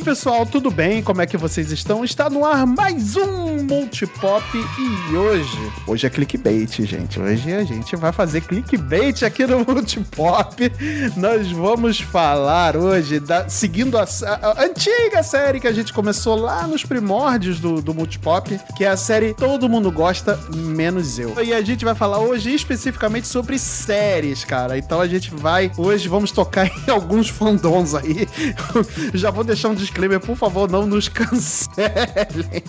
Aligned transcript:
pessoal, 0.00 0.46
tudo 0.46 0.70
bem? 0.70 1.02
Como 1.02 1.20
é 1.20 1.26
que 1.26 1.36
vocês 1.36 1.70
estão? 1.70 2.02
Está 2.02 2.30
no 2.30 2.44
ar 2.44 2.66
mais 2.66 3.16
um 3.16 3.62
Multipop 3.64 4.44
e 4.56 5.14
hoje, 5.14 5.72
hoje 5.86 6.06
é 6.06 6.10
clickbait, 6.10 6.82
gente. 6.84 7.20
Hoje 7.20 7.52
a 7.52 7.64
gente 7.64 7.94
vai 7.96 8.10
fazer 8.10 8.40
clickbait 8.40 9.22
aqui 9.22 9.46
no 9.46 9.58
Multipop. 9.58 10.72
Nós 11.16 11.52
vamos 11.52 12.00
falar 12.00 12.76
hoje 12.76 13.20
da 13.20 13.48
seguindo 13.48 13.98
a, 13.98 14.04
a, 14.04 14.60
a 14.60 14.64
antiga 14.64 15.22
série 15.22 15.60
que 15.60 15.68
a 15.68 15.72
gente 15.72 15.92
começou 15.92 16.34
lá 16.34 16.66
nos 16.66 16.82
primórdios 16.82 17.60
do, 17.60 17.82
do 17.82 17.92
Multipop, 17.92 18.58
que 18.76 18.84
é 18.84 18.88
a 18.88 18.96
série 18.96 19.34
Todo 19.34 19.68
Mundo 19.68 19.92
Gosta, 19.92 20.38
menos 20.54 21.18
eu. 21.18 21.34
E 21.44 21.52
a 21.52 21.60
gente 21.60 21.84
vai 21.84 21.94
falar 21.94 22.20
hoje 22.20 22.54
especificamente 22.54 23.28
sobre 23.28 23.58
séries, 23.58 24.44
cara. 24.44 24.78
Então 24.78 25.00
a 25.00 25.06
gente 25.06 25.30
vai, 25.34 25.70
hoje 25.76 26.08
vamos 26.08 26.32
tocar 26.32 26.66
em 26.88 26.90
alguns 26.90 27.28
fandoms 27.28 27.94
aí. 27.94 28.26
Já 29.12 29.30
vou 29.30 29.44
deixar 29.44 29.68
um 29.68 29.74
disclaimer, 29.90 30.20
por 30.20 30.36
favor, 30.36 30.70
não 30.70 30.86
nos 30.86 31.08
cancelem. 31.10 32.62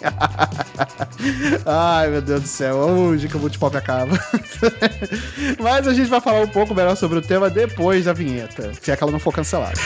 Ai, 1.65 2.09
meu 2.09 2.21
Deus 2.21 2.41
do 2.41 2.47
céu, 2.47 2.75
hoje 2.75 3.27
que 3.27 3.37
o 3.37 3.39
Multipop 3.39 3.77
acaba. 3.77 4.19
Mas 5.59 5.87
a 5.87 5.93
gente 5.93 6.09
vai 6.09 6.19
falar 6.19 6.41
um 6.41 6.47
pouco 6.47 6.73
melhor 6.73 6.95
sobre 6.97 7.19
o 7.19 7.21
tema 7.21 7.49
depois 7.49 8.05
da 8.05 8.13
vinheta, 8.13 8.73
se 8.81 8.91
é 8.91 8.97
que 8.97 9.03
ela 9.03 9.11
não 9.11 9.19
for 9.19 9.33
cancelada. 9.33 9.79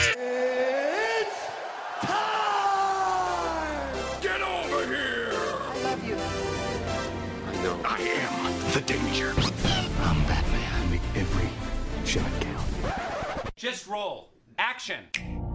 Just 13.56 13.86
roll. 13.86 14.28
Action. 14.58 15.45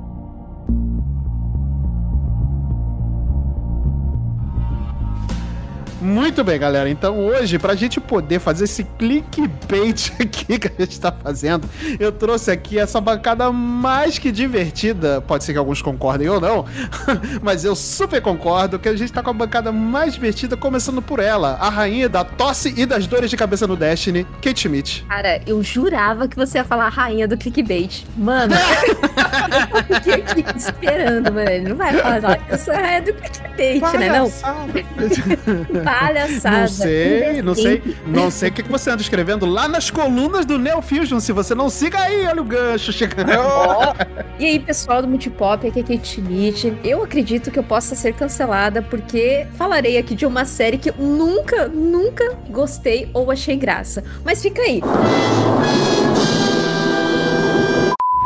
Muito 6.02 6.44
bem, 6.44 6.58
galera. 6.58 6.90
Então 6.90 7.20
hoje, 7.20 7.60
pra 7.60 7.76
gente 7.76 8.02
poder 8.02 8.40
fazer 8.40 8.64
esse 8.64 8.84
clickbait 8.84 10.12
aqui 10.20 10.58
que 10.58 10.68
a 10.68 10.84
gente 10.84 11.00
tá 11.00 11.12
fazendo, 11.12 11.70
eu 12.00 12.12
trouxe 12.12 12.50
aqui 12.50 12.80
essa 12.80 13.00
bancada 13.00 13.52
mais 13.52 14.18
que 14.18 14.32
divertida. 14.32 15.22
Pode 15.22 15.44
ser 15.44 15.54
que 15.54 15.60
alguns 15.60 15.80
concordem 15.80 16.28
ou 16.28 16.42
não, 16.42 16.66
mas 17.44 17.64
eu 17.64 17.76
super 17.76 18.20
concordo 18.20 18.80
que 18.80 18.90
a 18.90 18.96
gente 18.96 19.14
tá 19.14 19.22
com 19.22 19.30
a 19.30 19.34
bancada 19.34 19.72
mais 19.72 20.16
divertida, 20.16 20.58
começando 20.58 21.04
por 21.04 21.20
ela, 21.20 21.58
a 21.62 21.70
rainha 21.70 22.10
da 22.10 22.24
tosse 22.24 22.74
e 22.76 22.86
das 22.86 23.06
dores 23.06 23.30
de 23.30 23.38
cabeça 23.38 23.68
no 23.68 23.76
Destiny, 23.76 24.26
Kate 24.42 24.60
Schmidt. 24.60 25.06
Cara, 25.08 25.40
eu 25.46 25.62
jurava 25.62 26.28
que 26.28 26.36
você 26.36 26.58
ia 26.58 26.64
falar 26.64 26.86
a 26.86 26.90
rainha 26.90 27.28
do 27.28 27.38
clickbait. 27.38 28.06
Mano, 28.18 28.56
eu 29.90 29.96
fiquei 29.96 30.14
aqui 30.14 30.58
esperando, 30.58 31.32
mano. 31.32 31.70
Não 31.70 31.76
vai 31.76 31.94
falar 31.94 32.38
que 32.38 32.54
eu 32.54 32.58
sou 32.58 32.74
a 32.74 32.78
rainha 32.78 33.02
do 33.04 33.14
clickbait, 33.14 34.00
né? 34.00 34.10
Não. 34.10 35.91
Palhaçada. 36.00 36.62
Não 36.62 36.68
sei, 36.68 37.42
não 37.42 37.56
sei, 37.56 37.82
não 38.08 38.32
sei 38.32 38.50
o 38.50 38.52
que 38.54 38.64
você 38.64 38.90
anda 38.90 39.02
escrevendo 39.02 39.46
lá 39.46 39.68
nas 39.68 39.90
colunas 39.90 40.46
do 40.46 40.58
Neo 40.58 40.82
Fusion. 40.82 41.20
Se 41.20 41.32
você 41.32 41.54
não 41.54 41.70
siga 41.70 42.00
aí, 42.00 42.26
olha 42.26 42.42
o 42.42 42.46
gancho 42.46 42.92
chegando. 42.92 43.32
Oh. 43.32 44.22
E 44.40 44.46
aí, 44.46 44.60
pessoal 44.60 45.04
do 45.04 45.08
Multipop, 45.08 45.68
aqui 45.68 45.82
é 45.82 45.84
Kate 45.84 46.08
Schmidt. 46.08 46.74
Eu 46.84 47.04
acredito 47.04 47.52
que 47.52 47.60
eu 47.60 47.64
possa 47.64 47.94
ser 47.94 48.14
cancelada 48.14 48.82
porque 48.82 49.46
falarei 49.56 50.00
aqui 50.00 50.16
de 50.16 50.26
uma 50.26 50.46
série 50.46 50.80
que 50.80 50.90
eu 50.90 50.96
nunca, 50.98 51.68
nunca 51.68 52.38
gostei 52.50 53.08
ou 53.14 53.30
achei 53.30 53.56
graça. 53.56 54.04
Mas 54.26 54.42
fica 54.42 54.60
aí. 54.64 54.82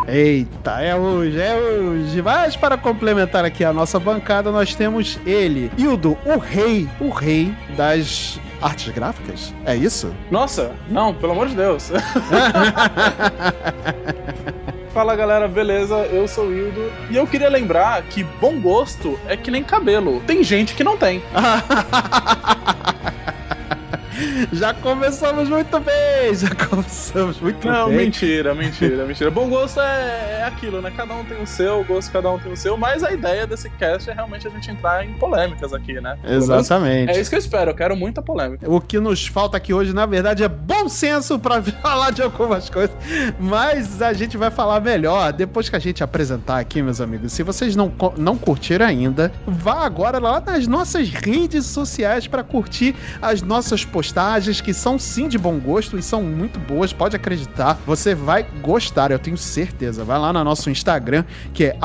Eita, 0.07 0.81
é 0.81 0.95
hoje, 0.95 1.41
é 1.41 1.55
hoje. 1.55 2.21
Mas 2.21 2.55
para 2.55 2.77
complementar 2.77 3.43
aqui 3.43 3.63
a 3.63 3.73
nossa 3.73 3.99
bancada, 3.99 4.51
nós 4.51 4.75
temos 4.75 5.19
ele, 5.25 5.71
Hildo, 5.77 6.15
o 6.25 6.37
rei, 6.37 6.87
o 6.99 7.09
rei 7.09 7.51
das 7.75 8.39
artes 8.61 8.93
gráficas? 8.93 9.53
É 9.65 9.75
isso? 9.75 10.13
Nossa, 10.29 10.73
não, 10.89 11.13
pelo 11.13 11.31
amor 11.31 11.47
de 11.47 11.55
Deus. 11.55 11.91
Fala 14.93 15.15
galera, 15.15 15.47
beleza? 15.47 15.95
Eu 15.95 16.27
sou 16.27 16.45
o 16.45 16.53
Hildo 16.55 16.91
e 17.09 17.17
eu 17.17 17.27
queria 17.27 17.49
lembrar 17.49 18.01
que 18.03 18.23
bom 18.23 18.61
gosto 18.61 19.19
é 19.27 19.35
que 19.35 19.51
nem 19.51 19.61
cabelo. 19.63 20.21
Tem 20.25 20.41
gente 20.43 20.73
que 20.73 20.83
não 20.83 20.95
tem. 20.95 21.21
Já 24.51 24.73
começamos 24.73 25.49
muito 25.49 25.79
bem, 25.79 26.33
já 26.33 26.49
começamos 26.55 27.39
muito 27.39 27.67
Não, 27.67 27.87
bem. 27.87 27.97
mentira, 27.97 28.53
mentira, 28.53 29.05
mentira. 29.05 29.29
Bom 29.31 29.49
gosto 29.49 29.79
é, 29.81 30.39
é 30.41 30.43
aquilo, 30.43 30.81
né? 30.81 30.91
Cada 30.95 31.13
um 31.15 31.23
tem 31.25 31.41
o 31.41 31.47
seu, 31.47 31.83
gosto 31.83 32.11
cada 32.11 32.29
um 32.31 32.39
tem 32.39 32.51
o 32.51 32.57
seu, 32.57 32.77
mas 32.77 33.03
a 33.03 33.11
ideia 33.11 33.45
desse 33.45 33.69
cast 33.71 34.09
é 34.09 34.13
realmente 34.13 34.47
a 34.47 34.49
gente 34.49 34.69
entrar 34.71 35.05
em 35.05 35.13
polêmicas 35.13 35.73
aqui, 35.73 35.99
né? 35.99 36.17
Exatamente. 36.23 37.11
É 37.11 37.19
isso 37.19 37.29
que 37.29 37.35
eu 37.35 37.39
espero, 37.39 37.71
eu 37.71 37.75
quero 37.75 37.95
muita 37.95 38.21
polêmica. 38.21 38.69
O 38.69 38.79
que 38.79 38.99
nos 38.99 39.27
falta 39.27 39.57
aqui 39.57 39.73
hoje, 39.73 39.93
na 39.93 40.05
verdade, 40.05 40.43
é 40.43 40.47
bom 40.47 40.87
senso 40.87 41.37
para 41.37 41.61
falar 41.81 42.11
de 42.11 42.21
algumas 42.21 42.69
coisas, 42.69 42.95
mas 43.39 44.01
a 44.01 44.13
gente 44.13 44.37
vai 44.37 44.51
falar 44.51 44.79
melhor 44.79 45.33
depois 45.33 45.69
que 45.69 45.75
a 45.75 45.79
gente 45.79 46.03
apresentar 46.03 46.59
aqui, 46.59 46.81
meus 46.81 47.01
amigos. 47.01 47.33
Se 47.33 47.43
vocês 47.43 47.75
não, 47.75 47.91
não 48.17 48.37
curtiram 48.37 48.85
ainda, 48.85 49.31
vá 49.45 49.85
agora 49.85 50.19
lá 50.19 50.39
nas 50.39 50.67
nossas 50.67 51.09
redes 51.09 51.65
sociais 51.65 52.27
para 52.27 52.43
curtir 52.43 52.95
as 53.21 53.41
nossas 53.41 53.83
postagens, 53.83 54.04
que 54.61 54.73
são 54.73 54.99
sim 54.99 55.27
de 55.27 55.37
bom 55.37 55.59
gosto 55.59 55.97
e 55.97 56.01
são 56.01 56.23
muito 56.23 56.59
boas, 56.59 56.93
pode 56.93 57.15
acreditar. 57.15 57.79
Você 57.85 58.15
vai 58.15 58.45
gostar, 58.61 59.11
eu 59.11 59.19
tenho 59.19 59.37
certeza. 59.37 60.03
Vai 60.03 60.17
lá 60.19 60.33
no 60.33 60.43
nosso 60.43 60.69
Instagram, 60.69 61.23
que 61.53 61.65
é 61.65 61.77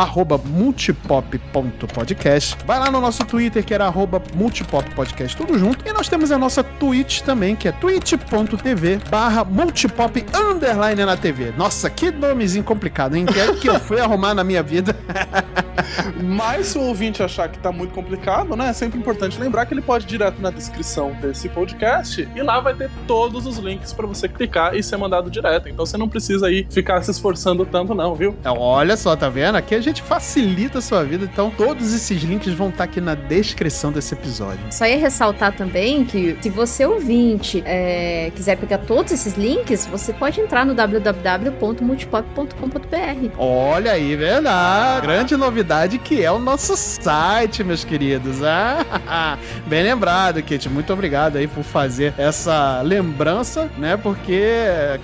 multipop.podcast. 0.44 2.56
Vai 2.66 2.78
lá 2.78 2.90
no 2.90 3.00
nosso 3.00 3.24
Twitter, 3.24 3.64
que 3.64 3.72
era 3.74 3.90
multipoppodcast, 4.34 5.36
tudo 5.36 5.58
junto. 5.58 5.86
E 5.88 5.92
nós 5.92 6.08
temos 6.08 6.32
a 6.32 6.38
nossa 6.38 6.62
Twitch 6.62 7.20
também, 7.20 7.56
que 7.56 7.68
é 7.68 7.72
twitch.tv 7.72 9.00
barra 9.10 9.44
multipop 9.44 10.24
underline 10.34 11.04
na 11.04 11.16
TV. 11.16 11.52
Nossa, 11.56 11.90
que 11.90 12.10
nomezinho 12.10 12.64
complicado, 12.64 13.16
hein? 13.16 13.26
Que 13.26 13.38
é 13.38 13.54
que 13.54 13.68
eu 13.68 13.78
fui 13.80 14.00
arrumar 14.00 14.34
na 14.34 14.44
minha 14.44 14.62
vida. 14.62 14.96
Mas 16.22 16.68
se 16.68 16.78
o 16.78 16.82
ouvinte 16.82 17.22
achar 17.22 17.48
que 17.48 17.58
tá 17.58 17.72
muito 17.72 17.94
complicado, 17.94 18.56
né? 18.56 18.70
É 18.70 18.72
sempre 18.72 18.98
importante 18.98 19.38
lembrar 19.38 19.66
que 19.66 19.74
ele 19.74 19.82
pode 19.82 20.04
ir 20.04 20.08
direto 20.08 20.40
na 20.40 20.50
descrição 20.50 21.12
desse 21.20 21.48
podcast 21.48 22.28
e 22.34 22.42
lá 22.42 22.60
vai 22.60 22.74
ter 22.74 22.90
todos 23.06 23.46
os 23.46 23.58
links 23.58 23.92
para 23.92 24.06
você 24.06 24.28
clicar 24.28 24.74
e 24.74 24.82
ser 24.82 24.96
mandado 24.96 25.30
direto. 25.30 25.68
Então 25.68 25.86
você 25.86 25.96
não 25.96 26.08
precisa 26.08 26.46
aí 26.46 26.66
ficar 26.70 27.02
se 27.02 27.10
esforçando 27.10 27.64
tanto, 27.64 27.94
não, 27.94 28.14
viu? 28.14 28.36
Então, 28.40 28.58
olha 28.58 28.96
só, 28.96 29.16
tá 29.16 29.28
vendo? 29.28 29.56
Aqui 29.56 29.74
a 29.74 29.80
gente 29.80 30.02
facilita 30.02 30.78
a 30.78 30.82
sua 30.82 31.04
vida. 31.04 31.24
Então 31.24 31.50
todos 31.50 31.94
esses 31.94 32.22
links 32.22 32.52
vão 32.52 32.68
estar 32.68 32.84
aqui 32.84 33.00
na 33.00 33.14
descrição 33.14 33.92
desse 33.92 34.14
episódio. 34.14 34.60
Só 34.70 34.86
ia 34.86 34.98
ressaltar 34.98 35.54
também 35.54 36.04
que 36.04 36.36
se 36.40 36.50
você 36.50 36.84
ouvinte 36.84 37.62
é, 37.66 38.30
quiser 38.34 38.56
pegar 38.56 38.78
todos 38.78 39.12
esses 39.12 39.34
links, 39.34 39.86
você 39.86 40.12
pode 40.12 40.40
entrar 40.40 40.66
no 40.66 40.74
www.multipop.com.br. 40.74 43.30
Olha 43.38 43.92
aí, 43.92 44.16
verdade. 44.16 45.06
Grande 45.06 45.36
novidade 45.36 45.69
que 46.02 46.20
é 46.20 46.32
o 46.32 46.40
nosso 46.40 46.76
site, 46.76 47.62
meus 47.62 47.84
queridos. 47.84 48.42
Ah, 48.42 49.38
bem 49.68 49.84
lembrado, 49.84 50.42
Kate. 50.42 50.68
Muito 50.68 50.92
obrigado 50.92 51.36
aí 51.36 51.46
por 51.46 51.62
fazer 51.62 52.12
essa 52.18 52.82
lembrança, 52.82 53.70
né? 53.78 53.96
Porque, 53.96 54.42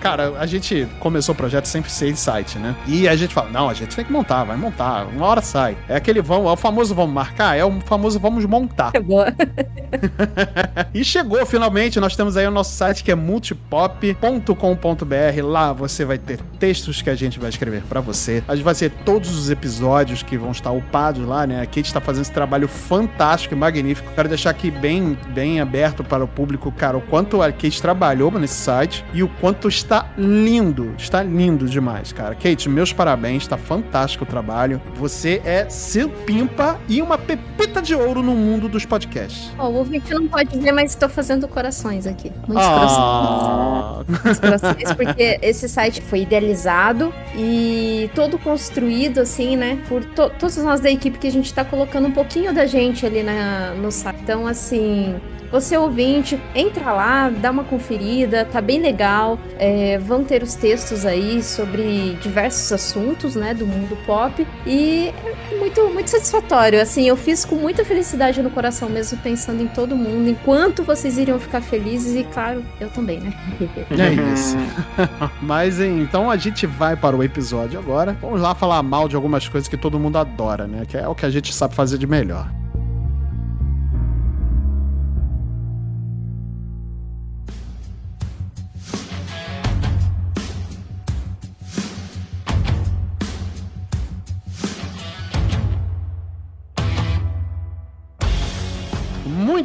cara, 0.01 0.33
a 0.41 0.45
gente 0.45 0.89
começou 0.99 1.35
o 1.35 1.39
projeto 1.39 1.67
sempre 1.67 1.89
sem 1.89 2.17
site, 2.17 2.59
né? 2.59 2.75
E 2.89 3.09
a 3.09 3.15
gente 3.15 3.33
fala, 3.33 3.49
não, 3.49 3.69
a 3.69 3.75
gente 3.75 3.95
tem 3.95 4.05
que 4.05 4.11
montar, 4.11 4.43
vai 4.43 4.57
montar, 4.57 5.07
uma 5.07 5.27
hora 5.27 5.41
sai. 5.41 5.79
É 5.89 5.95
aquele 5.95 6.21
vamos, 6.21 6.49
é 6.49 6.53
o 6.53 6.57
famoso 6.57 6.97
vamos 6.97 7.15
marcar, 7.15 7.57
é 7.57 7.65
o 7.65 7.81
famoso 7.83 8.19
vamos 8.19 8.45
montar. 8.45 8.91
Chegou. 8.91 9.23
e 10.93 11.05
chegou 11.05 11.47
finalmente, 11.47 12.01
nós 12.01 12.17
temos 12.17 12.37
aí 12.37 12.45
o 12.45 12.51
nosso 12.51 12.75
site 12.75 13.05
que 13.05 13.13
é 13.13 13.15
multipop.com.br. 13.15 15.45
Lá 15.45 15.73
você 15.73 16.05
vai 16.05 16.19
ter 16.19 16.41
textos 16.59 17.01
que 17.01 17.11
a 17.11 17.15
gente 17.15 17.39
vai 17.39 17.51
escrever 17.51 17.83
para 17.83 18.01
você. 18.01 18.43
A 18.49 18.57
gente 18.57 18.65
vai 18.65 18.75
ter 18.75 18.91
todos 19.05 19.39
os 19.39 19.49
episódios 19.49 20.25
que 20.25 20.37
vão 20.47 20.53
estar 20.53 20.71
upados 20.71 21.27
lá, 21.27 21.47
né? 21.47 21.61
A 21.61 21.67
Kate 21.67 21.83
está 21.83 22.01
fazendo 22.01 22.23
esse 22.23 22.33
trabalho 22.33 22.69
fantástico 22.69 23.55
e 23.55 23.57
magnífico. 23.57 24.11
Quero 24.15 24.29
deixar 24.29 24.51
aqui 24.51 24.71
bem, 24.71 25.19
bem 25.31 25.61
aberto 25.61 26.05
para 26.05 26.23
o 26.25 26.29
público, 26.29 26.71
cara, 26.73 26.97
o 26.97 27.01
quanto 27.01 27.43
a 27.43 27.51
Kate 27.53 27.81
trabalhou 27.83 28.31
nesse 28.33 28.55
site 28.55 29.05
e 29.13 29.23
o 29.23 29.29
quanto 29.29 29.69
está 29.69 30.07
lindo. 30.17 30.95
Está 30.97 31.23
lindo 31.23 31.67
demais, 31.69 32.13
cara. 32.13 32.35
Kate, 32.35 32.69
meus 32.69 32.93
parabéns, 32.93 33.43
está 33.43 33.57
fantástico 33.57 34.25
o 34.25 34.27
trabalho. 34.27 34.81
Você 34.95 35.41
é 35.45 35.69
seu 35.69 36.09
pimpa 36.09 36.79
e 36.89 37.03
uma 37.03 37.19
pepita 37.19 37.83
de 37.83 37.95
ouro 37.95 38.23
no 38.23 38.35
mundo 38.35 38.69
dos 38.69 38.85
podcasts. 38.87 39.51
Oh, 39.59 39.65
o 39.65 39.75
ouvinte 39.75 40.13
não 40.15 40.27
pode 40.29 40.59
ver, 40.59 40.73
mas 40.73 40.93
estou 40.93 41.09
fazendo 41.09 41.49
corações 41.49 42.07
aqui. 42.07 42.31
Muitos 42.47 42.65
Ah. 42.67 42.75
corações. 42.75 44.07
Muitos 44.25 44.39
corações, 44.41 44.93
porque 44.95 45.39
esse 45.43 45.69
site 45.69 46.01
foi 46.03 46.21
idealizado 46.23 47.13
e 47.37 48.11
todo 48.15 48.39
construído, 48.39 49.21
assim, 49.21 49.57
né, 49.57 49.79
por 49.89 50.05
to- 50.05 50.31
todos 50.39 50.57
nós 50.59 50.81
da 50.81 50.91
equipe 50.91 51.19
que 51.19 51.27
a 51.27 51.33
gente 51.33 51.53
tá 51.53 51.65
colocando 51.65 52.09
um 52.09 52.13
pouquinho 52.13 52.53
da 52.53 52.67
gente 52.67 53.05
ali 53.05 53.23
na, 53.23 53.73
no 53.75 53.91
site. 53.91 54.19
Então, 54.23 54.47
assim, 54.47 55.15
você 55.51 55.77
ouvinte, 55.77 56.41
entra 56.55 56.93
lá, 56.93 57.31
dá 57.31 57.51
uma 57.51 57.65
conferida, 57.65 58.45
tá 58.45 58.61
bem 58.61 58.81
legal. 58.81 59.39
É, 59.59 59.99
vão 59.99 60.25
ter 60.25 60.43
os 60.43 60.55
textos 60.55 61.07
aí 61.07 61.43
sobre 61.43 62.17
diversos 62.21 62.73
assuntos, 62.73 63.35
né, 63.35 63.55
do 63.55 63.67
mundo 63.67 63.97
pop. 64.05 64.47
E 64.67 65.13
é 65.51 65.59
muito, 65.59 65.89
muito 65.91 66.11
satisfatório. 66.11 66.81
Assim, 66.81 67.09
eu 67.09 67.17
fiz 67.17 67.45
com 67.45 67.57
muita 67.57 67.85
felicidade 67.85 68.43
no 68.43 68.51
coração 68.51 68.89
mesmo, 68.89 69.19
pensando 69.19 69.63
em 69.63 69.69
todo 69.69 69.97
mundo, 69.97 70.29
enquanto 70.29 70.83
vocês 70.83 71.17
iriam 71.17 71.39
ficar 71.39 71.61
felizes 71.61 72.17
e, 72.17 72.25
claro, 72.25 72.65
eu 72.81 72.91
também, 72.91 73.21
né? 73.21 73.33
É 73.97 74.33
isso. 74.33 74.57
Mas 75.41 75.81
então 75.81 76.31
a 76.31 76.37
gente 76.37 76.67
vai 76.67 76.97
para 76.97 77.17
o 77.17 77.23
episódio 77.23 77.79
agora. 77.79 78.17
Vamos 78.21 78.41
lá 78.41 78.55
falar 78.55 78.83
mal 78.83 79.09
de 79.09 79.17
algumas 79.17 79.49
coisas 79.49 79.69
que 79.69 79.77
todo 79.77 79.99
mundo 79.99 80.19
adora, 80.19 80.26
né? 80.67 80.85
Que 80.87 80.97
é 80.97 81.09
o 81.09 81.15
que 81.15 81.25
a 81.27 81.31
gente 81.31 81.53
sabe 81.53 81.75
fazer 81.75 81.99
de 81.99 82.07
melhor. 82.07 82.51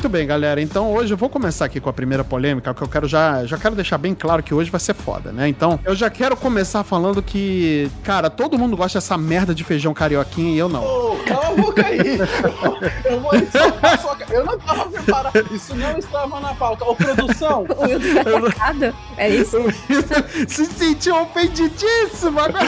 Muito 0.01 0.09
bem, 0.13 0.25
galera. 0.25 0.59
Então 0.59 0.92
hoje 0.92 1.13
eu 1.13 1.18
vou 1.18 1.30
começar 1.30 1.65
aqui 1.65 1.80
com 1.80 1.88
a 1.88 1.94
primeira 1.94 2.24
polêmica, 2.24 2.74
que 2.74 2.81
eu 2.81 2.88
quero 2.88 3.07
já, 3.07 3.45
já 3.45 3.56
quero 3.56 3.75
deixar 3.75 4.00
bem 4.00 4.15
claro 4.15 4.42
que 4.42 4.51
hoje 4.51 4.71
vai 4.71 4.80
ser 4.80 4.95
foda, 4.95 5.31
né? 5.31 5.48
Então, 5.48 5.80
eu 5.86 5.94
já 5.94 6.09
quero 6.09 6.36
começar 6.36 6.83
falando 6.83 7.21
que, 7.21 7.88
cara, 8.03 8.27
todo 8.27 8.57
mundo 8.57 8.75
gosta 8.75 8.98
dessa 8.98 9.15
merda 9.15 9.53
de 9.53 9.63
feijão 9.63 9.94
carioquinha 9.94 10.56
e 10.56 10.57
eu 10.57 10.68
não. 10.68 10.83
Ô, 10.83 11.18
cala 11.18 11.50
a 11.50 11.51
boca 11.53 11.86
aí. 11.86 12.18
Eu 13.06 13.19
vou 13.19 13.31
ca- 13.31 14.25
Eu 14.31 14.44
não 14.45 14.57
tava 14.57 14.89
preparado. 14.89 15.48
Isso 15.53 15.75
não 15.75 15.98
estava 15.98 16.39
na 16.39 16.54
pauta. 16.56 16.83
Ô, 16.86 16.95
produção. 16.95 17.65
O 17.77 17.83
Wilson 17.83 18.50
tá. 18.57 18.94
É 19.18 19.30
isso? 19.30 19.57
Se 20.47 20.65
sentiu 20.65 21.15
ofendidíssimo 21.21 22.39
agora. 22.39 22.65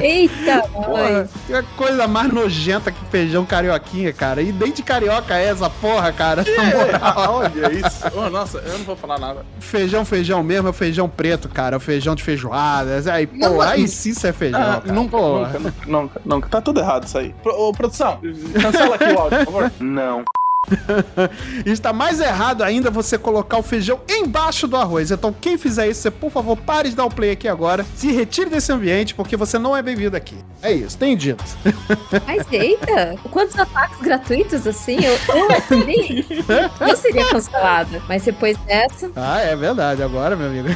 Eita, 0.00 0.62
Porra, 0.72 0.88
mãe. 0.88 1.28
que 1.62 1.62
coisa 1.76 2.06
mais 2.06 2.32
nojenta 2.32 2.92
que 2.92 3.04
feijão 3.06 3.44
carioquinha, 3.44 4.12
cara. 4.12 4.40
E 4.42 4.52
nem 4.52 4.70
de 4.70 4.83
carioca 4.84 5.36
é 5.36 5.46
essa 5.46 5.68
porra, 5.68 6.12
cara. 6.12 6.44
Na 6.56 6.64
moral. 6.64 7.34
Olha 7.34 7.72
isso. 7.72 8.04
Ô, 8.16 8.30
nossa, 8.30 8.58
eu 8.58 8.78
não 8.78 8.84
vou 8.84 8.96
falar 8.96 9.18
nada. 9.18 9.44
Feijão, 9.58 10.04
feijão 10.04 10.42
mesmo 10.42 10.68
é 10.68 10.70
o 10.70 10.74
feijão 10.74 11.08
preto, 11.08 11.48
cara. 11.48 11.76
O 11.76 11.80
feijão 11.80 12.14
de 12.14 12.22
feijoada. 12.22 13.02
Aí, 13.12 13.26
pô, 13.26 13.36
Não, 13.36 13.56
mas- 13.56 13.70
aí 13.70 13.88
sim 13.88 14.10
isso 14.10 14.26
é 14.26 14.32
feijão, 14.32 14.60
Ah, 14.60 14.80
cara. 14.80 14.92
nunca, 14.92 15.16
nunca, 15.18 15.60
nunca, 15.86 16.20
nunca. 16.24 16.48
Tá 16.48 16.60
tudo 16.60 16.80
errado 16.80 17.04
isso 17.06 17.18
aí. 17.18 17.34
Pro, 17.42 17.52
ô, 17.58 17.72
produção, 17.72 18.20
cancela 18.60 18.94
aqui 18.94 19.04
o 19.12 19.18
áudio, 19.18 19.38
por 19.38 19.52
favor. 19.52 19.72
Não. 19.80 20.24
Está 21.64 21.92
mais 21.92 22.20
errado 22.20 22.62
ainda 22.62 22.90
você 22.90 23.18
colocar 23.18 23.58
o 23.58 23.62
feijão 23.62 24.00
embaixo 24.08 24.66
do 24.66 24.76
arroz. 24.76 25.10
Então, 25.10 25.34
quem 25.38 25.56
fizer 25.58 25.88
isso, 25.88 26.02
você, 26.02 26.10
por 26.10 26.30
favor, 26.30 26.56
pare 26.56 26.90
de 26.90 26.96
dar 26.96 27.04
o 27.04 27.10
play 27.10 27.32
aqui 27.32 27.48
agora. 27.48 27.84
Se 27.96 28.10
retire 28.10 28.50
desse 28.50 28.72
ambiente, 28.72 29.14
porque 29.14 29.36
você 29.36 29.58
não 29.58 29.76
é 29.76 29.82
bem-vindo 29.82 30.16
aqui. 30.16 30.36
É 30.62 30.72
isso, 30.72 30.96
tem 30.96 31.16
dito. 31.16 31.44
Mas 32.26 32.46
eita, 32.50 33.16
quantos 33.30 33.58
ataques 33.58 34.00
gratuitos 34.00 34.66
assim? 34.66 34.96
Eu, 35.04 35.12
eu, 35.12 35.60
seria, 35.68 36.70
eu 36.88 36.96
seria 36.96 37.28
cancelada. 37.28 38.02
Mas 38.08 38.22
depois 38.22 38.56
dessa, 38.58 39.10
Ah, 39.16 39.40
é 39.40 39.54
verdade, 39.54 40.02
agora, 40.02 40.36
meu 40.36 40.46
amigo. 40.48 40.68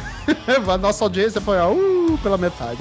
A 0.71 0.77
nossa 0.77 1.03
audiência 1.03 1.41
foi, 1.41 1.57
ó, 1.57 1.73
pela 2.17 2.37
metade. 2.37 2.79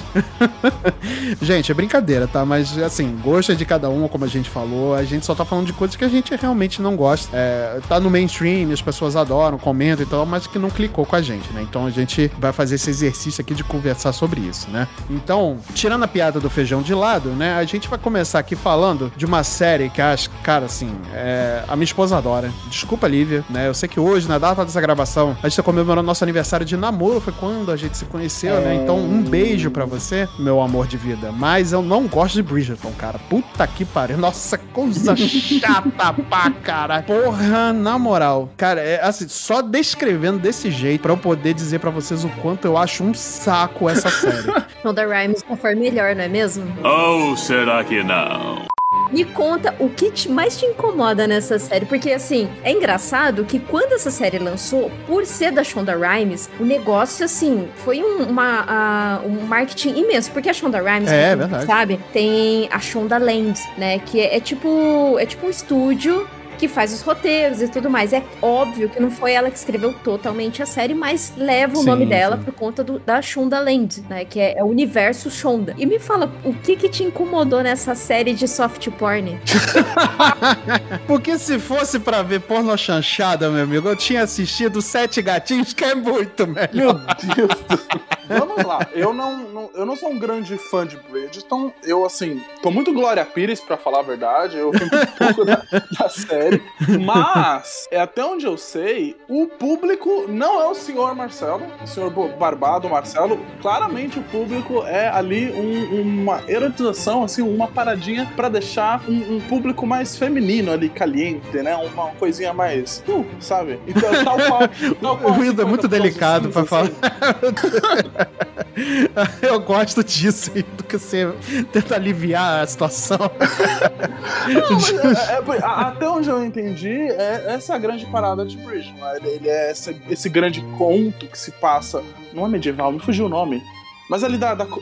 gente, 1.40 1.70
é 1.70 1.74
brincadeira, 1.74 2.26
tá? 2.26 2.44
Mas, 2.44 2.76
assim, 2.78 3.18
gosto 3.22 3.52
é 3.52 3.54
de 3.54 3.64
cada 3.64 3.88
um, 3.90 4.08
como 4.08 4.24
a 4.24 4.28
gente 4.28 4.48
falou. 4.48 4.94
A 4.94 5.04
gente 5.04 5.26
só 5.26 5.34
tá 5.34 5.44
falando 5.44 5.66
de 5.66 5.72
coisas 5.72 5.96
que 5.96 6.04
a 6.04 6.08
gente 6.08 6.34
realmente 6.34 6.80
não 6.80 6.96
gosta. 6.96 7.36
É, 7.36 7.80
tá 7.88 8.00
no 8.00 8.10
mainstream, 8.10 8.72
as 8.72 8.82
pessoas 8.82 9.16
adoram, 9.16 9.58
comentam 9.58 10.04
e 10.04 10.08
tal, 10.08 10.24
mas 10.26 10.46
que 10.46 10.58
não 10.58 10.70
clicou 10.70 11.04
com 11.04 11.16
a 11.16 11.22
gente, 11.22 11.52
né? 11.52 11.62
Então 11.62 11.86
a 11.86 11.90
gente 11.90 12.30
vai 12.38 12.52
fazer 12.52 12.76
esse 12.76 12.90
exercício 12.90 13.40
aqui 13.40 13.54
de 13.54 13.64
conversar 13.64 14.12
sobre 14.12 14.40
isso, 14.40 14.70
né? 14.70 14.88
Então, 15.10 15.58
tirando 15.74 16.04
a 16.04 16.08
piada 16.08 16.40
do 16.40 16.50
feijão 16.50 16.82
de 16.82 16.94
lado, 16.94 17.30
né? 17.30 17.54
A 17.54 17.64
gente 17.64 17.88
vai 17.88 17.98
começar 17.98 18.38
aqui 18.38 18.56
falando 18.56 19.12
de 19.16 19.26
uma 19.26 19.42
série 19.42 19.90
que 19.90 20.00
acho, 20.00 20.30
cara, 20.42 20.66
assim, 20.66 20.90
é, 21.12 21.62
a 21.68 21.76
minha 21.76 21.84
esposa 21.84 22.16
adora. 22.16 22.50
Desculpa, 22.68 23.06
Lívia, 23.06 23.44
né? 23.50 23.68
Eu 23.68 23.74
sei 23.74 23.88
que 23.88 24.00
hoje, 24.00 24.28
na 24.28 24.38
data 24.38 24.64
dessa 24.64 24.80
gravação, 24.80 25.36
a 25.42 25.48
gente 25.48 25.56
tá 25.56 25.62
comemorando 25.62 26.06
nosso 26.06 26.24
aniversário 26.24 26.64
de 26.64 26.76
namoro, 26.76 27.20
foi 27.20 27.32
quando 27.32 27.70
a 27.70 27.76
gente 27.76 27.96
se 27.96 28.04
conheceu, 28.04 28.60
né? 28.60 28.74
Então, 28.74 28.98
um 28.98 29.17
beijo 29.22 29.70
pra 29.70 29.84
você, 29.84 30.28
meu 30.38 30.60
amor 30.60 30.86
de 30.86 30.96
vida. 30.96 31.32
Mas 31.32 31.72
eu 31.72 31.82
não 31.82 32.06
gosto 32.06 32.34
de 32.34 32.42
Bridgerton, 32.42 32.92
cara. 32.92 33.18
Puta 33.18 33.66
que 33.66 33.84
pariu. 33.84 34.18
Nossa, 34.18 34.58
coisa 34.58 35.14
chata 35.16 36.12
pra 36.28 36.50
cara. 36.50 37.02
Porra, 37.02 37.72
na 37.72 37.98
moral. 37.98 38.50
Cara, 38.56 38.80
é 38.80 39.02
assim, 39.02 39.28
só 39.28 39.62
descrevendo 39.62 40.38
desse 40.38 40.70
jeito 40.70 41.02
pra 41.02 41.12
eu 41.12 41.16
poder 41.18 41.54
dizer 41.54 41.78
pra 41.80 41.90
vocês 41.90 42.24
o 42.24 42.28
quanto 42.42 42.64
eu 42.64 42.76
acho 42.76 43.02
um 43.02 43.14
saco 43.14 43.88
essa 43.88 44.10
série. 44.10 44.52
Shonda 44.82 45.06
Rhimes 45.06 45.44
já 45.48 45.56
foi 45.56 45.74
melhor, 45.74 46.14
não 46.14 46.24
é 46.24 46.28
mesmo? 46.28 46.64
Oh, 46.84 47.36
será 47.36 47.82
que 47.84 48.02
não? 48.02 48.77
Me 49.10 49.24
conta 49.24 49.74
o 49.78 49.88
que 49.90 50.10
te- 50.10 50.30
mais 50.30 50.56
te 50.58 50.64
incomoda 50.64 51.26
nessa 51.26 51.58
série, 51.58 51.84
porque 51.84 52.10
assim, 52.10 52.48
é 52.62 52.72
engraçado 52.72 53.44
que 53.44 53.58
quando 53.58 53.92
essa 53.92 54.10
série 54.10 54.38
lançou, 54.38 54.90
por 55.06 55.26
ser 55.26 55.52
da 55.52 55.62
Shonda 55.62 55.94
Rhimes, 55.94 56.48
o 56.58 56.64
negócio 56.64 57.24
assim, 57.24 57.68
foi 57.76 58.02
um, 58.02 58.22
uma, 58.24 58.64
a- 58.66 59.20
um 59.26 59.46
marketing 59.46 59.90
imenso, 59.98 60.30
porque 60.30 60.48
a 60.48 60.54
Shonda 60.54 60.80
Rhimes, 60.80 61.10
É, 61.10 61.28
quem 61.30 61.36
verdade. 61.38 61.66
sabe, 61.66 62.00
tem 62.12 62.68
a 62.72 62.78
Shonda 62.78 63.18
Land, 63.18 63.60
né, 63.76 63.98
que 63.98 64.20
é, 64.20 64.36
é 64.36 64.40
tipo, 64.40 65.16
é 65.18 65.26
tipo 65.26 65.46
um 65.46 65.50
estúdio 65.50 66.26
que 66.58 66.68
faz 66.68 66.92
os 66.92 67.00
roteiros 67.00 67.62
e 67.62 67.68
tudo 67.68 67.88
mais. 67.88 68.12
É 68.12 68.22
óbvio 68.42 68.88
que 68.88 69.00
não 69.00 69.10
foi 69.10 69.32
ela 69.32 69.50
que 69.50 69.56
escreveu 69.56 69.92
totalmente 70.04 70.62
a 70.62 70.66
série, 70.66 70.92
mas 70.94 71.32
leva 71.36 71.74
o 71.74 71.80
Sim, 71.80 71.86
nome 71.86 72.04
dela 72.06 72.36
sim. 72.36 72.42
por 72.42 72.52
conta 72.54 72.82
do- 72.84 72.98
da 72.98 73.22
Shonda 73.22 73.58
Land, 73.60 74.02
né? 74.08 74.24
Que 74.24 74.40
é, 74.40 74.58
é 74.58 74.62
o 74.64 74.66
universo 74.66 75.30
Shonda. 75.30 75.74
E 75.78 75.86
me 75.86 75.98
fala, 75.98 76.30
o 76.44 76.52
que 76.52 76.76
que 76.76 76.88
te 76.88 77.02
incomodou 77.04 77.62
nessa 77.62 77.94
série 77.94 78.32
de 78.34 78.46
soft 78.48 78.88
porn? 78.98 79.38
Porque 81.06 81.38
se 81.38 81.58
fosse 81.58 81.98
pra 81.98 82.22
ver 82.22 82.40
porno 82.40 82.76
chanchada, 82.76 83.48
meu 83.50 83.62
amigo, 83.64 83.88
eu 83.88 83.96
tinha 83.96 84.22
assistido 84.22 84.82
Sete 84.82 85.22
Gatinhos, 85.22 85.72
que 85.72 85.84
é 85.84 85.94
muito 85.94 86.46
melhor. 86.46 86.72
Meu 86.74 87.34
Deus 87.34 87.48
do 87.48 87.76
céu. 87.76 88.17
Vamos 88.28 88.64
lá, 88.64 88.86
eu 88.92 89.12
não, 89.12 89.38
não- 89.38 89.70
eu 89.74 89.86
não 89.86 89.96
sou 89.96 90.10
um 90.10 90.18
grande 90.18 90.56
fã 90.58 90.86
de 90.86 90.96
Bridgerton. 90.96 91.72
Eu, 91.82 92.04
assim, 92.04 92.40
tô 92.62 92.70
muito 92.70 92.92
Glória 92.92 93.24
Pires, 93.24 93.60
pra 93.60 93.76
falar 93.76 94.00
a 94.00 94.02
verdade. 94.02 94.56
Eu 94.58 94.70
vi 94.70 94.80
muito 94.80 95.06
pouco 95.18 95.44
da, 95.44 95.62
da 95.98 96.08
série. 96.08 96.62
Mas, 97.04 97.86
é 97.90 98.00
até 98.00 98.24
onde 98.24 98.46
eu 98.46 98.56
sei, 98.56 99.16
o 99.28 99.46
público 99.46 100.26
não 100.28 100.60
é 100.60 100.66
o 100.66 100.74
senhor 100.74 101.14
Marcelo, 101.14 101.62
o 101.82 101.86
senhor 101.86 102.10
Barbado 102.38 102.88
Marcelo. 102.88 103.38
Claramente 103.60 104.18
o 104.18 104.22
público 104.24 104.82
é 104.84 105.08
ali 105.08 105.50
um- 105.52 106.00
uma 106.02 106.42
erotização, 106.48 107.24
assim, 107.24 107.42
uma 107.42 107.68
paradinha 107.68 108.30
pra 108.36 108.48
deixar 108.48 109.02
um, 109.08 109.36
um 109.36 109.40
público 109.40 109.86
mais 109.86 110.16
feminino 110.16 110.72
ali, 110.72 110.88
caliente, 110.88 111.56
né? 111.62 111.74
Uma 111.76 112.08
coisinha 112.12 112.52
mais, 112.52 113.02
uh, 113.08 113.24
sabe? 113.40 113.78
Então, 113.86 114.24
tal 114.24 114.36
qual. 114.36 114.58
Tal 115.00 115.16
qual 115.18 115.32
O 115.34 115.38
Wildo 115.38 115.62
é 115.62 115.64
50 115.64 115.66
muito 115.66 115.88
delicado 115.88 116.48
pra 116.50 116.62
cinza, 116.62 116.66
falar. 116.68 116.90
Eu 119.42 119.60
gosto 119.60 120.04
disso, 120.04 120.50
do 120.76 120.84
que 120.84 120.96
você 120.98 121.32
tenta 121.72 121.96
aliviar 121.96 122.62
a 122.62 122.66
situação. 122.66 123.18
Não, 123.18 124.70
mas 124.72 124.90
é- 125.28 125.34
é- 125.34 125.56
é- 125.56 125.64
até 125.64 126.08
onde 126.08 126.28
eu 126.28 126.44
entendi, 126.44 126.90
é 127.10 127.54
essa 127.54 127.72
é 127.72 127.76
a 127.76 127.78
grande 127.78 128.06
parada 128.06 128.44
de 128.46 128.56
Bridgerton. 128.56 129.00
né? 129.00 129.18
Ele, 129.24 129.48
é 129.48 129.70
esse, 129.72 130.00
esse 130.08 130.28
grande 130.28 130.60
conto 130.76 131.26
que 131.26 131.38
se 131.38 131.50
passa. 131.52 132.02
Não 132.32 132.46
é 132.46 132.48
medieval, 132.48 132.92
me 132.92 133.00
fugiu 133.00 133.26
o 133.26 133.28
nome. 133.28 133.60
Mas 134.08 134.24
ali 134.24 134.38
da, 134.38 134.54
da 134.54 134.64
co- 134.64 134.80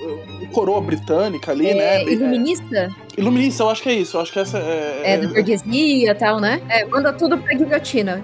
coroa 0.53 0.81
britânica 0.81 1.51
ali, 1.51 1.75
né? 1.75 2.03
É, 2.03 2.13
iluminista? 2.13 2.77
É, 3.17 3.21
iluminista, 3.21 3.63
eu 3.65 3.71
acho 3.71 3.83
que 3.83 3.89
é 3.89 3.95
isso. 3.95 4.17
Eu 4.17 4.21
acho 4.21 4.33
que 4.33 4.39
essa 4.39 4.59
é. 4.59 5.01
É, 5.05 5.19
da 5.19 5.29
burguesia 5.29 6.11
e 6.11 6.15
tal, 6.15 6.39
né? 6.39 6.63
É, 6.69 6.85
manda 6.85 7.13
tudo 7.13 7.37
pra 7.39 7.53
guilhotina. 7.55 8.23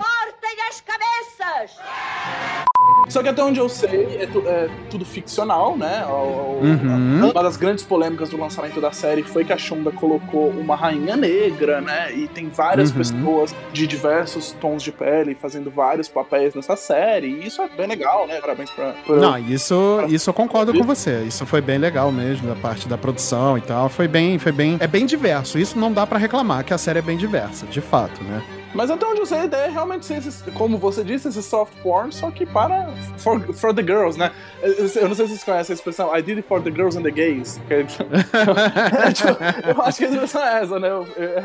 Só 3.09 3.23
que 3.23 3.29
até 3.29 3.43
onde 3.43 3.59
eu 3.61 3.69
sei, 3.69 4.17
é, 4.21 4.27
tu- 4.27 4.43
é 4.47 4.71
tudo 4.89 5.05
ficcional, 5.05 5.77
né? 5.77 6.05
O- 6.07 6.61
Uhum. 6.63 7.31
Uma 7.31 7.43
das 7.43 7.57
grandes 7.57 7.85
polêmicas 7.85 8.31
do 8.31 8.39
lançamento 8.39 8.81
da 8.81 8.93
série 8.93 9.23
foi 9.23 9.45
que 9.45 9.53
a 9.53 9.59
Shonda 9.59 9.91
colocou 9.91 10.49
uma 10.51 10.77
rainha 10.77 11.17
negra, 11.17 11.81
né? 11.81 12.13
E 12.15 12.29
tem 12.29 12.49
várias 12.49 12.91
Uhum. 12.91 12.97
pessoas 12.99 13.55
de 13.73 13.87
diversos 13.87 14.53
tons 14.53 14.83
de 14.83 14.93
pele 14.93 15.35
fazendo 15.35 15.71
vários 15.71 16.09
papéis 16.09 16.55
nessa 16.55 16.77
série. 16.77 17.27
E 17.27 17.47
isso 17.47 17.61
é 17.61 17.69
bem 17.69 17.87
legal, 17.89 18.27
né? 18.27 18.41
Parabéns 18.41 18.71
pra. 18.71 18.93
pra- 19.05 19.17
Não, 19.17 19.37
isso, 19.39 20.05
isso 20.09 20.31
eu 20.31 20.35
concordo 20.35 20.73
com 20.73 20.85
você. 20.85 21.23
Isso 21.25 21.45
foi 21.45 21.61
bem 21.61 21.79
legal 21.79 22.11
mesmo, 22.13 22.49
da 22.49 22.55
parte 22.55 22.89
da 22.89 22.97
produção 22.97 23.59
e 23.59 23.61
tal. 23.61 23.89
Foi 23.89 24.07
bem, 24.09 24.39
foi 24.39 24.53
bem. 24.53 24.77
É 24.81 24.87
bem 24.87 25.05
diverso. 25.05 25.59
Isso 25.59 25.79
não 25.79 25.93
dá 25.93 26.07
pra 26.07 26.19
reclamar, 26.19 26.65
que 26.65 26.73
a 26.73 26.79
série 26.79 27.01
é 27.01 27.03
bem 27.03 27.17
diversa, 27.19 27.67
de 27.67 27.81
fato, 27.81 28.23
né? 28.25 28.43
Mas 28.75 28.91
até 28.91 29.07
onde 29.07 29.21
eu 29.21 29.27
sei, 29.27 29.39
a 29.39 29.45
ideia 29.45 29.67
é 29.67 29.71
realmente 29.71 30.07
ser, 30.07 30.19
esse, 30.19 30.51
como 30.53 30.79
você 30.79 31.05
disse, 31.05 31.29
esse 31.29 31.43
soft 31.43 31.73
porn, 31.83 32.13
só 32.13 32.31
que 32.31 32.47
para. 32.47 32.93
For, 33.19 33.41
for 33.55 33.75
the 33.75 33.83
girls, 33.83 34.19
né? 34.19 34.31
Eu 34.63 35.09
não 35.09 35.15
sei 35.15 35.27
se 35.27 35.33
vocês 35.33 35.45
conhecem 35.45 35.75
a 35.75 35.77
expressão 35.77 36.17
I 36.17 36.23
did 36.23 36.37
it 36.37 36.49
for 36.49 36.61
the 36.63 36.71
girls 36.71 36.99
and 36.99 37.03
the 37.03 37.11
gays. 37.11 37.61
É, 37.69 37.83
tipo, 39.13 39.29
eu 39.67 39.83
acho 39.83 39.99
que 39.99 40.05
a 40.05 40.09
expressão 40.09 40.43
é 40.43 40.63
essa, 40.63 40.79
né? 40.79 40.89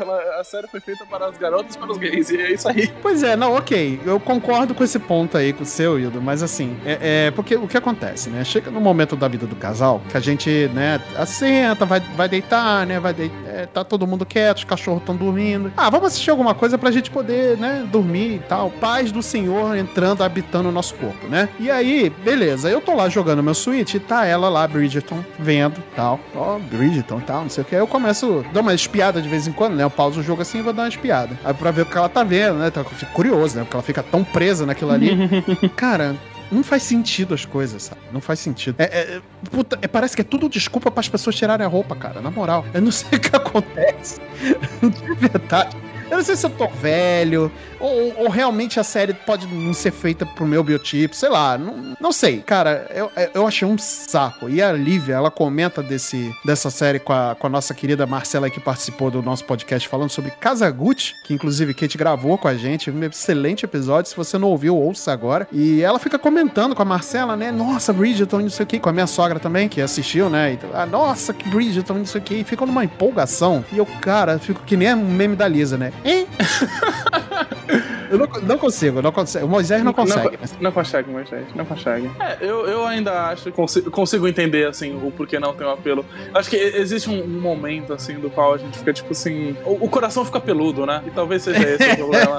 Ela, 0.00 0.40
a 0.40 0.44
série 0.44 0.66
foi 0.68 0.80
feita 0.80 1.04
para 1.06 1.26
as 1.26 1.36
garotas 1.36 1.74
e 1.74 1.78
para 1.78 1.90
os 1.90 1.98
gays, 1.98 2.30
e 2.30 2.40
é 2.40 2.52
isso 2.52 2.68
aí. 2.68 2.88
Pois 3.02 3.22
é, 3.22 3.36
não, 3.36 3.54
ok. 3.54 4.00
Eu 4.04 4.18
concordo 4.18 4.74
com 4.74 4.82
esse 4.82 4.98
ponto 4.98 5.36
aí 5.36 5.52
com 5.52 5.62
o 5.62 5.66
seu, 5.66 5.98
Ildo, 5.98 6.20
mas 6.20 6.42
assim, 6.42 6.76
é, 6.84 7.26
é, 7.26 7.30
porque 7.30 7.56
o 7.56 7.68
que 7.68 7.76
acontece, 7.76 8.30
né? 8.30 8.44
Chega 8.44 8.70
no 8.70 8.80
momento 8.80 9.16
da 9.16 9.28
vida 9.28 9.46
do 9.46 9.56
casal 9.56 10.00
que 10.08 10.16
a 10.16 10.20
gente, 10.20 10.70
né, 10.74 11.00
assenta, 11.16 11.84
vai, 11.84 12.00
vai 12.00 12.28
deitar, 12.28 12.86
né? 12.86 12.98
Vai 12.98 13.12
deitar, 13.12 13.36
é, 13.46 13.66
tá 13.66 13.84
todo 13.84 14.06
mundo 14.06 14.24
quieto, 14.24 14.58
os 14.58 14.64
cachorros 14.64 15.00
estão 15.00 15.14
dormindo. 15.14 15.72
Ah, 15.76 15.90
vamos 15.90 16.08
assistir 16.08 16.30
alguma 16.30 16.54
coisa 16.54 16.78
pra 16.78 16.90
gente 16.90 17.10
poder, 17.18 17.58
né, 17.58 17.84
dormir 17.90 18.36
e 18.36 18.38
tal. 18.38 18.70
Paz 18.70 19.10
do 19.10 19.22
Senhor 19.22 19.76
entrando, 19.76 20.22
habitando 20.22 20.68
o 20.68 20.72
nosso 20.72 20.94
corpo, 20.94 21.26
né? 21.26 21.48
E 21.58 21.68
aí, 21.68 22.10
beleza, 22.24 22.70
eu 22.70 22.80
tô 22.80 22.94
lá 22.94 23.08
jogando 23.08 23.42
meu 23.42 23.54
Switch 23.54 23.94
e 23.94 23.98
tá 23.98 24.24
ela 24.24 24.48
lá, 24.48 24.68
Bridgeton, 24.68 25.24
vendo 25.36 25.82
tal. 25.96 26.20
Ó, 26.32 26.56
oh, 26.56 26.58
Bridgeton 26.60 27.18
tal, 27.20 27.42
não 27.42 27.50
sei 27.50 27.62
o 27.62 27.64
que. 27.64 27.74
Aí 27.74 27.82
eu 27.82 27.88
começo, 27.88 28.44
dou 28.52 28.62
uma 28.62 28.72
espiada 28.72 29.20
de 29.20 29.28
vez 29.28 29.48
em 29.48 29.52
quando, 29.52 29.74
né? 29.74 29.82
Eu 29.82 29.90
pauso 29.90 30.20
o 30.20 30.22
jogo 30.22 30.42
assim 30.42 30.58
e 30.58 30.62
vou 30.62 30.72
dar 30.72 30.82
uma 30.82 30.88
espiada. 30.88 31.36
Aí 31.44 31.52
pra 31.52 31.72
ver 31.72 31.82
o 31.82 31.86
que 31.86 31.98
ela 31.98 32.08
tá 32.08 32.22
vendo, 32.22 32.58
né? 32.58 32.68
Então 32.68 32.84
eu 32.84 32.90
fico 32.90 33.12
curioso, 33.12 33.56
né? 33.56 33.64
Porque 33.64 33.76
ela 33.76 33.82
fica 33.82 34.02
tão 34.02 34.22
presa 34.22 34.64
naquilo 34.64 34.92
ali. 34.92 35.10
Cara, 35.74 36.14
não 36.50 36.62
faz 36.62 36.82
sentido 36.82 37.34
as 37.34 37.44
coisas, 37.44 37.82
sabe? 37.82 38.00
Não 38.12 38.20
faz 38.20 38.40
sentido. 38.40 38.76
É, 38.78 38.84
é, 38.84 39.20
puta, 39.50 39.78
é, 39.82 39.88
parece 39.88 40.14
que 40.14 40.22
é 40.22 40.24
tudo 40.24 40.48
desculpa 40.48 40.90
para 40.90 41.00
as 41.00 41.08
pessoas 41.08 41.36
tirarem 41.36 41.66
a 41.66 41.68
roupa, 41.68 41.94
cara. 41.94 42.20
Na 42.20 42.30
moral. 42.30 42.64
Eu 42.72 42.80
não 42.80 42.92
sei 42.92 43.18
o 43.18 43.20
que 43.20 43.34
acontece. 43.36 44.20
De 44.80 45.14
verdade. 45.14 45.76
Eu 46.10 46.16
não 46.16 46.24
sei 46.24 46.36
se 46.36 46.46
eu 46.46 46.50
tô 46.50 46.66
velho, 46.68 47.52
ou, 47.80 48.14
ou, 48.24 48.28
realmente 48.28 48.78
a 48.80 48.84
série 48.84 49.14
pode 49.14 49.46
não 49.46 49.72
ser 49.72 49.90
feita 49.90 50.26
pro 50.26 50.46
meu 50.46 50.62
biotipo, 50.62 51.14
sei 51.14 51.28
lá, 51.28 51.56
não, 51.56 51.96
não 52.00 52.12
sei. 52.12 52.40
Cara, 52.40 52.86
eu, 52.94 53.10
eu 53.34 53.46
achei 53.46 53.66
um 53.66 53.78
saco. 53.78 54.48
E 54.48 54.62
a 54.62 54.72
Lívia, 54.72 55.14
ela 55.14 55.30
comenta 55.30 55.82
desse, 55.82 56.34
dessa 56.44 56.70
série 56.70 56.98
com 56.98 57.12
a, 57.12 57.36
com 57.38 57.46
a 57.46 57.50
nossa 57.50 57.74
querida 57.74 58.06
Marcela 58.06 58.50
que 58.50 58.60
participou 58.60 59.10
do 59.10 59.22
nosso 59.22 59.44
podcast 59.44 59.88
falando 59.88 60.10
sobre 60.10 60.30
Kazaguchi, 60.30 61.14
que 61.24 61.34
inclusive 61.34 61.74
Kate 61.74 61.98
gravou 61.98 62.36
com 62.38 62.48
a 62.48 62.54
gente, 62.54 62.90
um 62.90 63.02
excelente 63.04 63.64
episódio. 63.64 64.10
Se 64.10 64.16
você 64.16 64.38
não 64.38 64.48
ouviu, 64.48 64.76
ouça 64.76 65.12
agora. 65.12 65.46
E 65.52 65.82
ela 65.82 65.98
fica 65.98 66.18
comentando 66.18 66.74
com 66.74 66.82
a 66.82 66.84
Marcela, 66.84 67.36
né? 67.36 67.50
Nossa, 67.50 67.92
Bridgeton, 67.92 68.40
não 68.40 68.50
sei 68.50 68.64
o 68.64 68.66
que, 68.66 68.78
com 68.78 68.88
a 68.88 68.92
minha 68.92 69.06
sogra 69.06 69.38
também, 69.38 69.68
que 69.68 69.80
assistiu, 69.80 70.28
né? 70.28 70.54
E, 70.54 70.58
ah, 70.74 70.86
nossa, 70.86 71.32
que 71.32 71.48
Bridgeton, 71.48 71.94
não 71.94 72.06
sei 72.06 72.20
o 72.20 72.24
que. 72.24 72.34
E 72.34 72.44
fica 72.44 72.64
numa 72.66 72.84
empolgação. 72.84 73.64
E 73.72 73.78
eu, 73.78 73.86
cara, 73.86 74.38
fico 74.38 74.62
que 74.64 74.76
nem 74.76 74.94
um 74.94 75.04
meme 75.04 75.36
da 75.36 75.46
Lisa, 75.46 75.76
né? 75.76 75.92
Hein? 76.04 76.26
Eu 78.10 78.18
não, 78.18 78.26
não, 78.26 78.58
consigo, 78.58 79.02
não 79.02 79.12
consigo. 79.12 79.44
O 79.44 79.48
Moisés 79.48 79.82
não 79.84 79.92
consegue. 79.92 80.38
Não, 80.54 80.60
não 80.60 80.72
consegue, 80.72 81.10
Moisés, 81.10 81.46
não 81.54 81.64
consegue. 81.64 82.10
É, 82.18 82.38
eu, 82.40 82.66
eu 82.66 82.86
ainda 82.86 83.28
acho, 83.28 83.52
consigo, 83.52 83.90
consigo 83.90 84.26
entender, 84.26 84.66
assim, 84.66 84.96
o 84.96 85.10
porquê 85.10 85.38
não 85.38 85.54
tem 85.54 85.66
um 85.66 85.70
apelo. 85.70 86.04
Acho 86.34 86.48
que 86.48 86.56
existe 86.56 87.10
um, 87.10 87.22
um 87.22 87.40
momento, 87.40 87.92
assim, 87.92 88.14
do 88.14 88.30
qual 88.30 88.54
a 88.54 88.58
gente 88.58 88.78
fica, 88.78 88.92
tipo 88.92 89.12
assim, 89.12 89.56
o, 89.64 89.84
o 89.84 89.88
coração 89.88 90.24
fica 90.24 90.40
peludo, 90.40 90.86
né? 90.86 91.02
E 91.06 91.10
talvez 91.10 91.42
seja 91.42 91.68
esse 91.68 91.90
o 91.92 91.96
problema. 91.96 92.38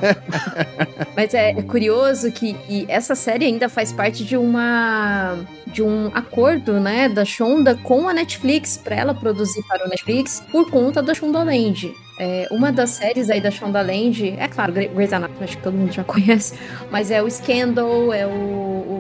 Mas 1.16 1.34
é 1.34 1.54
curioso 1.62 2.32
que 2.32 2.86
essa 2.88 3.14
série 3.16 3.46
ainda 3.46 3.70
faz 3.70 3.94
parte 3.94 4.24
de 4.24 4.36
uma 4.38 5.38
de 5.68 5.84
um 5.84 6.08
acordo, 6.16 6.80
né, 6.80 7.08
da 7.08 7.24
Shonda 7.24 7.76
com 7.76 8.10
a 8.10 8.14
Netflix 8.14 8.76
para 8.76 8.96
ela 8.96 9.14
produzir 9.14 9.62
para 9.68 9.86
o 9.86 9.90
Netflix 9.90 10.44
por 10.52 10.70
conta 10.70 11.02
da 11.02 11.14
Shondaland. 11.14 11.94
É, 12.20 12.48
uma 12.52 12.70
das 12.70 12.90
séries 12.90 13.30
aí 13.30 13.40
da 13.40 13.50
Shonda 13.50 13.82
Land, 13.82 14.36
é 14.38 14.48
claro, 14.50 14.74
Grey's 14.74 15.14
Anatomy, 15.14 15.46
acho 15.46 15.56
que 15.56 15.64
todo 15.64 15.74
mundo 15.74 15.94
já 15.94 16.04
conhece, 16.04 16.54
mas 16.92 17.10
é 17.12 17.24
o 17.24 17.32
Scandal, 17.32 18.14
é 18.14 18.28
o, 18.28 18.30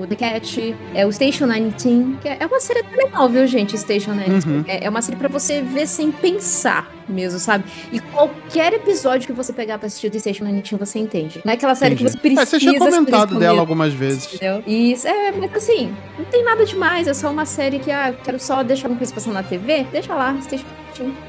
o 0.01 0.07
The 0.07 0.15
Cat, 0.15 0.75
é 0.95 1.05
o 1.05 1.11
Station 1.11 1.47
19, 1.47 2.17
que 2.21 2.29
é, 2.29 2.37
é 2.39 2.45
uma 2.45 2.61
série 2.61 2.81
legal, 2.95 3.27
viu, 3.27 3.45
gente, 3.45 3.77
Station 3.77 4.15
19. 4.15 4.49
Uhum. 4.49 4.63
É, 4.65 4.85
é, 4.85 4.89
uma 4.89 5.01
série 5.01 5.17
para 5.17 5.27
você 5.27 5.61
ver 5.61 5.85
sem 5.85 6.13
pensar 6.13 6.89
mesmo, 7.09 7.39
sabe? 7.39 7.65
E 7.91 7.99
qualquer 7.99 8.71
episódio 8.71 9.27
que 9.27 9.33
você 9.33 9.51
pegar 9.51 9.77
pra 9.79 9.87
assistir 9.87 10.09
do 10.09 10.17
Station 10.17 10.45
19, 10.45 10.77
você 10.77 10.99
entende. 10.99 11.41
Não 11.43 11.51
é 11.51 11.55
aquela 11.55 11.75
série 11.75 11.95
Entendi. 11.95 12.11
que 12.11 12.11
você 12.11 12.19
precisa... 12.19 12.41
É, 12.41 12.45
você 12.45 12.59
tinha 12.59 12.79
comentado 12.79 13.37
dela 13.37 13.59
algumas 13.59 13.93
vezes. 13.93 14.33
Entendeu? 14.33 14.63
Isso, 14.65 15.07
é, 15.07 15.33
mas 15.33 15.53
assim, 15.55 15.93
não 16.17 16.25
tem 16.25 16.43
nada 16.45 16.65
demais, 16.65 17.05
é 17.05 17.13
só 17.13 17.29
uma 17.29 17.45
série 17.45 17.79
que, 17.79 17.91
ah, 17.91 18.13
quero 18.23 18.39
só 18.39 18.63
deixar 18.63 18.87
uma 18.87 18.97
coisa 18.97 19.13
passando 19.13 19.33
na 19.33 19.43
TV, 19.43 19.85
deixa 19.91 20.13
lá, 20.15 20.39
Station 20.41 20.65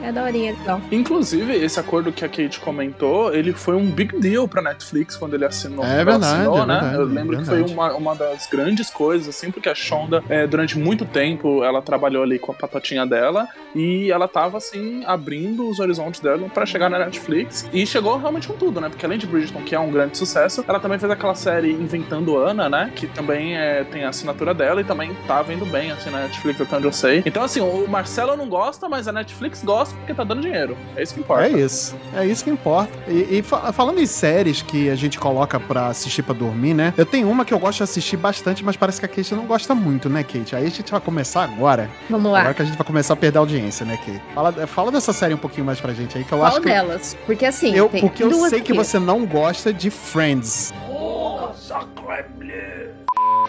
é 0.02 0.12
daorinha 0.12 0.52
então. 0.52 0.80
Inclusive, 0.90 1.54
esse 1.54 1.78
acordo 1.78 2.12
que 2.12 2.24
a 2.24 2.28
Kate 2.28 2.60
comentou, 2.60 3.32
ele 3.34 3.52
foi 3.52 3.74
um 3.74 3.86
big 3.86 4.18
deal 4.18 4.46
pra 4.48 4.62
Netflix 4.62 5.16
quando 5.16 5.34
ele 5.34 5.44
assinou. 5.44 5.84
É 5.84 6.04
verdade, 6.04 6.24
assinou, 6.24 6.62
é 6.62 6.66
né? 6.66 6.74
verdade, 6.80 6.94
Eu 6.96 7.04
lembro 7.04 7.36
é 7.36 7.38
que 7.40 7.46
foi 7.46 7.62
uma, 7.62 7.92
uma 7.94 8.14
das 8.14 8.46
grandes 8.46 8.90
coisas, 8.90 9.28
assim, 9.28 9.50
porque 9.50 9.68
a 9.68 9.74
Shonda, 9.74 10.22
é, 10.28 10.46
durante 10.46 10.78
muito 10.78 11.04
tempo, 11.04 11.62
ela 11.64 11.82
trabalhou 11.82 12.22
ali 12.22 12.38
com 12.38 12.52
a 12.52 12.54
patotinha 12.54 13.06
dela 13.06 13.48
e 13.74 14.10
ela 14.10 14.28
tava, 14.28 14.58
assim, 14.58 15.02
abrindo 15.04 15.68
os 15.68 15.78
horizontes 15.78 16.20
dela 16.20 16.48
para 16.48 16.66
chegar 16.66 16.88
na 16.88 16.98
Netflix 16.98 17.68
e 17.72 17.86
chegou 17.86 18.16
realmente 18.18 18.48
com 18.48 18.54
tudo, 18.54 18.80
né? 18.80 18.88
Porque 18.88 19.04
além 19.04 19.18
de 19.18 19.26
Bridgerton, 19.26 19.62
que 19.62 19.74
é 19.74 19.80
um 19.80 19.90
grande 19.90 20.16
sucesso, 20.16 20.64
ela 20.66 20.80
também 20.80 20.98
fez 20.98 21.10
aquela 21.10 21.34
série 21.34 21.72
Inventando 21.72 22.36
Ana, 22.36 22.68
né? 22.68 22.92
Que 22.94 23.06
também 23.06 23.56
é, 23.56 23.84
tem 23.84 24.04
a 24.04 24.10
assinatura 24.10 24.54
dela 24.54 24.80
e 24.80 24.84
também 24.84 25.14
tá 25.26 25.42
vendo 25.42 25.64
bem, 25.66 25.90
assim, 25.90 26.10
na 26.10 26.20
Netflix, 26.20 26.60
até 26.60 26.76
onde 26.76 26.86
eu 26.86 26.92
sei. 26.92 27.22
Então, 27.24 27.42
assim, 27.42 27.60
o 27.60 27.86
Marcelo 27.88 28.36
não 28.36 28.48
gosta, 28.48 28.88
mas 28.88 29.08
a 29.08 29.12
Netflix 29.12 29.49
gosta 29.64 29.94
porque 29.96 30.14
tá 30.14 30.24
dando 30.24 30.42
dinheiro. 30.42 30.76
É 30.96 31.02
isso 31.02 31.14
que 31.14 31.20
importa. 31.20 31.44
É 31.44 31.50
isso. 31.50 31.96
É 32.14 32.26
isso 32.26 32.44
que 32.44 32.50
importa. 32.50 32.90
E, 33.08 33.38
e 33.38 33.42
fa 33.42 33.72
falando 33.72 34.00
em 34.00 34.06
séries 34.06 34.62
que 34.62 34.88
a 34.88 34.94
gente 34.94 35.18
coloca 35.18 35.58
pra 35.58 35.88
assistir 35.88 36.22
pra 36.22 36.34
dormir, 36.34 36.74
né? 36.74 36.94
Eu 36.96 37.06
tenho 37.06 37.30
uma 37.30 37.44
que 37.44 37.52
eu 37.52 37.58
gosto 37.58 37.78
de 37.78 37.84
assistir 37.84 38.16
bastante, 38.16 38.64
mas 38.64 38.76
parece 38.76 39.00
que 39.00 39.06
a 39.06 39.08
Kate 39.08 39.34
não 39.34 39.46
gosta 39.46 39.74
muito, 39.74 40.08
né, 40.08 40.22
Kate? 40.22 40.56
Aí 40.56 40.66
a 40.66 40.70
gente 40.70 40.90
vai 40.90 41.00
começar 41.00 41.44
agora. 41.44 41.90
Vamos 42.08 42.30
lá. 42.32 42.40
Agora 42.40 42.54
que 42.54 42.62
a 42.62 42.64
gente 42.64 42.76
vai 42.76 42.86
começar 42.86 43.14
a 43.14 43.16
perder 43.16 43.38
a 43.38 43.40
audiência, 43.40 43.84
né, 43.86 43.96
Kate? 43.96 44.22
Fala, 44.34 44.52
fala 44.66 44.92
dessa 44.92 45.12
série 45.12 45.34
um 45.34 45.38
pouquinho 45.38 45.66
mais 45.66 45.80
pra 45.80 45.92
gente 45.92 46.16
aí, 46.16 46.24
que 46.24 46.32
eu 46.32 46.38
Qual 46.38 46.48
acho 46.48 46.60
que. 46.60 46.68
delas? 46.68 47.16
Porque 47.26 47.44
assim. 47.46 47.74
Eu, 47.74 47.88
porque 47.88 48.22
eu 48.22 48.48
sei 48.48 48.60
que 48.60 48.72
você 48.72 48.98
não 48.98 49.24
gosta 49.26 49.72
de 49.72 49.90
Friends. 49.90 50.72
Oh, 50.88 51.50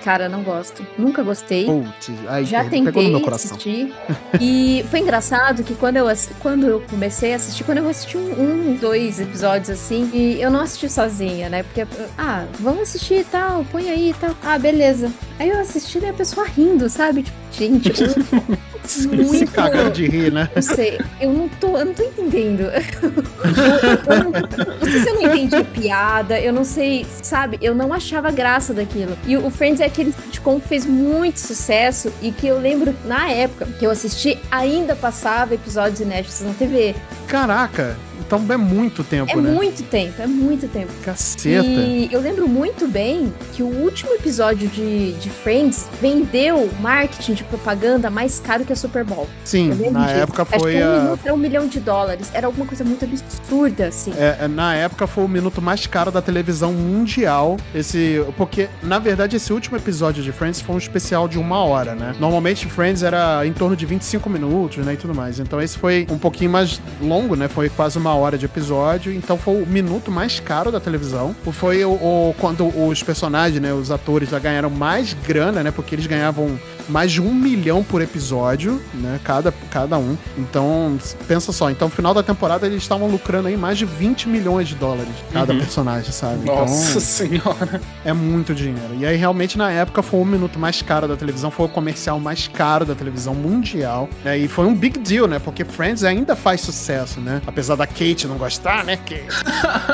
Cara, 0.04 0.28
não 0.28 0.44
gosto. 0.44 0.86
Nunca 0.98 1.24
gostei. 1.24 1.66
Putz, 1.66 2.10
Já 2.44 2.64
tentei 2.66 3.16
assistir. 3.32 3.94
e 4.40 4.84
foi 4.90 5.00
engraçado 5.00 5.64
que 5.64 5.76
quando 5.76 5.98
eu, 5.98 6.08
quando 6.40 6.68
eu 6.68 6.82
comecei 6.90 7.34
a 7.34 7.36
assistir, 7.36 7.64
quando 7.64 7.80
eu 7.80 7.88
assisti 7.88 8.18
um, 8.18 8.72
um, 8.72 8.76
dois 8.76 9.20
episódios 9.20 9.70
assim, 9.70 10.10
e 10.14 10.42
eu 10.42 10.50
não 10.50 10.62
assisti 10.62 10.90
sozinha, 10.90 11.50
né? 11.50 11.64
Porque, 11.64 11.86
ah, 12.18 12.46
vamos 12.60 12.82
assistir 12.82 13.20
e 13.20 13.24
tal, 13.24 13.66
põe 13.66 13.90
aí 13.90 14.10
e 14.10 14.14
tal. 14.14 14.36
Ah, 14.44 14.58
beleza. 14.58 15.12
Aí 15.40 15.50
eu 15.50 15.60
assisti 15.60 16.00
e 16.00 16.06
a 16.08 16.14
pessoa 16.14 16.48
rindo, 16.48 16.90
sabe? 16.90 17.24
Tipo, 17.24 17.38
gente, 17.52 17.92
muito... 19.08 19.38
Se 19.38 19.46
cagando 19.48 19.92
de 19.92 20.08
rir, 20.08 20.32
né? 20.32 20.50
Não 20.56 20.62
sei, 20.62 21.00
eu 21.20 21.32
não 21.32 21.48
tô, 21.48 21.78
eu 21.78 21.86
não 21.86 21.94
tô 21.94 22.04
entendendo. 22.04 22.62
eu, 22.72 24.16
eu 24.16 24.24
não, 24.24 24.32
não 24.32 24.88
sei 24.90 25.00
se 25.02 25.10
eu 25.10 25.16
não 25.16 25.22
entendi 25.22 25.56
a 25.56 25.64
piada, 25.64 26.40
eu 26.40 26.54
não 26.54 26.64
sei, 26.64 27.06
sabe? 27.22 27.58
Eu 27.62 27.74
não 27.76 27.94
achava 27.94 28.32
graça 28.32 28.74
daquilo. 28.74 29.18
E 29.26 29.38
o 29.38 29.50
Friends 29.50 29.82
é 29.82 29.86
aquele 29.86 30.12
sitcom 30.12 30.60
que 30.60 30.68
fez 30.68 30.86
muito 30.86 31.40
sucesso 31.40 32.12
e 32.22 32.32
que 32.32 32.48
eu 32.48 32.60
lembro, 32.60 32.96
na 33.06 33.30
época 33.30 33.68
que 33.80 33.86
eu 33.86 33.92
assisti, 33.92 34.38
ainda 34.50 34.96
passava 34.96 35.56
episódios 35.56 36.00
inéditos 36.00 36.42
na 36.42 36.54
TV. 36.54 36.96
Caraca! 37.28 37.98
Então 38.32 38.46
é 38.50 38.58
muito 38.58 39.04
tempo, 39.04 39.30
é 39.30 39.36
né? 39.36 39.50
É 39.50 39.54
muito 39.54 39.84
tempo, 39.84 40.22
é 40.22 40.28
muito 40.28 40.66
tempo. 40.70 40.90
Caceta. 41.04 41.68
E 41.68 42.08
eu 42.14 42.22
lembro 42.22 42.48
muito 42.48 42.88
bem 42.88 43.34
que 43.52 43.62
o 43.62 43.68
último 43.68 44.14
episódio 44.14 44.70
de, 44.70 45.12
de 45.14 45.30
Friends 45.30 45.90
vendeu 46.02 46.70
marketing 46.80 47.34
de 47.34 47.44
propaganda 47.44 48.10
mais 48.10 48.40
caro 48.40 48.64
que 48.64 48.72
a 48.72 48.76
Super 48.76 49.04
Bowl. 49.04 49.28
Sim, 49.44 49.74
na 49.92 50.06
disso. 50.06 50.20
época 50.20 50.46
foi 50.46 50.78
Acho 50.78 50.86
a... 50.86 50.92
um 50.92 51.04
minuto 51.04 51.20
era 51.26 51.34
um 51.34 51.38
milhão 51.38 51.68
de 51.68 51.82
dólares. 51.82 52.32
Era 52.34 52.48
alguma 52.48 52.66
coisa 52.66 52.86
muito 52.86 53.04
absurda, 53.04 53.88
assim. 53.88 54.14
É, 54.18 54.46
é, 54.46 54.48
na 54.48 54.76
época 54.76 55.08
foi 55.08 55.26
o 55.26 55.28
minuto 55.28 55.62
mais 55.62 55.86
caro 55.86 56.10
da 56.10 56.22
televisão 56.22 56.72
mundial. 56.72 57.58
Esse, 57.76 58.24
porque, 58.38 58.70
na 58.82 58.98
verdade, 58.98 59.36
esse 59.36 59.52
último 59.52 59.76
episódio 59.76 60.24
de 60.24 60.32
Friends 60.32 60.62
foi 60.62 60.76
um 60.76 60.78
especial 60.78 61.28
de 61.28 61.38
uma 61.38 61.66
hora, 61.66 61.96
né? 61.96 62.16
Normalmente 62.18 62.66
Friends 62.68 63.04
era 63.04 63.46
em 63.46 63.52
torno 63.52 63.76
de 63.76 63.86
25 63.86 64.30
minutos, 64.30 64.86
né, 64.86 64.94
e 64.94 64.98
tudo 64.98 65.14
mais. 65.14 65.38
Então 65.38 65.62
esse 65.62 65.78
foi 65.78 66.08
um 66.10 66.18
pouquinho 66.18 66.52
mais 66.52 66.80
longo, 67.02 67.36
né? 67.36 67.50
Foi 67.50 67.68
quase 67.68 67.98
uma 67.98 68.16
hora 68.16 68.21
de 68.38 68.46
episódio, 68.46 69.12
então 69.14 69.38
foi 69.38 69.62
o 69.62 69.66
minuto 69.66 70.12
mais 70.12 70.40
caro 70.40 70.72
da 70.72 70.80
televisão. 70.80 71.36
Foi 71.52 71.84
o, 71.84 71.92
o 71.92 72.36
quando 72.40 72.66
os 72.68 73.02
personagens, 73.04 73.62
né, 73.62 73.74
os 73.74 73.92
atores 73.92 74.30
já 74.30 74.40
ganharam 74.40 74.70
mais 74.70 75.14
grana, 75.14 75.64
né, 75.64 75.72
porque 75.72 75.96
eles 75.96 76.06
ganhavam 76.08 76.60
mais 76.90 77.12
de 77.12 77.22
um 77.22 77.34
milhão 77.34 77.84
por 77.84 78.02
episódio, 78.02 78.82
né? 78.94 79.20
Cada, 79.24 79.54
cada 79.70 79.98
um. 79.98 80.18
Então, 80.38 80.98
pensa 81.28 81.52
só, 81.52 81.70
então 81.70 81.88
no 81.88 81.94
final 81.94 82.14
da 82.14 82.22
temporada 82.24 82.66
eles 82.66 82.82
estavam 82.82 83.08
lucrando 83.08 83.48
aí 83.48 83.56
mais 83.56 83.78
de 83.78 83.86
20 83.86 84.28
milhões 84.28 84.68
de 84.68 84.76
dólares 84.76 85.14
cada 85.32 85.54
Uhum. 85.54 85.60
personagem, 85.60 86.12
sabe? 86.12 86.46
Nossa 86.46 86.90
Então, 86.90 87.02
senhora. 87.02 87.82
é 88.04 88.12
muito 88.14 88.54
dinheiro. 88.54 88.96
E 89.00 89.06
aí, 89.06 89.16
realmente, 89.16 89.58
na 89.58 89.72
época, 89.72 90.02
foi 90.02 90.20
o 90.20 90.26
minuto 90.26 90.60
mais 90.60 90.82
caro 90.82 91.08
da 91.08 91.16
televisão, 91.16 91.50
foi 91.52 91.66
o 91.66 91.70
comercial 91.70 92.20
mais 92.20 92.48
caro 92.48 92.84
da 92.86 92.96
televisão 92.96 93.34
mundial. 93.34 94.10
né? 94.26 94.38
E 94.38 94.48
foi 94.48 94.66
um 94.66 94.76
big 94.76 95.00
deal, 95.00 95.28
né? 95.28 95.40
Porque 95.40 95.64
Friends 95.64 96.04
ainda 96.04 96.36
faz 96.36 96.62
sucesso, 96.62 97.20
né? 97.22 97.42
Apesar 97.48 97.76
da 97.76 97.88
Kate 97.88 98.11
não 98.28 98.38
gostar, 98.38 98.84
né? 98.84 98.98
Que... 98.98 99.24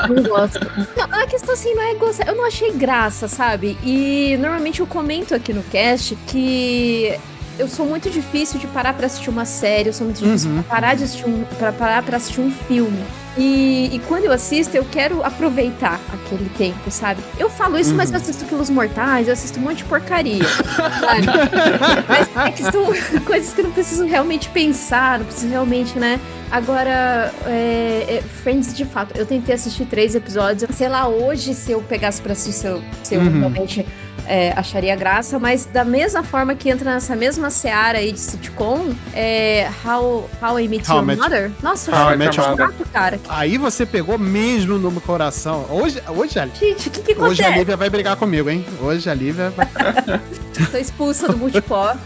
Não 0.08 0.22
gosto. 0.22 0.60
Não, 0.96 1.20
a 1.20 1.26
questão 1.26 1.54
assim 1.54 1.74
não 1.74 1.82
é 1.82 1.94
gostar. 1.94 2.26
Eu 2.28 2.34
não 2.34 2.44
achei 2.46 2.72
graça, 2.72 3.28
sabe? 3.28 3.78
E 3.82 4.36
normalmente 4.38 4.80
eu 4.80 4.86
comento 4.86 5.34
aqui 5.34 5.52
no 5.52 5.62
cast 5.64 6.16
que 6.26 7.18
eu 7.58 7.68
sou 7.68 7.86
muito 7.86 8.08
difícil 8.10 8.58
de 8.58 8.66
parar 8.68 8.94
pra 8.94 9.06
assistir 9.06 9.30
uma 9.30 9.44
série, 9.44 9.88
eu 9.88 9.92
sou 9.92 10.04
muito 10.06 10.22
difícil 10.22 10.50
Uhum. 10.50 10.62
pra 10.62 10.74
parar 10.76 10.94
de 10.94 11.04
assistir 11.04 11.26
um, 11.28 11.44
pra 11.58 11.72
parar 11.72 12.02
pra 12.02 12.16
assistir 12.16 12.40
um 12.40 12.50
filme. 12.50 13.02
E, 13.36 13.90
e 13.94 13.98
quando 14.08 14.24
eu 14.24 14.32
assisto, 14.32 14.76
eu 14.76 14.84
quero 14.84 15.22
aproveitar 15.24 16.00
aquele 16.12 16.48
tempo, 16.58 16.90
sabe? 16.90 17.20
Eu 17.38 17.48
falo 17.48 17.78
isso, 17.78 17.94
mas 17.94 18.10
eu 18.10 18.16
assisto 18.16 18.44
Quilos 18.46 18.68
Mortais, 18.68 19.28
eu 19.28 19.32
assisto 19.32 19.60
um 19.60 19.62
monte 19.62 19.76
de 19.78 19.84
porcaria. 19.84 20.42
sabe? 20.44 21.26
mas 22.08 22.46
é 22.46 22.50
que 22.50 22.62
são 22.64 22.84
coisas 23.24 23.54
que 23.54 23.60
eu 23.60 23.64
não 23.66 23.70
preciso 23.72 24.04
realmente 24.06 24.48
pensar, 24.48 25.18
não 25.20 25.26
preciso 25.26 25.48
realmente, 25.48 25.96
né? 25.98 26.18
Agora, 26.50 27.32
é, 27.46 28.18
é, 28.18 28.22
Friends, 28.42 28.74
de 28.74 28.84
fato, 28.84 29.16
eu 29.16 29.24
tentei 29.26 29.54
assistir 29.54 29.84
três 29.84 30.14
episódios. 30.16 30.68
Sei 30.74 30.88
lá, 30.88 31.06
hoje, 31.06 31.54
se 31.54 31.70
eu 31.70 31.80
pegasse 31.82 32.20
pra 32.20 32.32
assistir, 32.32 32.58
se 32.60 32.66
eu, 32.66 32.82
se 33.04 33.14
eu 33.14 33.20
Uhum. 33.20 33.38
realmente 33.38 33.86
é, 34.28 34.52
acharia 34.56 34.94
graça, 34.94 35.38
mas 35.38 35.64
da 35.66 35.84
mesma 35.84 36.22
forma 36.22 36.54
que 36.54 36.68
entra 36.68 36.92
nessa 36.94 37.16
mesma 37.16 37.50
seara 37.50 37.98
aí 37.98 38.12
de 38.12 38.20
sitcom, 38.20 38.92
é 39.14 39.68
How, 39.84 40.28
How 40.42 40.60
I 40.60 40.68
Met 40.68 40.88
How 40.90 40.96
Your 40.98 41.06
Met- 41.06 41.20
Mother. 41.20 41.50
Nossa, 41.62 41.90
eu 41.90 41.94
How 41.96 42.14
I 42.14 42.28
acho 42.28 42.42
chato, 42.42 42.88
cara. 42.92 43.20
Aí 43.28 43.58
você 43.58 43.84
pegou 43.86 44.18
mesmo 44.18 44.78
no 44.78 44.90
meu 44.90 45.00
coração. 45.00 45.66
Hoje, 45.70 46.00
hoje, 46.08 46.34
Gente, 46.58 46.88
o 46.88 46.90
que 46.92 47.00
que 47.02 47.12
hoje 47.12 47.42
a 47.42 47.46
acontece? 47.46 47.58
Lívia 47.58 47.76
vai 47.76 47.90
brigar 47.90 48.16
comigo, 48.16 48.48
hein? 48.50 48.64
Hoje 48.80 49.08
a 49.10 49.14
Lívia 49.14 49.50
vai... 49.50 49.66
Tô 50.66 50.78
expulsa 50.78 51.28
do 51.28 51.36
multipop. 51.36 51.98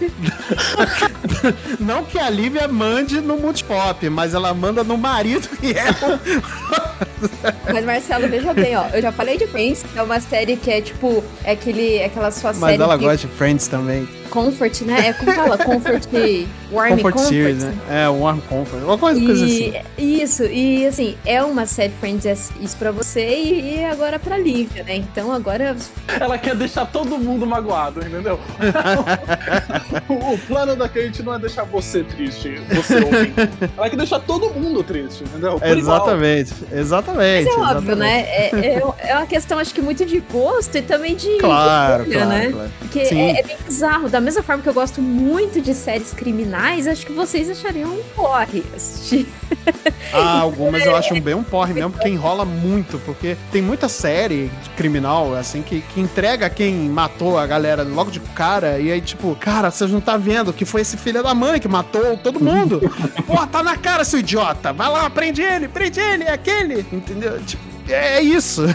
Não 1.80 2.04
que 2.04 2.18
a 2.18 2.28
Lívia 2.30 2.68
mande 2.68 3.20
no 3.20 3.36
Multipop, 3.36 4.08
mas 4.10 4.34
ela 4.34 4.52
manda 4.54 4.84
no 4.84 4.96
marido 4.96 5.48
que 5.56 5.72
é 5.72 5.90
o... 5.90 7.72
Mas, 7.72 7.84
Marcelo, 7.84 8.28
veja 8.28 8.52
bem, 8.52 8.76
ó. 8.76 8.86
Eu 8.92 9.02
já 9.02 9.12
falei 9.12 9.36
de 9.38 9.46
Friends, 9.46 9.82
que 9.82 9.98
é 9.98 10.02
uma 10.02 10.20
série 10.20 10.56
que 10.56 10.70
é 10.70 10.80
tipo, 10.80 11.22
é 11.44 11.52
aquele, 11.52 11.96
é 11.96 12.06
aquela 12.06 12.30
sua 12.30 12.52
Mas 12.52 12.60
série 12.60 12.82
ela 12.82 12.98
que 12.98 13.04
gosta 13.04 13.26
de 13.26 13.34
Friends 13.34 13.66
também. 13.68 14.08
Comfort, 14.32 14.80
né? 14.82 15.08
É 15.08 15.12
como 15.12 15.30
fala? 15.32 15.58
Comfort. 15.58 16.04
Warm 16.72 16.90
Comfort, 16.92 17.12
Comfort. 17.12 17.28
Series, 17.28 17.62
né? 17.62 17.74
É, 17.90 18.08
Warm 18.08 18.40
Comfort. 18.48 18.82
Uma 18.82 18.96
coisa, 18.96 19.20
coisa 19.20 19.44
assim. 19.44 19.74
E, 19.98 20.22
Isso, 20.22 20.44
e 20.44 20.86
assim, 20.86 21.16
é 21.26 21.42
uma 21.42 21.66
série 21.66 21.92
Friends, 22.00 22.24
é 22.24 22.32
isso 22.32 22.76
pra 22.78 22.90
você 22.90 23.28
e, 23.28 23.76
e 23.76 23.84
agora 23.84 24.18
pra 24.18 24.38
Lívia, 24.38 24.82
né? 24.82 24.96
Então 24.96 25.30
agora. 25.30 25.76
Ela 26.08 26.38
quer 26.38 26.54
deixar 26.54 26.86
todo 26.86 27.18
mundo 27.18 27.46
magoado, 27.46 28.00
entendeu? 28.00 28.40
o, 30.08 30.32
o 30.32 30.38
plano 30.38 30.74
da 30.74 30.88
Kate 30.88 31.22
não 31.22 31.34
é 31.34 31.38
deixar 31.38 31.64
você 31.64 32.02
triste, 32.02 32.58
você 32.70 32.96
ouvinte. 32.96 33.34
Ela 33.76 33.90
quer 33.90 33.96
deixar 33.96 34.20
todo 34.20 34.48
mundo 34.50 34.82
triste, 34.82 35.24
entendeu? 35.24 35.60
Por 35.60 35.76
igual. 35.76 35.96
Exatamente, 35.98 36.54
exatamente. 36.72 37.44
Mas 37.44 37.54
é 37.54 37.58
óbvio, 37.58 37.92
exatamente. 37.92 37.98
né? 37.98 38.20
É, 38.22 38.50
é, 38.54 39.10
é 39.10 39.16
uma 39.16 39.26
questão, 39.26 39.58
acho 39.58 39.74
que 39.74 39.82
muito 39.82 40.06
de 40.06 40.20
gosto 40.20 40.78
e 40.78 40.82
também 40.82 41.14
de. 41.14 41.36
Claro, 41.36 42.04
de 42.04 42.12
claro, 42.12 42.28
né? 42.30 42.50
claro. 42.50 42.70
Porque 42.78 43.04
Sim. 43.04 43.20
é, 43.20 43.40
é 43.40 43.42
bem 43.42 43.56
bizarro. 43.66 44.08
Da 44.08 44.21
mesma 44.22 44.42
forma 44.42 44.62
que 44.62 44.68
eu 44.68 44.74
gosto 44.74 45.00
muito 45.00 45.60
de 45.60 45.74
séries 45.74 46.12
criminais, 46.14 46.86
acho 46.86 47.06
que 47.06 47.12
vocês 47.12 47.50
achariam 47.50 47.90
um 47.90 48.02
porre 48.14 48.62
assistir. 48.74 49.26
Ah, 50.14 50.40
algumas 50.40 50.84
eu 50.84 50.94
acho 50.94 51.18
bem 51.22 51.34
um 51.34 51.42
porre 51.42 51.72
mesmo, 51.72 51.90
porque 51.90 52.08
enrola 52.08 52.44
muito, 52.44 52.98
porque 52.98 53.34
tem 53.50 53.62
muita 53.62 53.88
série 53.88 54.50
de 54.62 54.70
criminal, 54.70 55.34
assim, 55.34 55.62
que, 55.62 55.80
que 55.80 56.00
entrega 56.00 56.50
quem 56.50 56.74
matou 56.90 57.38
a 57.38 57.46
galera 57.46 57.82
logo 57.82 58.10
de 58.10 58.20
cara, 58.20 58.78
e 58.78 58.92
aí, 58.92 59.00
tipo, 59.00 59.34
cara, 59.36 59.70
vocês 59.70 59.90
não 59.90 60.02
tá 60.02 60.18
vendo 60.18 60.52
que 60.52 60.66
foi 60.66 60.82
esse 60.82 60.98
filho 60.98 61.22
da 61.22 61.34
mãe 61.34 61.58
que 61.58 61.68
matou 61.68 62.16
todo 62.18 62.38
mundo. 62.40 62.80
Porra, 63.26 63.46
tá 63.46 63.62
na 63.62 63.76
cara, 63.76 64.04
seu 64.04 64.18
idiota! 64.18 64.70
Vai 64.72 64.90
lá, 64.90 65.08
prende 65.08 65.40
ele, 65.40 65.66
prende 65.66 65.98
ele, 65.98 66.24
é 66.24 66.32
aquele! 66.32 66.84
Entendeu? 66.92 67.40
Tipo, 67.40 67.62
é 67.88 68.20
isso. 68.20 68.66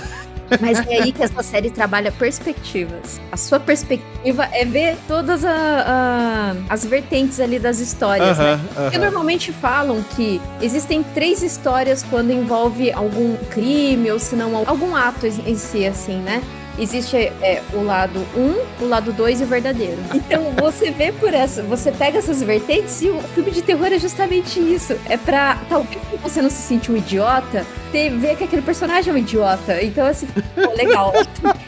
Mas 0.62 0.80
é 0.88 1.02
aí 1.02 1.12
que 1.12 1.24
essa 1.24 1.44
série 1.44 1.70
trabalha 1.70 2.12
perspectivas. 2.12 3.20
A 3.32 3.38
sua 3.38 3.60
perspectiva 3.60 4.48
é 4.52 4.64
ver 4.66 4.98
todas 5.08 5.44
a- 5.44 5.52
a- 5.52 6.56
as 6.70 6.86
vertentes 6.86 7.40
ali 7.40 7.60
das 7.60 7.80
histórias, 7.80 8.38
né? 8.38 8.54
Aham, 8.54 8.60
Porque 8.84 8.98
aham. 8.98 9.06
normalmente 9.06 9.52
falam 9.52 10.04
que 10.16 10.42
existem 10.62 11.04
três 11.04 11.42
histórias 11.44 12.04
quando 12.10 12.32
envolve 12.32 12.92
algum 12.92 13.36
crime 13.50 14.12
ou 14.12 14.20
se 14.20 14.36
não 14.36 14.56
algum 14.66 14.96
ato 14.96 15.26
em 15.28 15.56
si, 15.56 15.86
assim, 15.86 16.18
né? 16.18 16.42
Existe 16.78 17.16
é, 17.16 17.62
o 17.74 17.84
lado 17.84 18.20
1, 18.36 18.40
um, 18.40 18.86
o 18.86 18.88
lado 18.88 19.12
2 19.12 19.42
e 19.42 19.44
o 19.44 19.48
verdadeiro. 19.48 19.98
Então 20.14 20.52
você 20.60 20.92
vê 20.92 21.12
por 21.12 21.34
essa, 21.34 21.64
você 21.64 21.92
pega 21.92 22.20
essas 22.20 22.42
vertentes 22.42 23.02
e 23.02 23.10
o 23.10 23.20
filme 23.34 23.52
de 23.52 23.62
terror 23.62 23.88
é 23.88 24.00
justamente 24.00 24.60
isso. 24.60 24.96
É 25.06 25.18
pra 25.18 25.58
talvez 25.70 26.00
você 26.22 26.42
não 26.42 26.50
se 26.50 26.62
sentir 26.62 26.92
um 26.92 26.98
idiota, 26.98 27.66
ter, 27.92 28.10
ver 28.12 28.36
que 28.38 28.44
aquele 28.44 28.62
personagem 28.62 29.12
é 29.12 29.16
um 29.16 29.18
idiota. 29.18 29.82
Então, 29.84 30.06
assim, 30.06 30.28
pô, 30.28 30.74
legal. 30.76 31.14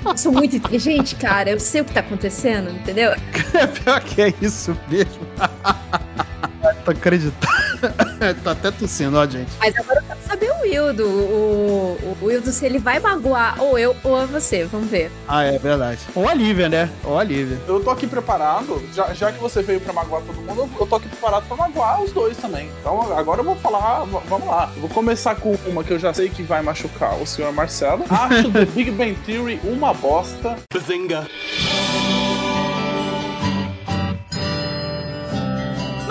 Eu 0.05 0.15
sou 0.17 0.31
muito 0.31 0.55
inteligente, 0.55 1.15
cara. 1.15 1.49
Eu 1.49 1.59
sei 1.59 1.81
o 1.81 1.85
que 1.85 1.93
tá 1.93 2.01
acontecendo, 2.01 2.69
entendeu? 2.69 3.11
É 3.53 3.67
pior 3.67 4.01
que 4.01 4.21
é 4.21 4.33
isso 4.41 4.77
mesmo. 4.87 5.27
Tô 6.85 6.91
acreditando. 6.91 7.59
Tô 8.43 8.49
até 8.49 8.71
tossindo, 8.71 9.17
ó, 9.17 9.25
gente. 9.25 9.51
Mas 9.59 9.75
agora 9.77 10.03
eu 10.09 10.15
saber 10.29 10.51
o 10.51 10.61
Wildo. 10.61 11.05
O, 11.07 11.97
o 12.21 12.25
Wildo, 12.25 12.51
se 12.51 12.65
ele 12.65 12.77
vai 12.79 12.99
magoar 12.99 13.55
ou 13.61 13.77
eu 13.77 13.95
ou 14.03 14.15
a 14.15 14.25
você. 14.25 14.63
Vamos 14.65 14.89
ver. 14.89 15.11
Ah, 15.27 15.43
é 15.43 15.57
verdade. 15.57 15.99
Ou 16.15 16.27
a 16.27 16.33
Lívia, 16.33 16.69
né? 16.69 16.89
Ou 17.03 17.17
a 17.17 17.23
Lívia. 17.23 17.57
Eu 17.67 17.79
tô 17.83 17.89
aqui 17.89 18.05
preparado, 18.07 18.81
já, 18.93 19.13
já 19.13 19.31
que 19.31 19.39
você 19.39 19.61
veio 19.61 19.81
pra 19.81 19.91
magoar 19.93 20.21
todo 20.21 20.35
mundo, 20.35 20.61
eu- 20.61 20.69
eu 20.79 20.87
tô 20.87 20.95
aqui 20.95 21.07
preparado 21.09 21.45
pra 21.47 21.57
magoar 21.57 22.01
os 22.03 22.11
dois 22.11 22.37
também. 22.37 22.69
Então 22.79 23.11
agora 23.17 23.41
eu 23.41 23.45
vou 23.45 23.55
falar, 23.55 24.03
vamos 24.27 24.47
lá. 24.47 24.71
Eu 24.75 24.81
vou 24.81 24.89
começar 24.89 25.35
com 25.35 25.55
uma 25.65 25.83
que 25.83 25.91
eu 25.91 25.99
já 25.99 26.13
sei 26.13 26.29
que 26.29 26.43
vai 26.43 26.61
machucar 26.61 27.15
o 27.21 27.25
senhor 27.25 27.51
Marcelo. 27.51 28.03
Acho 28.09 28.51
The 28.51 28.65
Big 28.65 28.91
Bang 28.91 29.15
Theory 29.25 29.59
uma 29.63 29.93
bosta. 29.93 30.55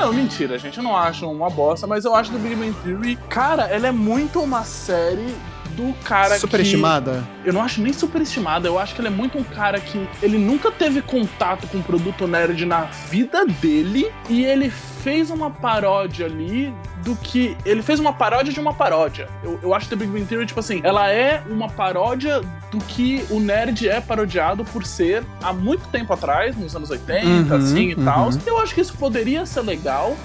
Não, 0.09 0.15
mentira, 0.15 0.59
gente. 0.59 0.79
Eu 0.79 0.83
não 0.83 0.97
acho 0.97 1.31
uma 1.31 1.51
bosta, 1.51 1.87
mas 1.87 2.07
eu 2.07 2.15
acho 2.15 2.33
The 2.33 2.39
Big 2.39 2.55
Bang 2.55 2.73
Theory, 2.83 3.17
cara, 3.29 3.65
ela 3.65 3.89
é 3.89 3.93
muito 3.93 4.41
uma 4.41 4.65
série 4.65 5.35
do 5.79 5.95
cara 6.03 6.35
que... 6.35 6.41
Superestimada? 6.41 7.25
Eu 7.45 7.53
não 7.53 7.63
acho 7.63 7.81
nem 7.81 7.93
superestimada, 7.93 8.67
eu 8.67 8.79
acho 8.79 8.95
que 8.95 9.01
ele 9.01 9.09
é 9.09 9.13
muito 9.13 9.39
um 9.39 9.45
cara 9.45 9.79
que 9.79 10.09
ele 10.21 10.37
nunca 10.37 10.73
teve 10.73 11.01
contato 11.01 11.69
com 11.69 11.81
produto 11.81 12.27
nerd 12.27 12.67
na 12.67 12.83
vida 13.09 13.47
dele 13.47 14.11
e 14.29 14.45
ele 14.45 14.71
fez 14.71 15.31
uma 15.31 15.51
paródia 15.51 16.27
ali 16.27 16.75
do 17.05 17.15
que. 17.15 17.57
Ele 17.65 17.81
fez 17.81 18.01
uma 18.01 18.13
paródia 18.13 18.53
de 18.53 18.59
uma 18.59 18.75
paródia. 18.75 19.29
Eu, 19.45 19.61
eu 19.63 19.73
acho 19.73 19.89
que 19.89 19.97
The 19.97 20.05
Big 20.05 20.13
Bang 20.13 20.27
Theory, 20.27 20.47
tipo 20.47 20.59
assim, 20.59 20.81
ela 20.83 21.09
é 21.11 21.45
uma 21.49 21.69
paródia 21.69 22.41
do 22.73 22.79
que 22.79 23.25
o 23.31 23.39
nerd 23.39 23.89
é 23.89 24.01
parodiado 24.01 24.65
por 24.65 24.85
ser 24.85 25.25
há 25.41 25.53
muito 25.53 25.87
tempo 25.89 26.13
atrás, 26.13 26.57
nos 26.57 26.75
anos 26.75 26.91
80, 26.91 27.27
Uhum, 27.29 27.57
assim 27.57 27.91
e 27.91 27.95
uhum. 27.95 28.05
tal. 28.05 28.31
Eu 28.45 28.59
acho 28.59 28.75
que 28.75 28.81
isso 28.81 28.97
poderia 28.97 29.47
ser 29.47 29.61
legal, 29.61 30.17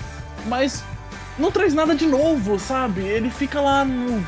mas 0.48 0.84
não 1.38 1.52
traz 1.52 1.74
nada 1.74 1.96
de 1.96 2.06
novo, 2.06 2.60
sabe? 2.60 3.02
Ele 3.02 3.30
fica 3.30 3.60
lá 3.62 3.84
no. 3.84 4.24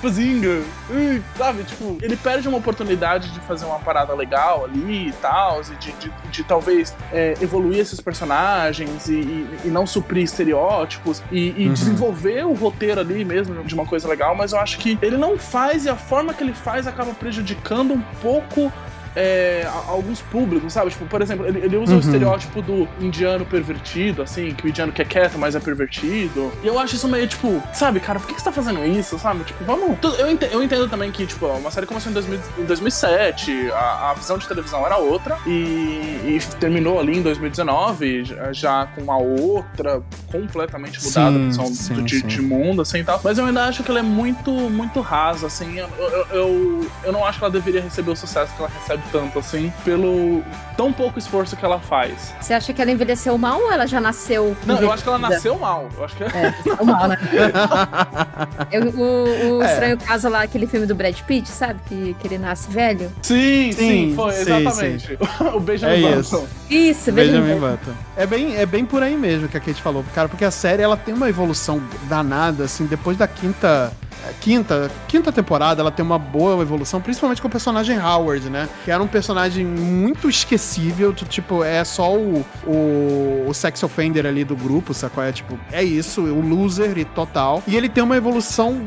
Pazinga, 0.00 0.62
ai", 0.90 1.22
sabe? 1.36 1.64
Tipo, 1.64 1.98
ele 2.00 2.16
perde 2.16 2.48
uma 2.48 2.58
oportunidade 2.58 3.30
de 3.32 3.40
fazer 3.40 3.64
uma 3.64 3.78
parada 3.78 4.14
legal 4.14 4.64
ali 4.64 5.08
e 5.08 5.12
tal, 5.20 5.60
e 5.62 5.74
de, 5.76 5.92
de, 5.92 6.12
de 6.30 6.44
talvez 6.44 6.94
é, 7.12 7.34
evoluir 7.40 7.78
esses 7.80 8.00
personagens 8.00 9.08
e, 9.08 9.14
e- 9.14 9.48
e 9.64 9.68
não 9.68 9.86
suprir 9.86 10.22
estereótipos 10.24 11.22
e, 11.32 11.54
e 11.56 11.66
Uhum. 11.68 11.72
desenvolver 11.74 12.46
o 12.46 12.54
roteiro 12.54 13.00
ali 13.00 13.24
mesmo 13.24 13.62
de 13.64 13.74
uma 13.74 13.84
coisa 13.84 14.08
legal, 14.08 14.34
mas 14.34 14.52
eu 14.52 14.60
acho 14.60 14.78
que 14.78 14.98
ele 15.02 15.16
não 15.16 15.36
faz 15.38 15.84
e 15.84 15.88
a 15.88 15.96
forma 15.96 16.32
que 16.32 16.42
ele 16.42 16.52
faz 16.54 16.86
acaba 16.86 17.12
prejudicando 17.14 17.92
um 17.94 18.02
pouco. 18.22 18.72
É, 19.16 19.66
a- 19.66 19.90
alguns 19.90 20.20
públicos, 20.20 20.72
sabe? 20.72 20.90
Tipo, 20.90 21.06
por 21.06 21.20
exemplo, 21.22 21.46
ele, 21.46 21.58
ele 21.60 21.76
usa 21.76 21.92
Uhum. 21.92 21.98
o 21.98 22.00
estereótipo 22.00 22.62
do 22.62 22.88
indiano 23.00 23.44
pervertido, 23.44 24.22
assim, 24.22 24.52
que 24.54 24.66
o 24.66 24.68
indiano 24.68 24.92
que 24.92 25.02
é 25.02 25.04
quieto, 25.04 25.38
mas 25.38 25.54
é 25.54 25.60
pervertido. 25.60 26.52
E 26.62 26.66
eu 26.66 26.78
acho 26.78 26.94
isso 26.96 27.08
meio, 27.08 27.26
tipo, 27.26 27.62
sabe, 27.72 28.00
cara, 28.00 28.18
por 28.20 28.28
que 28.28 28.34
você 28.38 28.44
tá 28.44 28.52
fazendo 28.52 28.84
isso, 28.84 29.18
sabe? 29.18 29.44
Tipo, 29.44 29.64
vamos. 29.64 29.96
Eu 30.18 30.30
entendo, 30.30 30.52
eu 30.52 30.62
entendo 30.62 30.88
também 30.88 31.10
que, 31.10 31.26
tipo, 31.26 31.46
uma 31.46 31.70
série 31.70 31.86
começou 31.86 32.10
em, 32.10 32.14
2000 32.14 32.38
em 32.58 32.64
2007, 32.64 33.70
a, 33.72 34.10
a 34.10 34.14
visão 34.14 34.38
de 34.38 34.46
televisão 34.46 34.84
era 34.86 34.96
outra, 34.98 35.36
e, 35.46 35.50
e 35.50 36.38
terminou 36.60 36.98
ali 37.00 37.18
em 37.18 37.22
2019, 37.22 38.24
já, 38.24 38.52
já 38.52 38.86
com 38.94 39.02
uma 39.02 39.16
outra, 39.18 40.02
completamente 40.30 41.02
mudada 41.04 41.36
Sim, 41.38 41.46
visão 41.48 41.66
sim, 41.68 41.94
do, 41.94 42.02
de, 42.02 42.20
sim. 42.20 42.26
de 42.26 42.40
mundo, 42.40 42.82
assim 42.82 42.98
e 42.98 43.04
tal. 43.04 43.20
Mas 43.22 43.38
eu 43.38 43.44
ainda 43.46 43.64
acho 43.64 43.82
que 43.82 43.90
ela 43.90 44.00
é 44.00 44.02
muito, 44.02 44.50
muito 44.50 45.00
rasa, 45.00 45.46
assim. 45.46 45.78
Eu, 45.78 45.88
eu, 45.98 46.26
eu, 46.30 46.90
eu 47.04 47.12
não 47.12 47.24
acho 47.24 47.38
que 47.38 47.44
ela 47.44 47.52
deveria 47.52 47.80
receber 47.80 48.10
o 48.10 48.16
sucesso 48.16 48.52
que 48.54 48.60
ela 48.62 48.70
recebe 48.70 48.97
tanto 49.12 49.38
assim, 49.38 49.72
pelo 49.84 50.42
tão 50.76 50.92
pouco 50.92 51.18
esforço 51.18 51.56
que 51.56 51.64
ela 51.64 51.78
faz. 51.80 52.32
Você 52.40 52.54
acha 52.54 52.72
que 52.72 52.80
ela 52.80 52.90
envelheceu 52.90 53.36
mal 53.36 53.60
ou 53.60 53.72
ela 53.72 53.86
já 53.86 54.00
nasceu? 54.00 54.56
Não, 54.64 54.80
eu 54.80 54.92
acho 54.92 55.02
que 55.02 55.08
ela 55.08 55.18
nasceu 55.18 55.58
mal. 55.58 55.88
Eu 55.96 56.04
acho 56.04 56.16
que 56.16 56.22
É, 56.24 56.54
nasceu 56.66 56.84
mal, 56.86 57.08
né? 57.08 57.18
Eu- 58.70 58.88
o 58.90 59.58
o 59.58 59.62
É. 59.62 59.72
Estranho 59.72 59.98
Caso 59.98 60.28
lá, 60.28 60.42
aquele 60.42 60.66
filme 60.66 60.86
do 60.86 60.94
Brad 60.94 61.18
Pitt, 61.22 61.48
sabe? 61.48 61.80
Que, 61.88 62.14
que 62.20 62.26
ele 62.28 62.38
nasce 62.38 62.70
velho. 62.70 63.10
Sim, 63.22 63.72
sim, 63.72 63.76
Sim, 63.76 64.12
foi, 64.14 64.32
sim, 64.32 64.40
exatamente. 64.40 65.18
o 65.54 65.60
Benjamin 65.60 65.94
É 65.96 66.00
Button. 66.00 66.20
isso. 66.20 66.48
Isso, 66.70 67.12
Benjamin 67.12 67.40
Benjamin 67.54 67.60
Button. 67.60 67.92
É 68.16 68.26
bem, 68.26 68.56
é 68.56 68.64
bem 68.66 68.84
por 68.84 69.02
aí 69.02 69.16
mesmo 69.16 69.48
que 69.48 69.56
a 69.56 69.60
Kate 69.60 69.80
falou, 69.82 70.04
cara, 70.14 70.28
porque 70.28 70.44
a 70.44 70.50
série 70.50 70.82
ela 70.82 70.96
tem 70.96 71.12
uma 71.14 71.28
evolução 71.28 71.82
danada, 72.08 72.64
assim, 72.64 72.86
depois 72.86 73.16
da 73.16 73.26
quinta. 73.26 73.92
Quinta, 74.40 74.90
quinta 75.06 75.30
temporada, 75.32 75.80
ela 75.80 75.92
tem 75.92 76.04
uma 76.04 76.18
boa 76.18 76.60
evolução, 76.60 77.00
principalmente 77.00 77.40
com 77.40 77.46
o 77.46 77.50
personagem 77.50 77.98
Howard, 77.98 78.50
né? 78.50 78.68
Que 78.88 78.92
era 78.92 79.02
um 79.02 79.06
personagem 79.06 79.66
muito 79.66 80.30
esquecível, 80.30 81.12
tipo, 81.12 81.62
é 81.62 81.84
só 81.84 82.16
o, 82.16 82.42
o, 82.66 83.44
o 83.46 83.52
sex 83.52 83.82
offender 83.82 84.24
ali 84.24 84.44
do 84.44 84.56
grupo, 84.56 84.94
sacou? 84.94 85.22
É 85.22 85.30
tipo, 85.30 85.58
é 85.70 85.84
isso, 85.84 86.22
o 86.22 86.40
loser 86.40 86.96
e 86.96 87.04
total. 87.04 87.62
E 87.66 87.76
ele 87.76 87.90
tem 87.90 88.02
uma 88.02 88.16
evolução 88.16 88.80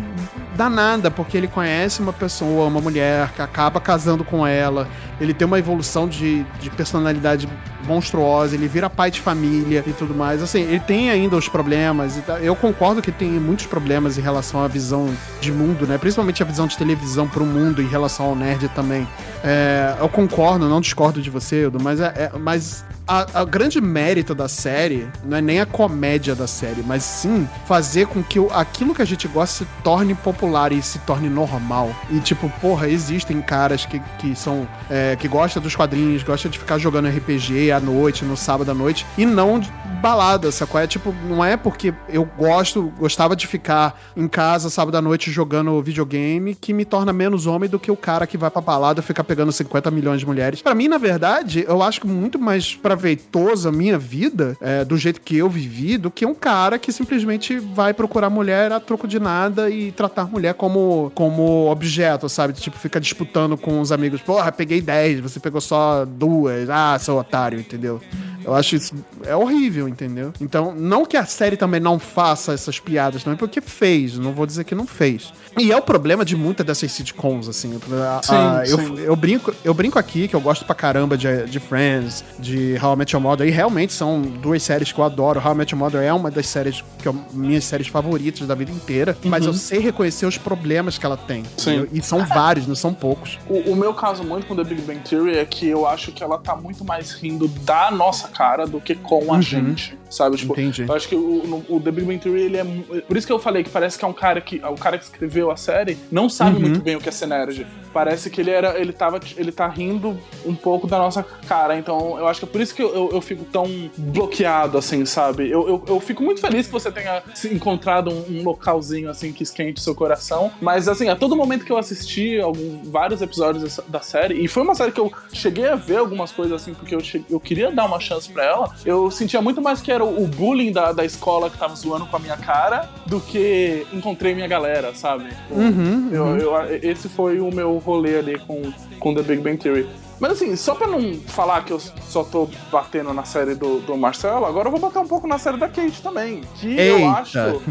danada, 0.55 1.11
porque 1.11 1.37
ele 1.37 1.47
conhece 1.47 2.01
uma 2.01 2.11
pessoa, 2.11 2.65
uma 2.65 2.81
mulher, 2.81 3.31
que 3.33 3.43
acaba 3.43 3.79
casando 3.79 4.23
com 4.23 4.47
ela. 4.47 4.89
Ele 5.19 5.35
tem 5.35 5.45
uma 5.45 5.59
evolução 5.59 6.07
de, 6.07 6.43
de 6.59 6.71
personalidade 6.71 7.47
monstruosa, 7.85 8.55
ele 8.55 8.67
vira 8.67 8.89
pai 8.89 9.11
de 9.11 9.19
família 9.19 9.83
e 9.85 9.93
tudo 9.93 10.13
mais. 10.13 10.41
Assim, 10.41 10.61
ele 10.61 10.79
tem 10.79 11.09
ainda 11.09 11.35
os 11.35 11.47
problemas. 11.47 12.17
tal. 12.25 12.37
Eu 12.37 12.55
concordo 12.55 13.01
que 13.01 13.11
tem 13.11 13.29
muitos 13.29 13.65
problemas 13.65 14.17
em 14.17 14.21
relação 14.21 14.63
à 14.63 14.67
visão 14.67 15.09
de 15.39 15.51
mundo, 15.51 15.85
né? 15.87 15.97
Principalmente 15.97 16.41
a 16.41 16.45
visão 16.45 16.67
de 16.67 16.77
televisão 16.77 17.27
pro 17.27 17.45
mundo 17.45 17.81
em 17.81 17.87
relação 17.87 18.27
ao 18.27 18.35
nerd 18.35 18.69
também. 18.69 19.07
É, 19.43 19.95
eu 19.99 20.09
concordo, 20.09 20.67
não 20.67 20.81
discordo 20.81 21.21
de 21.21 21.29
você, 21.29 21.65
Edu, 21.65 21.79
mas, 21.81 21.99
é, 21.99 22.05
é- 22.33 22.37
mas 22.37 22.83
a, 23.07 23.41
a 23.41 23.45
grande 23.45 23.81
mérito 23.81 24.33
da 24.33 24.47
série 24.47 25.07
não 25.23 25.37
é 25.37 25.41
nem 25.41 25.59
a 25.59 25.65
comédia 25.65 26.35
da 26.35 26.47
série, 26.47 26.83
mas 26.85 27.03
sim 27.03 27.47
fazer 27.65 28.07
com 28.07 28.23
que 28.23 28.39
aquilo 28.51 28.93
que 28.93 29.01
a 29.01 29.05
gente 29.05 29.27
gosta 29.27 29.63
se 29.63 29.71
torne 29.83 30.15
popular 30.15 30.71
e 30.71 30.81
se 30.81 30.99
torne 30.99 31.29
normal. 31.29 31.93
E 32.09 32.19
tipo, 32.19 32.49
porra, 32.61 32.87
existem 32.87 33.41
caras 33.41 33.85
que, 33.85 33.99
que 34.19 34.35
são. 34.35 34.67
é, 34.89 35.15
que 35.15 35.27
gostam 35.27 35.61
dos 35.61 35.75
quadrinhos, 35.75 36.23
gostam 36.23 36.49
de 36.49 36.57
ficar 36.57 36.77
jogando 36.77 37.07
RPG 37.07 37.71
à 37.71 37.79
noite, 37.79 38.25
no 38.25 38.37
sábado 38.37 38.71
à 38.71 38.73
noite, 38.73 39.05
e 39.17 39.25
não 39.25 39.59
de 39.59 39.71
balada, 40.01 40.51
sacou? 40.51 40.81
É 40.81 40.87
tipo, 40.87 41.13
não 41.27 41.45
é 41.45 41.55
porque 41.55 41.93
eu 42.09 42.25
gosto, 42.37 42.91
gostava 42.97 43.35
de 43.35 43.45
ficar 43.45 43.99
em 44.17 44.27
casa 44.27 44.69
sábado 44.69 44.95
à 44.97 45.01
noite 45.01 45.31
jogando 45.31 45.81
videogame 45.81 46.55
que 46.55 46.73
me 46.73 46.83
torna 46.83 47.13
menos 47.13 47.45
homem 47.45 47.69
do 47.69 47.79
que 47.79 47.91
o 47.91 47.95
cara 47.95 48.25
que 48.25 48.37
vai 48.37 48.49
pra 48.49 48.61
balada 48.61 48.99
e 48.99 49.03
fica 49.03 49.23
pegando 49.23 49.51
50 49.51 49.91
milhões 49.91 50.19
de 50.19 50.25
mulheres. 50.25 50.61
Pra 50.61 50.73
mim, 50.73 50.87
na 50.87 50.97
verdade, 50.97 51.63
eu 51.67 51.81
acho 51.83 52.01
que 52.01 52.07
muito 52.07 52.39
mais 52.39 52.73
proveitosa 52.95 53.69
a 53.69 53.71
minha 53.71 53.97
vida, 53.97 54.55
é, 54.61 54.83
do 54.85 54.97
jeito 54.97 55.21
que 55.21 55.37
eu 55.37 55.49
vivi, 55.49 55.97
do 55.97 56.09
que 56.11 56.25
um 56.25 56.33
cara 56.33 56.77
que 56.77 56.91
simplesmente 56.91 57.57
vai 57.59 57.93
procurar 57.93 58.29
mulher 58.29 58.71
a 58.71 58.79
troco 58.79 59.07
de 59.07 59.19
nada 59.19 59.69
e 59.69 59.91
tratar 59.91 60.25
mulher 60.25 60.53
como, 60.53 61.11
como 61.15 61.69
objeto, 61.69 62.27
sabe? 62.29 62.53
Tipo, 62.53 62.77
fica 62.77 62.99
disputando 62.99 63.57
com 63.57 63.79
os 63.81 63.91
amigos. 63.91 64.21
Porra, 64.21 64.51
peguei 64.51 64.81
10, 64.81 65.19
você 65.19 65.39
pegou 65.39 65.61
só 65.61 66.05
duas. 66.05 66.69
Ah, 66.69 66.97
seu 66.99 67.17
otário, 67.17 67.59
entendeu? 67.59 67.99
Eu 68.43 68.55
acho 68.55 68.75
isso 68.75 68.95
é 69.23 69.35
horrível, 69.35 69.87
entendeu? 69.87 70.33
Então, 70.41 70.73
não 70.75 71.05
que 71.05 71.15
a 71.15 71.25
série 71.25 71.55
também 71.55 71.79
não 71.79 71.99
faça 71.99 72.53
essas 72.53 72.79
piadas 72.79 73.23
também, 73.23 73.37
porque 73.37 73.61
fez, 73.61 74.17
não 74.17 74.33
vou 74.33 74.47
dizer 74.47 74.63
que 74.63 74.73
não 74.73 74.87
fez. 74.87 75.31
E 75.59 75.71
é 75.71 75.77
o 75.77 75.81
problema 75.81 76.25
de 76.25 76.35
muitas 76.35 76.65
dessas 76.65 76.91
sitcoms, 76.91 77.47
assim. 77.47 77.79
A- 77.91 78.21
Sim, 78.23 78.33
a- 78.35 78.63
eu, 78.65 78.77
sim. 78.79 78.95
eu 78.99 79.15
brinco, 79.15 79.53
eu 79.63 79.73
brinco 79.75 79.99
aqui 79.99 80.27
que 80.27 80.35
eu 80.35 80.41
gosto 80.41 80.65
pra 80.65 80.73
caramba 80.73 81.15
de, 81.15 81.43
de 81.45 81.59
Friends, 81.59 82.23
de 82.39 82.75
How 82.81 82.93
I 82.93 82.97
Met 82.97 83.13
Your 83.15 83.21
Mother, 83.21 83.47
e 83.47 83.51
realmente 83.51 83.93
são 83.93 84.21
duas 84.21 84.63
séries 84.63 84.91
que 84.91 84.99
eu 84.99 85.03
adoro. 85.03 85.39
How 85.43 85.53
I 85.53 85.55
Met 85.55 85.73
Your 85.73 85.79
Mother 85.79 86.01
é 86.01 86.13
uma 86.13 86.31
das 86.31 86.47
séries 86.47 86.83
que 86.99 87.07
eu, 87.07 87.15
minhas 87.33 87.63
séries 87.63 87.87
favoritas 87.87 88.47
da 88.47 88.55
vida 88.55 88.71
inteira, 88.71 89.17
mas 89.25 89.45
eu 89.45 89.53
sei 89.53 89.79
reconhecer 89.79 90.25
os 90.25 90.37
problemas 90.37 90.97
que 90.97 91.05
ela 91.05 91.17
tem. 91.17 91.39
Uhum. 91.41 91.45
Sim. 91.57 91.71
entendeu? 91.71 91.89
E 91.93 92.01
são 92.01 92.25
vários, 92.25 92.67
não 92.67 92.75
são 92.75 92.93
poucos. 92.93 93.39
O, 93.49 93.71
o 93.71 93.75
meu 93.75 93.93
caso 93.93 94.23
muito 94.23 94.45
com 94.47 94.55
The 94.55 94.63
Big 94.63 94.81
Bang 94.81 94.99
Theory 94.99 95.37
é 95.37 95.45
que 95.45 95.67
eu 95.67 95.87
acho 95.87 96.11
que 96.11 96.23
ela 96.23 96.37
tá 96.37 96.55
muito 96.55 96.83
mais 96.85 97.11
rindo 97.11 97.47
da 97.47 97.91
nossa 97.91 98.27
cara 98.27 98.65
do 98.65 98.79
que 98.79 98.95
com 98.95 99.33
a 99.33 99.41
gente, 99.41 99.97
sabe? 100.09 100.37
Tipo, 100.37 100.53
Entendi. 100.53 100.85
eu 100.87 100.93
acho 100.95 101.07
que 101.07 101.15
o, 101.15 101.63
o 101.69 101.79
The 101.79 101.91
Big 101.91 102.05
Bang 102.07 102.19
Theory, 102.19 102.41
ele 102.41 102.57
é... 102.57 102.63
Por 103.01 103.17
isso 103.17 103.27
que 103.27 103.33
eu 103.33 103.39
falei 103.39 103.63
que 103.63 103.69
parece 103.69 103.97
que 103.97 104.05
é 104.05 104.07
um 104.07 104.13
cara 104.13 104.39
que... 104.41 104.61
O 104.63 104.75
cara 104.75 104.97
que 104.97 105.03
escreveu 105.03 105.51
a 105.51 105.57
série 105.57 105.97
não 106.11 106.29
sabe 106.29 106.51
Uhum. 106.55 106.61
muito 106.61 106.81
bem 106.81 106.95
o 106.95 106.99
que 106.99 107.09
é 107.09 107.27
nerd. 107.27 107.65
Parece 107.93 108.29
que 108.29 108.41
ele 108.41 108.51
era... 108.51 108.79
Ele 108.79 108.93
tava... 108.93 109.19
Ele 109.37 109.51
tá 109.51 109.67
rindo 109.67 110.17
um 110.45 110.55
pouco 110.55 110.87
da 110.87 110.97
nossa 110.97 111.23
cara. 111.47 111.77
Então, 111.77 112.17
eu 112.17 112.27
acho 112.27 112.39
que 112.39 112.45
é 112.45 112.49
por 112.49 112.61
isso 112.61 112.70
que 112.71 112.81
eu, 112.81 112.93
eu, 112.93 113.09
eu 113.13 113.21
fico 113.21 113.43
tão 113.45 113.65
bloqueado, 113.97 114.77
assim, 114.77 115.05
sabe? 115.05 115.49
Eu, 115.49 115.67
eu, 115.67 115.83
eu 115.87 115.99
fico 115.99 116.23
muito 116.23 116.41
feliz 116.41 116.67
que 116.67 116.71
você 116.73 116.91
tenha 116.91 117.21
se 117.33 117.53
encontrado 117.53 118.09
um, 118.11 118.39
um 118.39 118.43
localzinho, 118.43 119.09
assim, 119.09 119.31
que 119.31 119.43
esquente 119.43 119.81
seu 119.81 119.95
coração. 119.95 120.51
Mas, 120.61 120.87
assim, 120.87 121.09
a 121.09 121.15
todo 121.15 121.35
momento 121.35 121.65
que 121.65 121.71
eu 121.71 121.77
assisti 121.77 122.39
algum, 122.39 122.83
vários 122.85 123.21
episódios 123.21 123.79
da 123.87 123.99
série, 124.01 124.35
e 124.43 124.47
foi 124.47 124.63
uma 124.63 124.75
série 124.75 124.91
que 124.91 124.99
eu 124.99 125.11
cheguei 125.33 125.67
a 125.67 125.75
ver 125.75 125.97
algumas 125.97 126.31
coisas, 126.31 126.61
assim, 126.61 126.73
porque 126.73 126.93
eu, 126.95 126.99
che- 127.01 127.23
eu 127.29 127.39
queria 127.39 127.71
dar 127.71 127.85
uma 127.85 127.99
chance 127.99 128.29
pra 128.29 128.43
ela, 128.45 128.73
eu 128.85 129.09
sentia 129.11 129.41
muito 129.41 129.61
mais 129.61 129.81
que 129.81 129.91
era 129.91 130.03
o, 130.03 130.23
o 130.23 130.27
bullying 130.27 130.71
da, 130.71 130.91
da 130.91 131.05
escola 131.05 131.49
que 131.49 131.57
tava 131.57 131.75
zoando 131.75 132.05
com 132.05 132.15
a 132.15 132.19
minha 132.19 132.37
cara 132.37 132.89
do 133.05 133.19
que 133.19 133.85
encontrei 133.93 134.33
minha 134.35 134.47
galera, 134.47 134.93
sabe? 134.95 135.29
Tipo, 135.29 135.55
Uhum, 135.55 136.09
eu- 136.11 136.23
uhum. 136.25 136.37
eu- 136.37 136.79
esse 136.81 137.07
foi 137.09 137.39
o 137.39 137.51
meu 137.53 137.77
rolê 137.77 138.17
ali 138.17 138.37
com, 138.39 138.61
com 138.99 139.13
The 139.13 139.21
Big 139.21 139.41
Bang 139.41 139.57
Theory. 139.57 139.87
Mas 140.21 140.33
assim, 140.33 140.55
só 140.55 140.75
pra 140.75 140.85
não 140.85 141.15
falar 141.21 141.65
que 141.65 141.73
eu 141.73 141.79
só 141.79 142.23
tô 142.23 142.47
batendo 142.71 143.11
na 143.11 143.23
série 143.23 143.55
do, 143.55 143.79
do 143.79 143.97
Marcelo, 143.97 144.45
agora 144.45 144.67
eu 144.67 144.71
vou 144.71 144.79
bater 144.79 144.99
um 144.99 145.07
pouco 145.07 145.27
na 145.27 145.39
série 145.39 145.57
da 145.57 145.67
Kate 145.67 145.99
também. 145.99 146.43
Que 146.57 146.79
eu 146.79 146.99
Eita. 146.99 147.11
acho. 147.11 147.61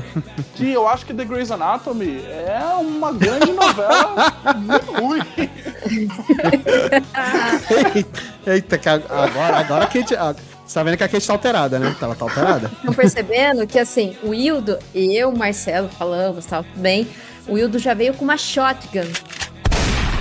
Que 0.56 0.72
eu 0.72 0.88
acho 0.88 1.06
que 1.06 1.14
The 1.14 1.24
Grey's 1.24 1.52
Anatomy 1.52 2.24
é 2.26 2.58
uma 2.80 3.12
grande 3.12 3.52
novela 3.52 4.32
muito 4.56 4.92
ruim. 4.92 5.22
Eita, 8.44 8.78
que 8.78 8.88
agora, 8.88 9.56
agora 9.56 9.84
a 9.84 9.86
Kate. 9.86 10.16
Você 10.66 10.74
tá 10.74 10.82
vendo 10.82 10.96
que 10.96 11.04
a 11.04 11.08
Kate 11.08 11.24
tá 11.24 11.32
alterada, 11.32 11.78
né? 11.78 11.94
Ela 12.02 12.16
tá 12.16 12.24
alterada. 12.24 12.68
Estão 12.78 12.94
percebendo 12.94 13.64
que 13.64 13.78
assim, 13.78 14.16
o 14.24 14.34
Hildo 14.34 14.76
e 14.92 15.16
eu, 15.16 15.30
Marcelo, 15.30 15.88
falamos, 15.88 16.46
tal, 16.46 16.64
tudo 16.64 16.80
bem. 16.80 17.06
O 17.46 17.56
Hildo 17.56 17.78
já 17.78 17.94
veio 17.94 18.12
com 18.14 18.24
uma 18.24 18.36
shotgun. 18.36 19.06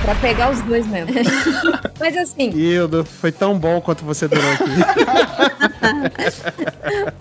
Pra 0.02 0.16
pegar 0.16 0.50
os 0.52 0.62
dois 0.62 0.86
mesmo. 0.88 1.14
Mas 2.00 2.16
assim, 2.18 2.50
Hildo, 2.52 3.04
foi 3.06 3.32
tão 3.32 3.58
bom 3.58 3.80
quanto 3.82 4.04
você 4.06 4.28
durou 4.28 4.52
aqui. 4.54 4.64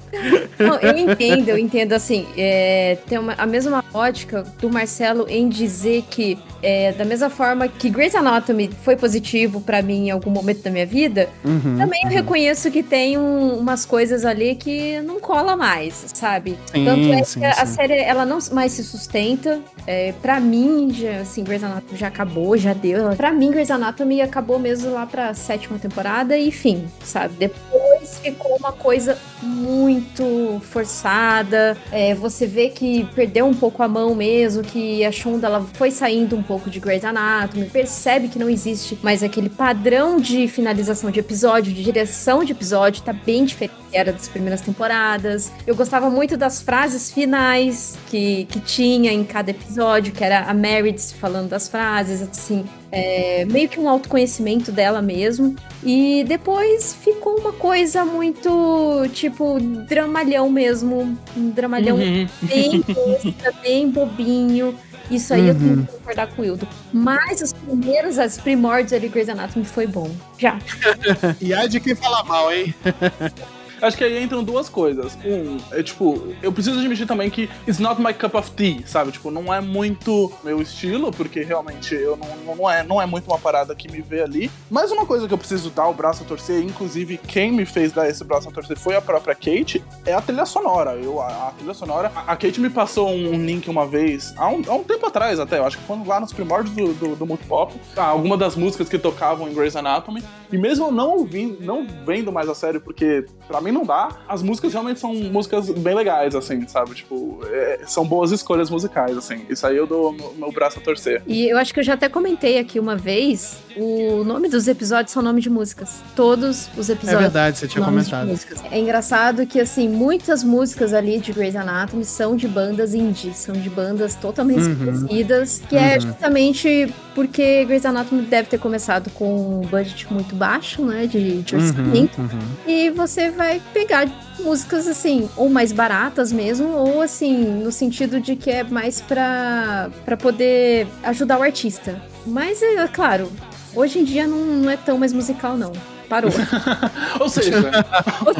Não, 0.59 0.75
eu 0.81 0.97
entendo, 0.97 1.49
eu 1.51 1.59
entendo 1.59 1.93
assim, 1.93 2.27
é, 2.37 2.99
tem 3.09 3.19
uma- 3.19 3.35
a 3.39 3.47
mesma 3.47 3.85
ótica 3.95 4.43
do 4.61 4.69
Marcelo 4.69 5.27
em 5.29 5.49
dizer 5.49 6.03
que 6.11 6.37
é, 6.61 6.91
da 6.91 7.05
mesma 7.05 7.31
forma 7.31 7.69
que 7.69 7.89
Grey's 7.89 8.17
Anatomy 8.17 8.69
foi 8.83 8.97
positivo 8.97 9.61
pra 9.61 9.81
mim 9.81 10.09
em 10.09 10.11
algum 10.11 10.29
momento 10.31 10.61
da 10.63 10.71
minha 10.73 10.85
vida, 10.87 11.29
Uhum, 11.45 11.77
também 11.79 12.01
eu 12.03 12.11
reconheço 12.11 12.69
que 12.73 12.83
tem 12.83 13.17
um- 13.17 13.57
umas 13.59 13.87
coisas 13.87 14.25
ali 14.25 14.57
que 14.57 15.01
não 15.03 15.21
cola 15.21 15.57
mais, 15.57 16.07
sabe? 16.13 16.59
Sim, 16.67 16.85
Tanto 16.85 17.13
é 17.13 17.23
sim, 17.23 17.39
que 17.39 17.47
a 17.47 17.65
sim. 17.65 17.75
série 17.75 17.99
ela 18.01 18.27
não 18.27 18.39
mais 18.51 18.73
se 18.73 18.83
sustenta. 18.83 19.61
É, 19.87 20.13
para 20.21 20.41
mim, 20.41 20.93
já, 20.93 21.21
assim, 21.21 21.45
Grey's 21.45 21.63
Anatomy 21.63 21.97
já 21.97 22.09
acabou, 22.09 22.57
já 22.57 22.68
deu. 22.75 23.15
Pra 23.17 23.33
mim, 23.33 23.51
Grey's 23.51 23.71
Anatomy 23.71 24.21
acabou 24.21 24.59
mesmo 24.59 24.93
lá 24.93 25.07
pra 25.07 25.35
sétima 25.35 25.79
temporada 25.79 26.37
e 26.37 26.51
fim, 26.51 26.87
sabe? 27.03 27.35
Depois 27.39 28.19
ficou 28.19 28.57
uma 28.57 28.73
coisa 28.73 29.19
muito 29.43 30.61
forçada. 30.71 31.77
É, 31.93 32.15
você 32.15 32.47
vê 32.47 32.69
que 32.69 33.05
perdeu 33.15 33.47
um 33.47 33.55
pouco 33.55 33.83
a 33.83 33.89
mão 33.89 34.15
mesmo, 34.15 34.63
que 34.63 35.05
a 35.05 35.13
Shonda 35.13 35.47
ela 35.47 35.67
foi 35.75 35.91
saindo 35.91 36.37
um 36.37 36.43
pouco 36.43 36.71
de 36.71 36.81
Grey's 36.81 37.05
Anatomy, 37.05 37.67
percebe 37.67 38.29
que 38.29 38.39
não 38.39 38.49
existe 38.49 38.99
mais 39.03 39.23
aquele 39.23 39.49
padrão 39.49 40.21
de 40.21 40.49
finalização 40.49 41.11
de 41.11 41.21
episódio, 41.21 41.73
de 41.73 41.83
direção 41.83 42.45
de 42.45 42.53
episódio, 42.53 43.03
tá 43.03 43.13
bem 43.13 43.45
diferente 43.45 43.88
era 43.93 44.13
das 44.13 44.29
primeiras 44.29 44.61
temporadas. 44.61 45.51
Eu 45.67 45.75
gostava 45.75 46.09
muito 46.11 46.37
das 46.37 46.61
frases 46.63 47.11
finais 47.11 47.97
que, 48.09 48.45
que 48.47 48.61
tinha 48.61 49.13
em 49.13 49.25
cada 49.25 49.51
episódio, 49.51 50.13
que 50.13 50.23
era 50.23 50.41
a 50.41 50.55
Meredith 50.55 51.15
falando 51.19 51.49
das 51.49 51.69
frases, 51.69 52.23
assim, 52.23 52.65
é, 52.93 53.45
meio 53.47 53.69
que 53.69 53.79
um 53.81 53.89
autoconhecimento 53.89 54.71
dela 54.73 55.01
mesmo. 55.03 55.55
E 55.83 56.25
depois 56.29 56.95
ficou 56.95 57.39
uma 57.39 57.53
coisa 57.53 58.05
muito, 58.05 59.07
tipo, 59.13 59.59
dramalhão 59.89 60.51
mesmo. 60.51 61.19
Um 61.37 61.51
dramalhão 61.51 61.97
Uhum. 61.97 62.27
bem 62.43 62.83
besta, 62.87 63.53
bem 63.63 63.91
bobinho. 63.91 64.75
Isso 65.11 65.33
aí 65.33 65.49
eu 65.49 65.55
Uhum. 65.55 65.61
tenho 65.61 65.87
que 65.87 65.93
concordar 65.93 66.27
com 66.29 66.43
o 66.43 66.45
Hildo. 66.45 66.69
Mas 66.93 67.41
os 67.41 67.53
primeiros, 67.55 68.19
as 68.19 68.37
primórdios 68.37 68.93
ali, 68.93 69.09
Grey's 69.09 69.31
Anatomy 69.31 69.65
foi 69.65 69.87
bom. 69.87 70.11
Já. 70.39 70.59
E 71.41 71.55
ai 71.55 71.67
de 71.69 71.81
quem 71.81 71.95
fala 71.95 72.23
mal, 72.25 72.53
hein? 72.53 72.75
Acho 73.81 73.97
que 73.97 74.05
aí 74.05 74.23
entram 74.23 74.43
duas 74.43 74.69
coisas. 74.69 75.17
Um, 75.25 75.59
é 75.73 75.83
tipo, 75.83 76.35
eu 76.43 76.53
preciso 76.53 76.79
admitir 76.79 77.07
também 77.07 77.31
que 77.31 77.49
it's 77.67 77.79
not 77.79 78.01
my 78.01 78.13
cup 78.13 78.35
of 78.35 78.51
tea, 78.53 78.83
sabe? 78.87 79.13
Tipo, 79.13 79.31
não 79.31 79.53
é 79.53 79.61
muito 79.61 80.33
meu 80.43 80.61
estilo, 80.61 81.11
porque 81.13 81.43
realmente 81.43 81.95
eu 81.95 82.17
não, 82.17 82.57
não, 82.57 82.71
é, 82.71 82.83
não 82.83 83.01
é 83.01 83.07
muito 83.07 83.27
uma 83.27 83.39
parada 83.39 83.75
que 83.75 83.91
me 83.91 84.01
vê 84.01 84.23
ali. 84.23 84.51
Mas 84.71 84.91
uma 84.91 85.07
coisa 85.07 85.27
que 85.27 85.35
eu 85.35 85.39
preciso 85.39 85.71
dar 85.71 85.89
o 85.89 85.95
braço 85.95 86.23
a 86.23 86.27
torcer, 86.27 86.63
inclusive 86.63 87.19
quem 87.19 87.53
me 87.53 87.65
fez 87.65 87.93
dar 87.93 88.09
esse 88.09 88.25
braço 88.25 88.49
a 88.49 88.53
torcer 88.53 88.77
foi 88.77 88.97
a 88.97 89.01
própria 89.01 89.35
Kate, 89.35 89.83
é 90.05 90.13
a 90.13 90.21
trilha 90.21 90.47
sonora. 90.47 90.93
Eu, 90.93 91.21
a, 91.21 91.49
a 91.49 91.53
trilha 91.53 91.75
sonora. 91.75 92.13
A, 92.15 92.33
a 92.33 92.37
Kate 92.37 92.61
me 92.61 92.71
passou 92.71 93.09
um, 93.09 93.35
um, 93.35 93.45
link 93.45 93.69
uma 93.69 93.87
vez, 93.87 94.35
há 94.37 94.49
um, 94.49 94.63
há 94.67 94.75
um 94.75 94.85
tempo 94.85 95.07
atrás 95.07 95.41
até, 95.41 95.59
eu 95.59 95.67
acho 95.67 95.79
que 95.79 95.85
quando 95.85 96.07
lá 96.07 96.21
nos 96.21 96.33
primórdios 96.33 96.75
do, 96.75 96.93
do, 96.95 97.17
do 97.17 97.27
Multipop, 97.27 97.75
tá, 97.95 98.05
alguma 98.05 98.37
das 98.37 98.57
músicas 98.57 98.89
que 98.89 98.99
tocavam 98.99 99.49
em 99.49 99.55
Grey's 99.55 99.77
Anatomy. 99.77 100.23
E 100.51 100.57
mesmo 100.57 100.91
não 100.91 101.11
ouvindo, 101.11 101.63
não 101.63 101.87
vendo 102.07 102.33
mais 102.33 102.49
a 102.49 102.55
série, 102.55 102.81
porque 102.81 103.25
pra 103.47 103.61
mim 103.61 103.68
não 103.73 103.85
dá, 103.85 104.09
as 104.29 104.43
músicas 104.43 104.73
realmente 104.73 105.01
são 105.01 105.15
músicas 105.15 105.71
bem 105.71 105.95
legais, 105.95 106.35
assim, 106.35 106.67
sabe? 106.67 106.95
Tipo, 106.95 107.41
é, 107.51 107.81
são 107.87 108.07
boas 108.07 108.31
escolhas 108.31 108.71
musicais, 108.71 109.17
assim. 109.17 109.45
Isso 109.49 109.67
aí 109.67 109.77
eu 109.77 109.87
dou 109.87 110.13
meu 110.37 110.53
braço 110.53 110.79
a 110.79 110.83
torcer. 110.83 111.23
E 111.27 111.49
eu 111.49 111.59
acho 111.59 111.73
que 111.73 111.81
eu 111.81 111.85
já 111.85 111.95
até 111.95 112.09
comentei 112.09 112.59
aqui 112.59 112.79
uma 112.79 112.97
vez, 112.97 113.59
o 113.81 114.25
nome 114.25 114.49
dos 114.49 114.69
episódios 114.69 115.13
são 115.13 115.23
nome 115.23 115.41
de 115.41 115.51
músicas. 115.51 116.03
Todos 116.15 116.69
os 116.77 116.89
episódios. 116.89 117.21
É 117.21 117.23
verdade, 117.23 117.59
você 117.59 117.69
tinha 117.69 117.85
comentado. 117.85 118.39
É 118.71 118.79
engraçado 118.79 119.47
que, 119.47 119.61
assim, 119.61 119.89
muitas 119.89 120.43
músicas 120.43 120.93
ali 120.93 121.19
de 121.19 121.33
Grey's 121.33 121.57
Anatomy 121.57 122.05
são 122.05 122.37
de 122.37 122.49
bandas 122.49 122.95
indie, 122.95 123.33
são 123.35 123.55
de 123.55 123.71
bandas 123.71 124.15
totalmente 124.15 124.63
uhum. 124.63 124.75
desconhecidas, 124.75 125.63
que 125.69 125.77
é 125.77 125.81
uhum. 125.81 125.87
é 125.87 126.01
justamente 126.01 126.95
porque 127.15 127.65
Grey's 127.65 127.85
Anatomy 127.85 128.23
deve 128.23 128.49
ter 128.49 128.59
começado 128.59 129.11
com 129.11 129.61
um 129.61 129.67
budget 129.67 130.13
muito 130.13 130.37
baixo, 130.37 130.85
né, 130.85 131.07
de, 131.07 131.43
de 131.43 131.57
uhum, 131.57 131.63
orçamento, 131.63 132.21
uhum, 132.21 132.39
e 132.67 132.91
você 132.91 133.31
vai 133.31 133.61
pegar 133.75 134.09
músicas 134.41 134.87
assim, 134.87 135.29
ou 135.37 135.49
mais 135.49 135.73
baratas 135.73 136.31
mesmo, 136.33 136.69
ou 136.69 137.03
assim, 137.03 137.37
no 137.37 137.73
sentido 137.73 138.21
de 138.21 138.37
que 138.37 138.51
é 138.51 138.63
mais 138.63 139.01
pra, 139.01 139.91
pra 140.05 140.17
poder 140.17 140.87
ajudar 141.03 141.39
o 141.39 141.43
artista. 141.43 142.01
Mas, 142.25 142.63
é 142.63 142.87
claro, 142.87 143.31
hoje 143.79 144.01
em 144.01 144.05
dia 144.05 144.27
não, 144.27 144.39
não 144.39 144.71
é 144.71 144.77
tão 144.77 144.99
mais 144.99 145.13
musical, 145.13 145.57
não. 145.57 145.73
Parou. 146.09 146.31
ou 147.21 147.29
seja, 147.29 147.71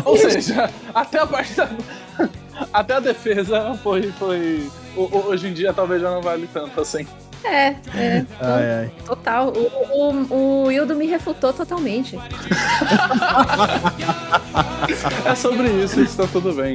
ou 0.05 0.17
seja, 0.17 0.71
até 0.95 1.21
a 1.21 1.27
parte 1.27 1.55
da, 1.55 1.69
até 2.73 2.95
a 2.95 3.01
defesa 3.01 3.79
foi, 3.83 4.11
foi. 4.13 4.71
Hoje 4.97 5.49
em 5.49 5.53
dia 5.53 5.73
talvez 5.73 6.01
já 6.03 6.11
não 6.11 6.23
vale 6.23 6.49
tanto 6.53 6.81
assim. 6.81 7.07
É, 7.45 7.77
é. 7.95 8.25
Ai, 8.41 8.71
ai. 8.81 8.91
Total. 9.07 9.53
O, 9.53 9.71
o, 9.95 10.65
o 10.65 10.73
Hildo 10.73 10.97
me 10.97 11.07
refutou 11.07 11.53
totalmente. 11.53 12.19
é 15.25 15.35
sobre 15.37 15.69
isso, 15.85 16.01
está 16.01 16.27
tudo 16.27 16.53
bem. 16.53 16.75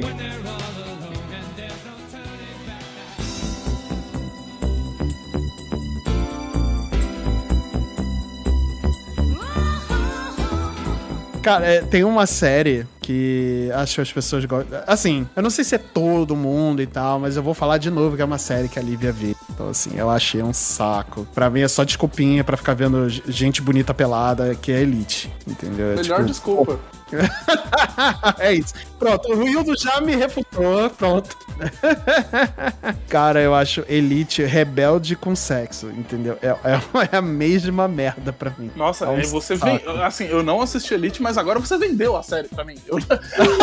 Cara, 11.44 11.66
é, 11.66 11.82
tem 11.82 12.04
uma 12.04 12.24
série 12.24 12.86
que 13.02 13.68
acho 13.74 13.96
que 13.96 14.00
as 14.00 14.10
pessoas 14.10 14.46
gostam. 14.46 14.80
Assim, 14.86 15.28
eu 15.36 15.42
não 15.42 15.50
sei 15.50 15.62
se 15.62 15.74
é 15.74 15.78
todo 15.78 16.34
mundo 16.34 16.80
e 16.80 16.86
tal, 16.86 17.20
mas 17.20 17.36
eu 17.36 17.42
vou 17.42 17.52
falar 17.52 17.76
de 17.76 17.90
novo 17.90 18.16
que 18.16 18.22
é 18.22 18.24
uma 18.24 18.38
série 18.38 18.66
que 18.66 18.78
a 18.78 18.82
Lívia 18.82 19.12
vê. 19.12 19.36
Então, 19.50 19.68
assim, 19.68 19.90
eu 19.94 20.08
achei 20.08 20.42
um 20.42 20.54
saco. 20.54 21.28
Pra 21.34 21.50
mim 21.50 21.60
é 21.60 21.68
só 21.68 21.84
desculpinha 21.84 22.42
pra 22.42 22.56
ficar 22.56 22.72
vendo 22.72 23.10
gente 23.10 23.60
bonita 23.60 23.92
pelada, 23.92 24.54
que 24.54 24.72
é 24.72 24.80
elite. 24.80 25.30
Entendeu? 25.46 25.92
É 25.92 25.96
Melhor 25.96 26.16
tipo, 26.16 26.28
desculpa. 26.28 26.80
é 28.38 28.54
isso. 28.54 28.74
Pronto, 28.98 29.32
o 29.32 29.38
Wildo 29.40 29.74
já 29.78 30.00
me 30.00 30.16
refutou. 30.16 30.88
Pronto. 30.90 31.36
Cara, 33.08 33.40
eu 33.40 33.54
acho 33.54 33.84
Elite 33.88 34.42
rebelde 34.42 35.14
com 35.14 35.36
sexo, 35.36 35.90
entendeu? 35.90 36.38
É, 36.42 36.48
é, 36.48 36.80
é 37.12 37.16
a 37.16 37.22
mesma 37.22 37.86
merda 37.86 38.32
pra 38.32 38.52
mim. 38.58 38.70
Nossa, 38.74 39.06
é 39.06 39.08
um 39.08 39.22
você 39.22 39.56
vem. 39.56 39.80
Assim, 40.02 40.24
eu 40.24 40.42
não 40.42 40.60
assisti 40.60 40.94
Elite, 40.94 41.22
mas 41.22 41.38
agora 41.38 41.58
você 41.58 41.76
vendeu 41.76 42.16
a 42.16 42.22
série 42.22 42.48
pra 42.48 42.64
mim. 42.64 42.76
Eu, 42.86 42.98
eu 42.98 43.58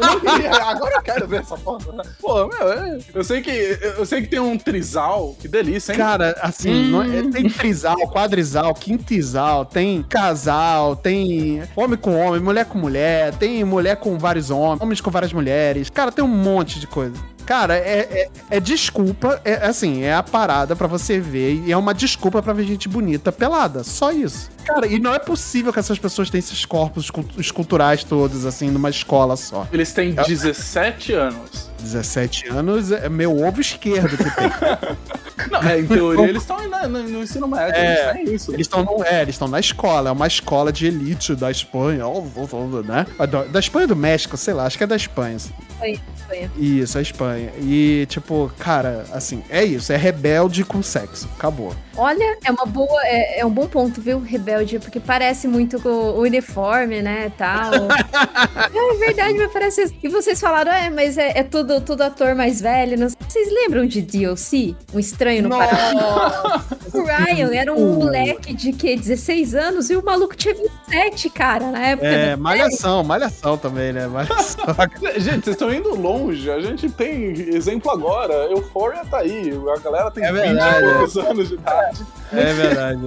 não 0.00 0.20
queria, 0.20 0.50
agora 0.50 0.96
eu 0.96 1.02
quero 1.02 1.26
ver 1.26 1.40
essa 1.40 1.56
foto. 1.56 1.94
Pô, 2.20 2.46
meu, 2.48 2.72
é, 2.72 2.98
eu 3.14 3.24
sei 3.24 3.40
que 3.42 3.50
eu 3.96 4.06
sei 4.06 4.22
que 4.22 4.28
tem 4.28 4.40
um 4.40 4.58
trisal, 4.58 5.36
que 5.38 5.48
delícia, 5.48 5.92
hein? 5.92 5.98
Cara, 5.98 6.36
assim, 6.40 6.94
hum. 6.94 7.02
é, 7.02 7.30
tem 7.30 7.48
trisal, 7.48 7.96
quadrisal, 8.08 8.74
quintisal, 8.74 9.64
tem 9.64 10.02
casal, 10.02 10.96
tem 10.96 11.62
homem 11.74 11.98
com 11.98 12.18
homem, 12.18 12.40
mulher 12.40 12.64
com 12.64 12.78
mulher, 12.78 12.85
tem 13.38 13.64
mulher 13.64 13.96
com 13.96 14.18
vários 14.18 14.50
homens, 14.50 14.80
homens 14.80 15.00
com 15.00 15.10
várias 15.10 15.32
mulheres. 15.32 15.90
Cara, 15.90 16.12
tem 16.12 16.24
um 16.24 16.28
monte 16.28 16.78
de 16.80 16.86
coisa. 16.86 17.16
Cara, 17.46 17.76
é, 17.76 18.00
é, 18.50 18.56
é 18.56 18.60
desculpa, 18.60 19.40
é 19.44 19.64
assim, 19.64 20.02
é 20.02 20.12
a 20.12 20.22
parada 20.22 20.74
para 20.74 20.88
você 20.88 21.20
ver 21.20 21.62
e 21.64 21.70
é 21.70 21.76
uma 21.76 21.94
desculpa 21.94 22.42
para 22.42 22.52
ver 22.52 22.64
gente 22.64 22.88
bonita 22.88 23.30
pelada. 23.30 23.84
Só 23.84 24.10
isso. 24.10 24.50
Cara, 24.64 24.86
e 24.88 24.98
não 24.98 25.14
é 25.14 25.18
possível 25.20 25.72
que 25.72 25.78
essas 25.78 25.96
pessoas 25.96 26.28
tenham 26.28 26.40
esses 26.40 26.64
corpos 26.64 27.08
esculturais 27.38 28.02
todos, 28.02 28.44
assim, 28.44 28.68
numa 28.68 28.90
escola 28.90 29.36
só. 29.36 29.68
Eles 29.72 29.92
têm 29.92 30.12
17 30.12 31.12
anos. 31.12 31.70
17 31.80 32.48
anos 32.48 32.90
é 32.90 33.08
meu 33.08 33.40
ovo 33.40 33.60
esquerdo 33.60 34.16
que 34.16 34.24
tem. 34.24 34.50
Não, 35.50 35.62
é, 35.62 35.80
em 35.80 35.86
teoria 35.88 36.28
eles 36.28 36.42
estão 36.42 36.58
no, 36.68 36.88
no, 36.88 37.22
ensino 37.22 37.46
médio, 37.46 37.74
é, 37.74 38.20
eles 38.20 38.32
isso. 38.42 38.52
Eles 38.52 38.66
estão 38.66 39.04
é, 39.04 39.22
eles 39.22 39.38
na 39.40 39.60
escola, 39.60 40.08
é 40.08 40.12
uma 40.12 40.26
escola 40.26 40.72
de 40.72 40.86
elite 40.86 41.34
da 41.34 41.50
Espanha, 41.50 42.04
né? 42.84 43.06
Da 43.50 43.58
Espanha 43.58 43.86
do 43.86 43.96
México, 43.96 44.36
sei 44.36 44.54
lá, 44.54 44.66
acho 44.66 44.78
que 44.78 44.84
é 44.84 44.86
da 44.86 44.96
Espanha. 44.96 45.36
Espanha, 45.36 46.00
Espanha. 46.16 46.50
Isso, 46.56 46.98
a 46.98 47.02
Espanha. 47.02 47.52
E, 47.60 48.06
tipo, 48.08 48.50
cara, 48.58 49.04
assim, 49.12 49.42
é 49.48 49.64
isso, 49.64 49.92
é 49.92 49.96
rebelde 49.96 50.64
com 50.64 50.82
sexo. 50.82 51.28
Acabou. 51.36 51.74
Olha, 51.96 52.38
é 52.44 52.50
uma 52.50 52.66
boa, 52.66 53.00
é, 53.04 53.40
é 53.40 53.46
um 53.46 53.50
bom 53.50 53.66
ponto, 53.66 54.00
viu, 54.00 54.20
rebelde, 54.20 54.78
porque 54.78 55.00
parece 55.00 55.48
muito 55.48 55.80
com 55.80 55.88
o 55.88 56.20
uniforme, 56.20 57.00
né, 57.00 57.32
tal. 57.36 57.72
é 58.74 58.96
verdade, 58.98 59.38
mas 59.38 59.52
parece 59.52 59.82
isso. 59.84 59.94
E 60.02 60.08
vocês 60.08 60.38
falaram, 60.38 60.72
é, 60.72 60.90
mas 60.90 61.16
é, 61.16 61.38
é 61.38 61.42
tudo, 61.42 61.80
tudo 61.80 62.02
ator 62.02 62.34
mais 62.34 62.60
velho. 62.60 62.98
Não... 62.98 63.08
Vocês 63.08 63.48
lembram 63.50 63.86
de 63.86 64.02
DLC? 64.02 64.74
Um 64.92 64.98
Estranho 64.98 65.44
no 65.44 65.50
Paraíso? 65.50 66.96
o 66.96 67.02
Ryan 67.02 67.54
era 67.54 67.72
um 67.72 67.92
uh. 67.92 67.94
moleque 67.94 68.54
de 68.54 68.72
que 68.72 68.96
16 68.96 69.54
anos 69.54 69.90
e 69.90 69.96
o 69.96 70.04
maluco 70.04 70.36
tinha 70.36 70.54
27, 70.54 71.30
cara, 71.30 71.70
na 71.70 71.80
época. 71.80 72.06
É, 72.06 72.36
malhação, 72.36 73.02
malhação 73.02 73.56
também, 73.56 73.92
né? 73.92 74.06
Malhação. 74.06 74.64
Gente, 75.16 75.44
vocês 75.44 75.54
estão 75.54 75.72
indo 75.72 75.94
longe. 75.94 76.50
A 76.50 76.60
gente 76.60 76.88
tem 76.90 77.32
exemplo 77.54 77.90
agora. 77.90 78.34
Euphoria 78.50 79.04
tá 79.04 79.18
aí. 79.18 79.50
A 79.74 79.80
galera 79.80 80.10
tem 80.10 80.24
é 80.24 80.32
20 80.32 80.44
e 80.44 80.92
poucos 80.92 81.16
anos 81.16 81.48
de 81.48 81.54
idade. 81.54 81.85
É 82.32 82.52
verdade. 82.52 83.00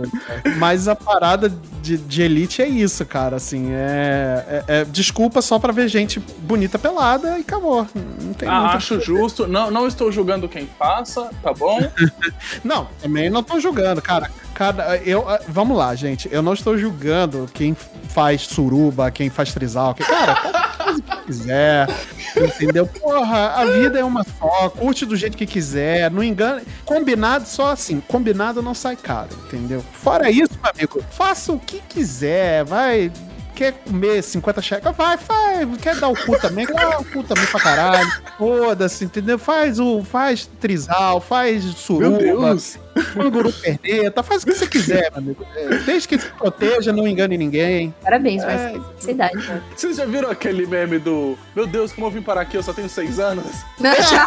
Mas 0.58 0.88
a 0.88 0.96
parada 0.96 1.52
de, 1.82 1.98
de 1.98 2.22
Elite 2.22 2.62
é 2.62 2.68
isso, 2.68 3.06
cara. 3.06 3.36
Assim, 3.36 3.72
é, 3.72 4.64
é, 4.68 4.80
é, 4.80 4.86
desculpa 4.86 5.42
só 5.42 5.60
pra 5.60 5.72
ver 5.72 5.88
gente 5.88 6.20
bonita 6.20 6.80
pelada 6.80 7.38
e 7.38 7.42
acabou. 7.42 7.88
Não 8.22 8.34
tem 8.34 8.48
ah, 8.48 8.74
acho 8.74 9.00
justo. 9.00 9.48
Não, 9.48 9.70
não 9.70 9.88
estou 9.88 10.12
julgando 10.12 10.48
quem 10.48 10.68
faça, 10.78 11.30
tá 11.42 11.54
bom? 11.54 11.80
não, 12.64 12.88
também 13.02 13.30
não 13.30 13.44
tô 13.44 13.60
julgando, 13.60 14.02
cara. 14.02 14.30
Cada, 14.54 14.98
eu, 14.98 15.28
ah, 15.30 15.40
vamos 15.48 15.78
lá, 15.78 15.96
gente. 15.96 16.28
Eu 16.32 16.42
não 16.42 16.54
estou 16.54 16.78
julgando 16.78 17.50
quem 17.54 17.76
faz 18.10 18.42
suruba, 18.42 19.12
quem 19.12 19.30
faz 19.30 19.54
trisal. 19.54 19.94
Que, 19.94 20.04
cara, 20.04 20.69
faz 20.90 20.98
o 20.98 21.02
que 21.02 21.26
quiser. 21.26 21.88
Entendeu? 22.36 22.88
Porra, 22.88 23.50
a 23.56 23.66
vida 23.66 24.00
é 24.00 24.04
uma 24.04 24.24
só. 24.24 24.70
Curte 24.70 25.06
do 25.06 25.16
jeito 25.16 25.38
que 25.38 25.46
quiser. 25.46 26.10
Não 26.12 26.24
engane. 26.24 26.64
Combinado 26.86 27.48
só 27.48 27.72
assim. 27.72 28.00
Combinado 28.02 28.62
não 28.62 28.74
sai 28.74 28.96
caro, 28.96 29.30
entendeu? 29.46 29.84
Fora 29.94 30.30
isso, 30.30 30.54
meu 30.62 30.72
amigo, 30.72 31.04
faça 31.12 31.52
o 31.52 31.60
que 31.60 31.82
quiser. 31.88 32.64
Vai 32.66 33.12
quer 33.60 33.74
comer 33.74 34.24
50 34.24 34.62
cheques, 34.62 34.96
vai, 34.96 35.18
faz. 35.18 35.68
Quer 35.82 35.96
dar 35.98 36.08
o 36.08 36.16
cu 36.16 36.40
também, 36.40 36.66
dá 36.66 36.98
o 37.00 37.04
cu 37.04 37.24
também 37.24 37.46
pra 37.48 37.60
caralho. 37.60 38.10
Foda-se, 38.38 39.04
entendeu? 39.04 39.38
Faz 39.38 39.80
o. 39.80 40.02
Faz 40.02 40.50
trisal, 40.62 41.20
faz 41.20 41.66
suruba. 41.66 42.18
Meu 42.18 42.40
Deus. 42.40 42.80
Canguru 43.14 43.52
perneta, 43.54 44.24
faz 44.24 44.44
o 44.44 44.46
que 44.46 44.54
você 44.54 44.68
quiser, 44.68 45.10
meu 45.12 45.20
amigo. 45.20 45.46
É, 45.56 45.78
desde 45.80 46.08
que 46.08 46.20
se 46.20 46.30
proteja, 46.32 46.92
não 46.92 47.08
engane 47.08 47.38
ninguém. 47.38 47.94
Parabéns, 48.02 48.44
mas 48.44 48.62
é, 48.62 48.80
cidade. 49.00 49.36
Né? 49.38 49.62
Vocês 49.76 49.98
já 49.98 50.06
viram 50.06 50.30
aquele 50.30 50.66
meme 50.66 51.00
do 51.00 51.38
Meu 51.56 51.66
Deus, 51.66 51.92
como 51.92 52.08
eu 52.08 52.12
vim 52.12 52.22
parar 52.22 52.42
aqui, 52.42 52.58
eu 52.58 52.64
só 52.64 52.74
tenho 52.74 52.90
seis 52.90 53.20
anos? 53.20 53.46
Não, 53.80 53.96
já. 54.02 54.26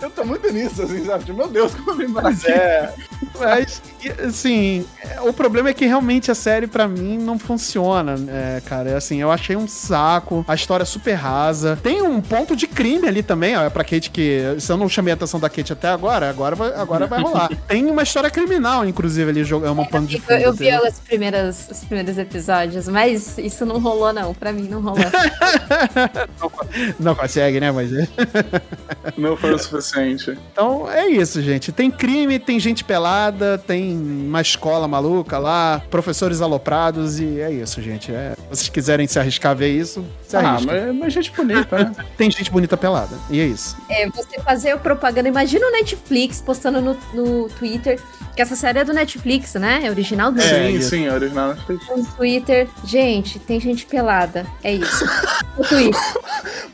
eu 0.00 0.10
tô 0.10 0.24
muito 0.24 0.50
nisso, 0.52 0.82
assim, 0.82 1.04
sabe? 1.04 1.32
Meu 1.32 1.48
Deus, 1.48 1.74
como 1.74 1.90
eu 1.90 1.96
vim 1.96 2.12
parar 2.12 2.30
aqui. 2.30 2.50
É. 2.50 2.92
Mas, 3.38 3.82
assim, 4.26 4.86
o 5.22 5.32
problema 5.32 5.70
é 5.70 5.74
que 5.74 5.86
realmente 5.86 6.30
a 6.30 6.34
série 6.34 6.66
pra 6.66 6.88
mim 6.88 7.18
não 7.18 7.38
funciona, 7.38 7.79
é, 8.28 8.60
cara. 8.64 8.96
Assim, 8.96 9.20
eu 9.20 9.30
achei 9.30 9.56
um 9.56 9.66
saco, 9.68 10.44
a 10.46 10.54
história 10.54 10.82
é 10.82 10.86
super 10.86 11.14
rasa. 11.14 11.78
Tem 11.82 12.02
um 12.02 12.20
ponto 12.20 12.54
de 12.56 12.66
crime 12.66 13.06
ali 13.08 13.22
também, 13.22 13.56
ó, 13.56 13.68
pra 13.70 13.84
Kate 13.84 14.10
que. 14.10 14.56
Se 14.58 14.70
eu 14.72 14.76
não 14.76 14.88
chamei 14.88 15.12
a 15.12 15.14
atenção 15.14 15.38
da 15.40 15.48
Kate 15.48 15.72
até 15.72 15.88
agora, 15.88 16.28
agora 16.30 16.56
vai, 16.56 16.74
agora 16.74 17.06
vai 17.06 17.20
rolar. 17.20 17.48
Tem 17.68 17.84
uma 17.86 18.02
história 18.02 18.30
criminal, 18.30 18.84
inclusive, 18.86 19.30
ali, 19.30 19.40
é 19.42 19.70
uma 19.70 19.86
pano 19.86 20.06
de 20.06 20.16
Eu, 20.16 20.22
fundo. 20.22 20.32
eu 20.40 20.52
vi 20.52 20.68
entendeu? 20.68 20.86
as 20.86 20.98
primeiras, 20.98 21.68
os 21.70 21.84
primeiros 21.84 22.18
episódios, 22.18 22.88
mas 22.88 23.38
isso 23.38 23.64
não 23.64 23.78
rolou, 23.80 24.12
não. 24.12 24.34
Pra 24.34 24.52
mim, 24.52 24.68
não 24.68 24.80
rolou. 24.80 24.98
Não 26.98 27.14
consegue, 27.14 27.60
né, 27.60 27.70
mas. 27.70 27.90
Não 29.16 29.36
foi 29.36 29.52
o 29.54 29.58
suficiente. 29.58 30.36
Então 30.52 30.90
é 30.90 31.06
isso, 31.08 31.40
gente. 31.42 31.72
Tem 31.72 31.90
crime, 31.90 32.38
tem 32.38 32.58
gente 32.58 32.84
pelada, 32.84 33.58
tem 33.58 33.96
uma 33.96 34.40
escola 34.40 34.86
maluca 34.88 35.38
lá, 35.38 35.82
professores 35.90 36.40
aloprados 36.40 37.18
e 37.20 37.40
é 37.40 37.50
isso, 37.52 37.69
gente. 37.82 38.10
É, 38.10 38.34
se 38.34 38.48
vocês 38.48 38.68
quiserem 38.70 39.06
se 39.06 39.18
arriscar 39.18 39.52
a 39.52 39.54
ver 39.54 39.68
isso, 39.68 40.02
se 40.26 40.34
Ah, 40.36 40.40
arrisquem. 40.52 40.74
mas, 40.86 40.96
mas 40.96 41.12
gente 41.12 41.30
bonita, 41.32 41.84
né? 41.84 41.92
Tem 42.16 42.30
gente 42.30 42.50
bonita 42.50 42.76
pelada. 42.76 43.14
E 43.28 43.38
é 43.38 43.44
isso. 43.46 43.76
É, 43.90 44.08
você 44.08 44.40
fazer 44.40 44.78
propaganda. 44.78 45.28
Imagina 45.28 45.66
o 45.66 45.70
Netflix 45.72 46.40
postando 46.40 46.80
no, 46.80 46.96
no 47.12 47.48
Twitter, 47.50 48.00
que 48.34 48.40
essa 48.40 48.56
série 48.56 48.78
é 48.78 48.84
do 48.84 48.92
Netflix, 48.94 49.54
né? 49.54 49.82
É 49.84 49.90
original 49.90 50.32
do 50.32 50.40
sim, 50.40 50.68
isso. 50.70 50.90
sim, 50.90 51.08
original 51.08 51.48
Netflix. 51.54 51.86
no 51.88 52.04
Twitter. 52.06 52.68
Gente, 52.84 53.38
tem 53.38 53.60
gente 53.60 53.84
pelada. 53.86 54.46
É 54.64 54.72
isso. 54.72 55.04
No 55.58 55.64
Twitter. 55.66 56.00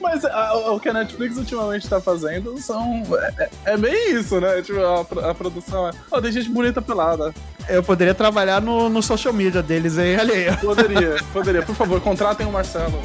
Mas 0.06 0.24
a- 0.24 0.54
o 0.70 0.78
que 0.78 0.88
a 0.88 0.92
Netflix 0.92 1.36
ultimamente 1.36 1.88
tá 1.88 2.00
fazendo 2.00 2.56
são. 2.60 3.02
É, 3.18 3.34
é- 3.44 3.50
é 3.72 3.76
bem 3.76 4.14
isso, 4.14 4.40
né? 4.40 4.62
Tipo, 4.62 4.78
a, 4.80 5.30
a 5.30 5.34
produção 5.34 5.88
é. 5.88 5.90
Ó, 6.10 6.20
tem 6.20 6.30
gente 6.30 6.48
bonita 6.48 6.80
pelada. 6.80 7.34
Eu 7.68 7.82
poderia 7.82 8.14
trabalhar 8.14 8.62
no, 8.62 8.88
no 8.88 9.02
social 9.02 9.34
media 9.34 9.60
deles 9.62 9.98
aí, 9.98 10.14
alheio. 10.14 10.56
Poderia, 10.58 11.16
poderia. 11.32 11.62
Por 11.62 11.74
favor, 11.74 12.00
contratem 12.00 12.46
o 12.46 12.52
Marcelo. 12.52 13.02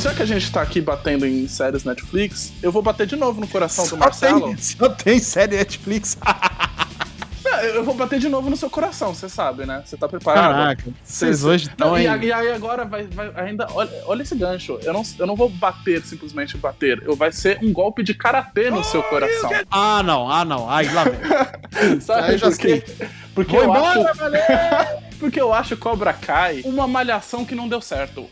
Mas, 0.00 0.04
já 0.04 0.14
que 0.14 0.22
a 0.22 0.26
gente 0.26 0.50
tá 0.50 0.62
aqui 0.62 0.80
batendo 0.80 1.26
em 1.26 1.46
séries 1.46 1.84
Netflix, 1.84 2.54
eu 2.62 2.72
vou 2.72 2.80
bater 2.80 3.06
de 3.06 3.16
novo 3.16 3.38
no 3.38 3.46
coração 3.46 3.86
do 3.86 3.98
Marcelo. 3.98 4.46
tem, 4.46 4.56
só 4.56 4.88
tem 4.88 5.18
série 5.18 5.56
Netflix. 5.58 6.16
É, 7.42 7.76
Eu 7.76 7.82
vou 7.82 7.94
bater 7.94 8.20
de 8.20 8.28
novo 8.28 8.48
no 8.48 8.56
seu 8.56 8.70
coração, 8.70 9.12
você 9.12 9.28
sabe, 9.28 9.66
né? 9.66 9.82
Você 9.84 9.96
tá 9.96 10.06
preparado? 10.06 10.52
Caraca, 10.52 10.84
vocês 11.02 11.44
hoje 11.44 11.68
estão 11.68 11.88
Não, 11.88 11.94
aí. 11.96 12.06
e, 12.06 12.26
e 12.26 12.32
aí 12.32 12.52
agora 12.52 12.84
vai, 12.84 13.04
vai 13.06 13.32
ainda. 13.34 13.66
Olha, 13.72 13.90
olha 14.06 14.22
esse 14.22 14.36
gancho. 14.36 14.78
Eu 14.82 14.92
não, 14.92 15.02
eu 15.18 15.26
não 15.26 15.34
vou 15.34 15.48
bater, 15.48 16.00
simplesmente 16.02 16.56
bater. 16.56 17.02
Eu 17.02 17.16
vai 17.16 17.32
ser 17.32 17.58
um 17.62 17.72
golpe 17.72 18.02
de 18.04 18.14
karatê 18.14 18.70
no 18.70 18.84
seu 18.84 19.02
coração. 19.02 19.50
Ah, 19.70 20.02
não, 20.02 20.30
ah, 20.30 20.44
não. 20.44 20.70
Ai, 20.70 20.92
lá 20.92 21.04
vem. 21.04 22.00
Sabe 22.00 22.32
Aí 22.32 22.38
já? 22.38 22.48
Porque 23.34 23.52
Vou 23.52 23.62
eu 23.62 23.70
embora, 23.70 24.10
acho. 24.10 25.10
Porque 25.18 25.40
eu 25.40 25.52
acho 25.52 25.76
Cobra 25.76 26.14
Kai 26.14 26.62
uma 26.64 26.86
malhação 26.86 27.44
que 27.44 27.54
não 27.54 27.68
deu 27.68 27.80
certo. 27.80 28.26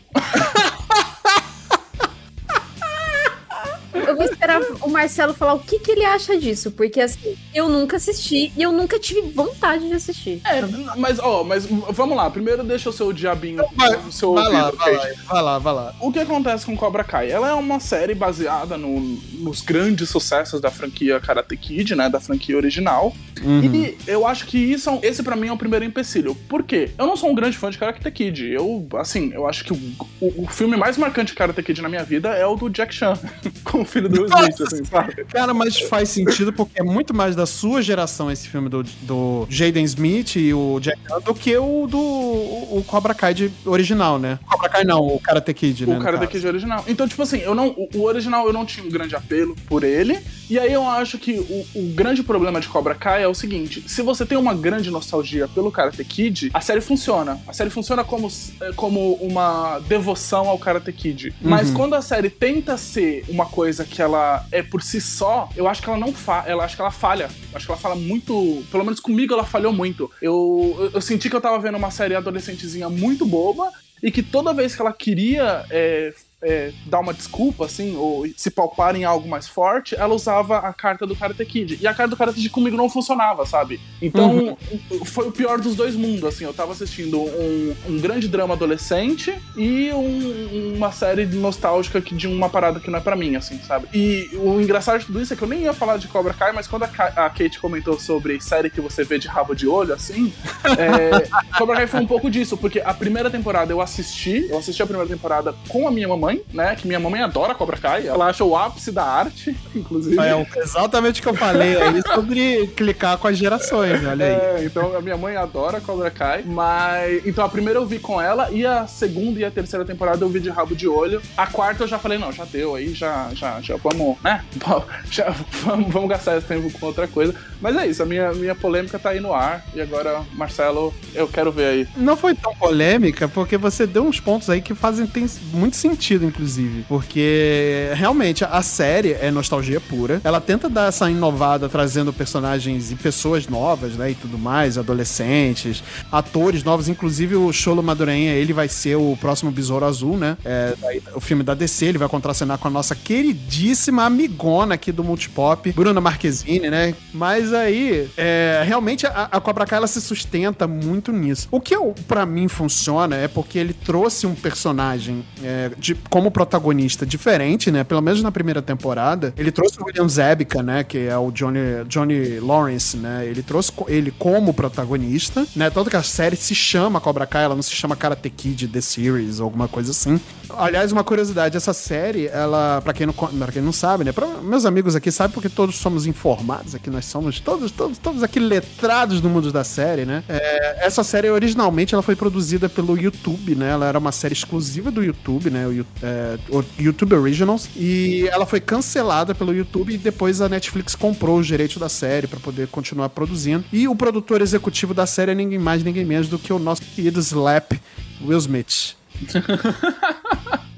Eu 3.93 4.15
vou 4.15 4.25
esperar 4.25 4.61
o 4.81 4.89
Marcelo 4.89 5.33
falar 5.33 5.53
o 5.53 5.59
que, 5.59 5.79
que 5.79 5.91
ele 5.91 6.05
acha 6.05 6.37
disso, 6.37 6.71
porque 6.71 7.01
assim, 7.01 7.35
eu 7.53 7.67
nunca 7.69 7.97
assisti 7.97 8.51
e 8.55 8.61
eu 8.61 8.71
nunca 8.71 8.99
tive 8.99 9.21
vontade 9.31 9.87
de 9.87 9.93
assistir. 9.93 10.41
É, 10.45 10.61
mas, 10.97 11.19
ó, 11.19 11.43
mas 11.43 11.65
vamos 11.65 12.15
lá. 12.15 12.29
Primeiro 12.29 12.63
deixa 12.63 12.89
o 12.89 12.93
seu 12.93 13.11
diabinho 13.13 13.63
Vai, 13.75 13.95
no 13.97 14.11
seu 14.11 14.33
vai 14.33 14.51
lá, 14.51 14.71
vai 14.71 14.95
lá, 14.95 15.07
vai 15.27 15.41
lá, 15.43 15.59
vai 15.59 15.73
lá. 15.73 15.95
O 15.99 16.11
que 16.11 16.19
acontece 16.19 16.65
com 16.65 16.75
Cobra 16.77 17.03
Kai? 17.03 17.31
Ela 17.31 17.49
é 17.49 17.53
uma 17.53 17.79
série 17.79 18.13
baseada 18.13 18.77
no- 18.77 18.99
nos 19.39 19.61
grandes 19.61 20.09
sucessos 20.09 20.59
da 20.61 20.69
franquia 20.71 21.19
Karate 21.19 21.55
Kid, 21.57 21.95
né? 21.95 22.09
Da 22.09 22.19
franquia 22.19 22.55
original. 22.57 23.13
Uhum. 23.41 23.61
E 23.63 23.97
eu 24.05 24.25
acho 24.27 24.45
que 24.45 24.57
isso, 24.57 24.89
é 24.89 25.07
esse 25.07 25.23
pra 25.23 25.35
mim 25.35 25.47
é 25.47 25.51
o 25.53 25.57
primeiro 25.57 25.85
empecilho. 25.85 26.35
Por 26.35 26.63
quê? 26.63 26.91
Eu 26.97 27.05
não 27.07 27.15
sou 27.15 27.29
um 27.29 27.35
grande 27.35 27.57
fã 27.57 27.69
de 27.69 27.77
Karate 27.77 28.09
Kid. 28.11 28.45
Eu, 28.51 28.87
assim, 28.97 29.31
eu 29.33 29.47
acho 29.47 29.63
que 29.63 29.73
o, 29.73 29.77
o- 30.19 30.43
o 30.43 30.47
filme 30.47 30.75
mais 30.77 30.97
marcante 30.97 31.31
de 31.31 31.37
Karate 31.37 31.63
Kid 31.63 31.81
na 31.81 31.89
minha 31.89 32.03
vida 32.03 32.29
é 32.29 32.45
o 32.45 32.55
do 32.55 32.69
Jack 32.69 32.93
Chan, 32.93 33.17
com 33.63 33.81
o 33.81 33.85
filho 33.89 34.07
do 34.09 34.21
Will 34.21 34.29
Smith, 34.29 34.61
assim, 34.61 34.83
sabe? 34.85 35.25
Cara, 35.25 35.53
mas 35.53 35.79
faz 35.79 36.09
sentido 36.09 36.53
porque 36.53 36.79
é 36.79 36.83
muito 36.83 37.13
mais 37.13 37.35
da 37.35 37.45
sua 37.45 37.81
geração 37.81 38.31
esse 38.31 38.47
filme 38.47 38.69
do, 38.69 38.83
do 39.01 39.47
Jaden 39.49 39.83
Smith 39.83 40.35
e 40.35 40.53
o 40.53 40.79
Jack 40.79 40.99
do 41.25 41.33
que 41.33 41.55
o 41.57 41.87
do 41.87 41.99
o 41.99 42.83
Cobra 42.85 43.13
Kai 43.13 43.33
de 43.33 43.51
original, 43.65 44.19
né? 44.19 44.39
Cobra 44.45 44.69
Kai 44.69 44.83
não, 44.83 44.99
o 45.07 45.19
Karate 45.19 45.53
Kid, 45.53 45.85
né? 45.85 45.97
O 45.97 46.01
Karate. 46.01 46.27
Kid 46.27 46.45
original. 46.47 46.83
Então, 46.87 47.07
tipo 47.07 47.21
assim, 47.21 47.39
eu 47.39 47.55
não, 47.55 47.69
o, 47.69 47.89
o 47.95 48.03
original 48.03 48.45
eu 48.45 48.53
não 48.53 48.65
tinha 48.65 48.85
um 48.85 48.89
grande 48.89 49.15
apelo 49.15 49.55
por 49.67 49.83
ele. 49.83 50.19
E 50.49 50.57
aí 50.57 50.73
eu 50.73 50.87
acho 50.87 51.17
que 51.17 51.39
o, 51.39 51.65
o 51.79 51.93
grande 51.93 52.23
problema 52.23 52.59
de 52.59 52.67
Cobra 52.67 52.95
Kai 52.95 53.23
é 53.23 53.27
o 53.27 53.33
seguinte: 53.33 53.83
se 53.87 54.01
você 54.01 54.25
tem 54.25 54.37
uma 54.37 54.53
grande 54.53 54.89
nostalgia 54.91 55.47
pelo 55.47 55.71
Karate 55.71 56.03
Kid, 56.03 56.49
a 56.53 56.61
série 56.61 56.81
funciona. 56.81 57.39
A 57.47 57.53
série 57.53 57.69
funciona 57.69 58.03
como, 58.03 58.27
eh, 58.61 58.71
como 58.75 59.13
uma 59.15 59.79
devoção 59.87 60.47
ao 60.49 60.57
Karate 60.57 60.91
Kid. 60.91 61.33
Mas 61.41 61.69
Uhum. 61.69 61.75
quando 61.75 61.93
a 61.95 62.01
série 62.01 62.29
tenta 62.29 62.77
ser 62.77 63.23
uma 63.29 63.45
coisa 63.45 63.68
que 63.77 64.01
ela 64.01 64.45
é 64.51 64.61
por 64.61 64.81
si 64.81 64.99
só, 64.99 65.49
eu 65.55 65.67
acho 65.67 65.81
que 65.81 65.89
ela 65.89 65.97
não 65.97 66.13
fa 66.13 66.43
ela 66.45 66.65
acho 66.65 66.75
que 66.75 66.81
ela 66.81 66.91
falha. 66.91 67.29
Eu 67.51 67.57
acho 67.57 67.65
que 67.65 67.71
ela 67.71 67.79
fala 67.79 67.95
muito. 67.95 68.63
Pelo 68.71 68.83
menos 68.83 68.99
comigo 68.99 69.33
ela 69.33 69.45
falhou 69.45 69.73
muito. 69.73 70.11
Eu, 70.21 70.75
eu, 70.79 70.91
eu 70.95 71.01
senti 71.01 71.29
que 71.29 71.35
eu 71.35 71.41
tava 71.41 71.59
vendo 71.59 71.77
uma 71.77 71.91
série 71.91 72.15
adolescentezinha 72.15 72.89
muito 72.89 73.25
boba 73.25 73.71
e 74.01 74.11
que 74.11 74.23
toda 74.23 74.53
vez 74.53 74.75
que 74.75 74.81
ela 74.81 74.93
queria 74.93 75.65
é, 75.69 76.13
é, 76.41 76.71
dar 76.85 76.99
uma 76.99 77.13
desculpa, 77.13 77.65
assim, 77.65 77.95
ou 77.97 78.25
se 78.37 78.49
palpar 78.49 78.95
em 78.95 79.03
algo 79.03 79.27
mais 79.27 79.47
forte, 79.47 79.95
ela 79.95 80.13
usava 80.13 80.57
a 80.59 80.73
carta 80.73 81.05
do 81.05 81.15
Karate 81.15 81.45
Kid. 81.45 81.77
E 81.81 81.87
a 81.87 81.93
carta 81.93 82.11
do 82.11 82.17
Karate 82.17 82.35
Kid 82.37 82.49
comigo 82.49 82.77
não 82.77 82.89
funcionava, 82.89 83.45
sabe? 83.45 83.79
Então, 84.01 84.57
foi 85.05 85.27
o 85.27 85.31
pior 85.31 85.59
dos 85.59 85.75
dois 85.75 85.95
mundos, 85.95 86.23
assim. 86.23 86.45
Eu 86.45 86.53
tava 86.53 86.71
assistindo 86.71 87.19
um, 87.19 87.75
um 87.89 87.99
grande 87.99 88.27
drama 88.27 88.53
adolescente 88.53 89.33
e 89.57 89.91
um- 89.91 90.75
uma 90.77 90.91
série 90.91 91.25
nostálgica 91.25 91.99
de 91.99 92.27
uma 92.27 92.49
parada 92.49 92.79
que 92.79 92.89
não 92.89 92.99
é 92.99 93.01
pra 93.01 93.15
mim, 93.15 93.35
assim, 93.35 93.59
sabe? 93.59 93.87
E 93.93 94.29
o 94.33 94.61
engraçado 94.61 94.99
de 94.99 95.05
tudo 95.07 95.21
isso 95.21 95.33
é 95.33 95.35
que 95.35 95.41
eu 95.43 95.47
nem 95.47 95.61
ia 95.63 95.73
falar 95.73 95.97
de 95.97 96.07
Cobra 96.07 96.33
Kai, 96.33 96.51
mas 96.53 96.67
quando 96.67 96.83
a, 96.83 96.87
Ka- 96.87 97.13
a 97.15 97.29
Kate 97.29 97.59
comentou 97.59 97.99
sobre 97.99 98.39
série 98.41 98.69
que 98.69 98.79
você 98.81 99.03
vê 99.03 99.19
de 99.19 99.27
rabo 99.27 99.53
de 99.53 99.67
olho, 99.67 99.93
assim, 99.93 100.31
é, 100.77 101.27
Cobra 101.57 101.75
Kai 101.75 101.87
foi 101.87 101.99
um 101.99 102.07
pouco 102.07 102.29
disso, 102.29 102.55
porque 102.57 102.79
a 102.79 102.93
primeira 102.93 103.29
temporada 103.29 103.71
eu 103.71 103.81
assisti, 103.81 104.47
eu 104.49 104.57
assisti 104.57 104.81
a 104.81 104.85
primeira 104.85 105.09
temporada 105.09 105.53
com 105.67 105.87
a 105.87 105.91
minha 105.91 106.07
mamãe, 106.07 106.28
né? 106.53 106.75
Que 106.75 106.87
minha 106.87 106.99
mamãe 106.99 107.21
adora 107.21 107.55
Cobra 107.55 107.77
Kai, 107.77 108.07
ela 108.07 108.27
acha 108.27 108.43
o 108.43 108.55
ápice 108.55 108.91
da 108.91 109.03
arte, 109.03 109.55
inclusive. 109.75 110.17
É 110.19 110.45
exatamente 110.59 111.19
o 111.19 111.23
que 111.23 111.29
eu 111.29 111.35
falei 111.35 111.81
aí 111.81 112.01
sobre 112.13 112.67
clicar 112.75 113.17
com 113.17 113.27
as 113.27 113.37
gerações, 113.37 114.05
olha 114.05 114.25
aí. 114.25 114.31
É, 114.31 114.63
então 114.65 114.95
a 114.95 115.01
minha 115.01 115.17
mãe 115.17 115.35
adora 115.35 115.81
Cobra 115.81 116.11
Kai, 116.11 116.43
mas. 116.45 117.25
Então 117.25 117.43
a 117.43 117.49
primeira 117.49 117.79
eu 117.79 117.85
vi 117.85 117.99
com 117.99 118.21
ela, 118.21 118.49
e 118.51 118.65
a 118.65 118.87
segunda 118.87 119.39
e 119.39 119.45
a 119.45 119.51
terceira 119.51 119.85
temporada 119.85 120.23
eu 120.23 120.29
vi 120.29 120.39
de 120.39 120.49
rabo 120.49 120.75
de 120.75 120.87
olho. 120.87 121.21
A 121.37 121.47
quarta 121.47 121.83
eu 121.83 121.87
já 121.87 121.97
falei, 121.99 122.17
não, 122.17 122.31
já 122.31 122.45
deu 122.45 122.75
aí, 122.75 122.93
já, 122.93 123.29
já, 123.33 123.59
já 123.61 123.75
vamos, 123.77 124.17
né? 124.23 124.43
Já, 125.09 125.33
vamos, 125.63 125.91
vamos 125.91 126.09
gastar 126.09 126.37
esse 126.37 126.47
tempo 126.47 126.71
com 126.71 126.85
outra 126.85 127.07
coisa. 127.07 127.33
Mas 127.61 127.75
é 127.75 127.87
isso, 127.87 128.03
a 128.03 128.05
minha, 128.05 128.31
minha 128.33 128.55
polêmica 128.55 128.99
tá 128.99 129.09
aí 129.09 129.19
no 129.19 129.33
ar, 129.33 129.65
e 129.73 129.81
agora, 129.81 130.21
Marcelo, 130.33 130.93
eu 131.13 131.27
quero 131.27 131.51
ver 131.51 131.65
aí. 131.65 131.87
Não 131.97 132.15
foi 132.15 132.35
tão 132.35 132.55
polêmica, 132.55 133.27
porque 133.27 133.57
você 133.57 133.85
deu 133.85 134.03
uns 134.03 134.19
pontos 134.19 134.49
aí 134.49 134.61
que 134.61 134.73
fazem 134.73 135.05
tem 135.07 135.25
muito 135.51 135.75
sentido, 135.75 136.18
inclusive. 136.25 136.85
Porque 136.87 137.91
realmente 137.95 138.43
a 138.43 138.61
série 138.61 139.13
é 139.13 139.31
nostalgia 139.31 139.79
pura. 139.79 140.21
Ela 140.23 140.41
tenta 140.41 140.69
dar 140.69 140.89
essa 140.89 141.09
inovada, 141.09 141.69
trazendo 141.69 142.11
personagens 142.11 142.91
e 142.91 142.95
pessoas 142.95 143.47
novas, 143.47 143.93
né? 143.93 144.11
E 144.11 144.15
tudo 144.15 144.37
mais, 144.37 144.77
adolescentes, 144.77 145.83
atores 146.11 146.63
novos. 146.63 146.87
Inclusive 146.87 147.35
o 147.35 147.51
Cholo 147.51 147.83
Madureira, 147.83 148.09
ele 148.09 148.53
vai 148.53 148.67
ser 148.67 148.95
o 148.95 149.17
próximo 149.19 149.51
Besouro 149.51 149.85
Azul, 149.85 150.17
né? 150.17 150.37
É, 150.43 150.75
o 151.13 151.19
filme 151.19 151.43
da 151.43 151.53
DC, 151.53 151.85
ele 151.85 151.97
vai 151.97 152.09
contracenar 152.09 152.57
com 152.57 152.67
a 152.67 152.71
nossa 152.71 152.95
queridíssima 152.95 154.05
amigona 154.05 154.75
aqui 154.75 154.91
do 154.91 155.03
Multipop, 155.03 155.71
Bruna 155.71 156.01
Marquezine, 156.01 156.69
né? 156.69 156.95
Mas 157.13 157.53
aí, 157.53 158.09
é, 158.17 158.63
realmente 158.65 159.05
a, 159.05 159.29
a 159.31 159.39
Cobra 159.39 159.65
Kai 159.65 159.77
ela 159.77 159.87
se 159.87 160.01
sustenta 160.01 160.67
muito 160.67 161.11
nisso. 161.11 161.47
O 161.51 161.59
que 161.59 161.75
para 162.07 162.25
mim 162.25 162.47
funciona 162.47 163.15
é 163.15 163.27
porque 163.27 163.57
ele 163.57 163.73
trouxe 163.73 164.25
um 164.25 164.35
personagem 164.35 165.23
é, 165.43 165.71
de 165.77 165.95
como 166.09 166.31
protagonista 166.31 167.05
diferente, 167.05 167.71
né? 167.71 167.83
Pelo 167.83 168.01
menos 168.01 168.21
na 168.21 168.31
primeira 168.31 168.61
temporada. 168.61 169.33
Ele 169.37 169.51
trouxe 169.51 169.79
o 169.79 169.85
William 169.85 170.07
Zabka, 170.07 170.63
né? 170.63 170.83
Que 170.83 171.07
é 171.07 171.17
o 171.17 171.31
Johnny, 171.31 171.59
Johnny 171.87 172.39
Lawrence, 172.39 172.97
né? 172.97 173.25
Ele 173.25 173.41
trouxe 173.41 173.71
ele 173.87 174.11
como 174.11 174.53
protagonista, 174.53 175.45
né? 175.55 175.69
Tanto 175.69 175.89
que 175.89 175.95
a 175.95 176.03
série 176.03 176.35
se 176.35 176.55
chama 176.55 176.99
Cobra 176.99 177.25
Kai, 177.25 177.43
ela 177.43 177.55
não 177.55 177.61
se 177.61 177.71
chama 177.71 177.95
Karate 177.95 178.29
Kid 178.29 178.67
The 178.67 178.81
Series 178.81 179.39
ou 179.39 179.45
alguma 179.45 179.67
coisa 179.67 179.91
assim. 179.91 180.19
Aliás, 180.57 180.91
uma 180.91 181.03
curiosidade, 181.03 181.55
essa 181.55 181.73
série, 181.73 182.27
ela, 182.27 182.81
para 182.81 182.93
quem 182.93 183.05
não, 183.05 183.13
pra 183.13 183.51
quem 183.51 183.61
não 183.61 183.71
sabe, 183.71 184.03
né? 184.03 184.11
Pra 184.11 184.27
meus 184.41 184.65
amigos 184.65 184.95
aqui 184.95 185.11
sabem 185.11 185.33
porque 185.33 185.49
todos 185.49 185.75
somos 185.75 186.07
informados 186.07 186.73
aqui, 186.73 186.89
nós 186.89 187.05
somos 187.05 187.39
todos, 187.39 187.71
todos, 187.71 187.97
todos 187.97 188.23
aqui 188.23 188.39
letrados 188.39 189.21
no 189.21 189.29
mundo 189.29 189.51
da 189.51 189.63
série, 189.63 190.05
né? 190.05 190.23
É, 190.27 190.85
essa 190.85 191.03
série 191.03 191.29
originalmente 191.29 191.93
ela 191.93 192.01
foi 192.01 192.15
produzida 192.15 192.67
pelo 192.67 192.97
YouTube, 192.97 193.55
né? 193.55 193.69
Ela 193.69 193.85
era 193.85 193.99
uma 193.99 194.11
série 194.11 194.33
exclusiva 194.33 194.89
do 194.89 195.03
YouTube, 195.03 195.49
né? 195.49 195.67
O, 195.67 195.85
é, 196.01 196.37
o 196.49 196.63
YouTube 196.79 197.13
Originals 197.15 197.69
e 197.75 198.27
ela 198.31 198.45
foi 198.45 198.59
cancelada 198.59 199.35
pelo 199.35 199.53
YouTube 199.53 199.93
e 199.93 199.97
depois 199.97 200.41
a 200.41 200.47
Netflix 200.47 200.95
comprou 200.95 201.39
os 201.39 201.47
direitos 201.47 201.77
da 201.77 201.89
série 201.89 202.27
para 202.27 202.39
poder 202.39 202.67
continuar 202.67 203.09
produzindo. 203.09 203.65
E 203.71 203.87
o 203.87 203.95
produtor 203.95 204.41
executivo 204.41 204.93
da 204.93 205.05
série 205.05 205.31
é 205.31 205.35
ninguém 205.35 205.59
mais, 205.59 205.83
ninguém 205.83 206.05
menos 206.05 206.29
do 206.29 206.39
que 206.39 206.53
o 206.53 206.59
nosso 206.59 206.81
querido 206.81 207.19
Slap 207.19 207.73
Will 208.21 208.37
Smith. 208.37 208.95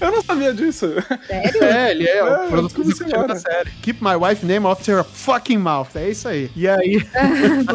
Eu 0.00 0.10
não 0.12 0.22
sabia 0.22 0.52
disso. 0.54 0.86
Sério? 1.26 1.62
É, 1.78 1.90
ele 1.90 2.06
é, 2.06 2.18
É, 2.18 2.24
o 2.24 2.48
produtor 2.48 2.84
executivo 2.84 3.26
da 3.26 3.36
série. 3.36 3.70
Keep 3.82 4.02
my 4.02 4.14
wife 4.14 4.44
name 4.44 4.64
off 4.66 4.88
your 4.90 5.04
fucking 5.04 5.58
mouth. 5.58 5.88
É 5.94 6.08
isso 6.10 6.28
aí. 6.28 6.50
E 6.56 6.66
aí. 6.68 7.06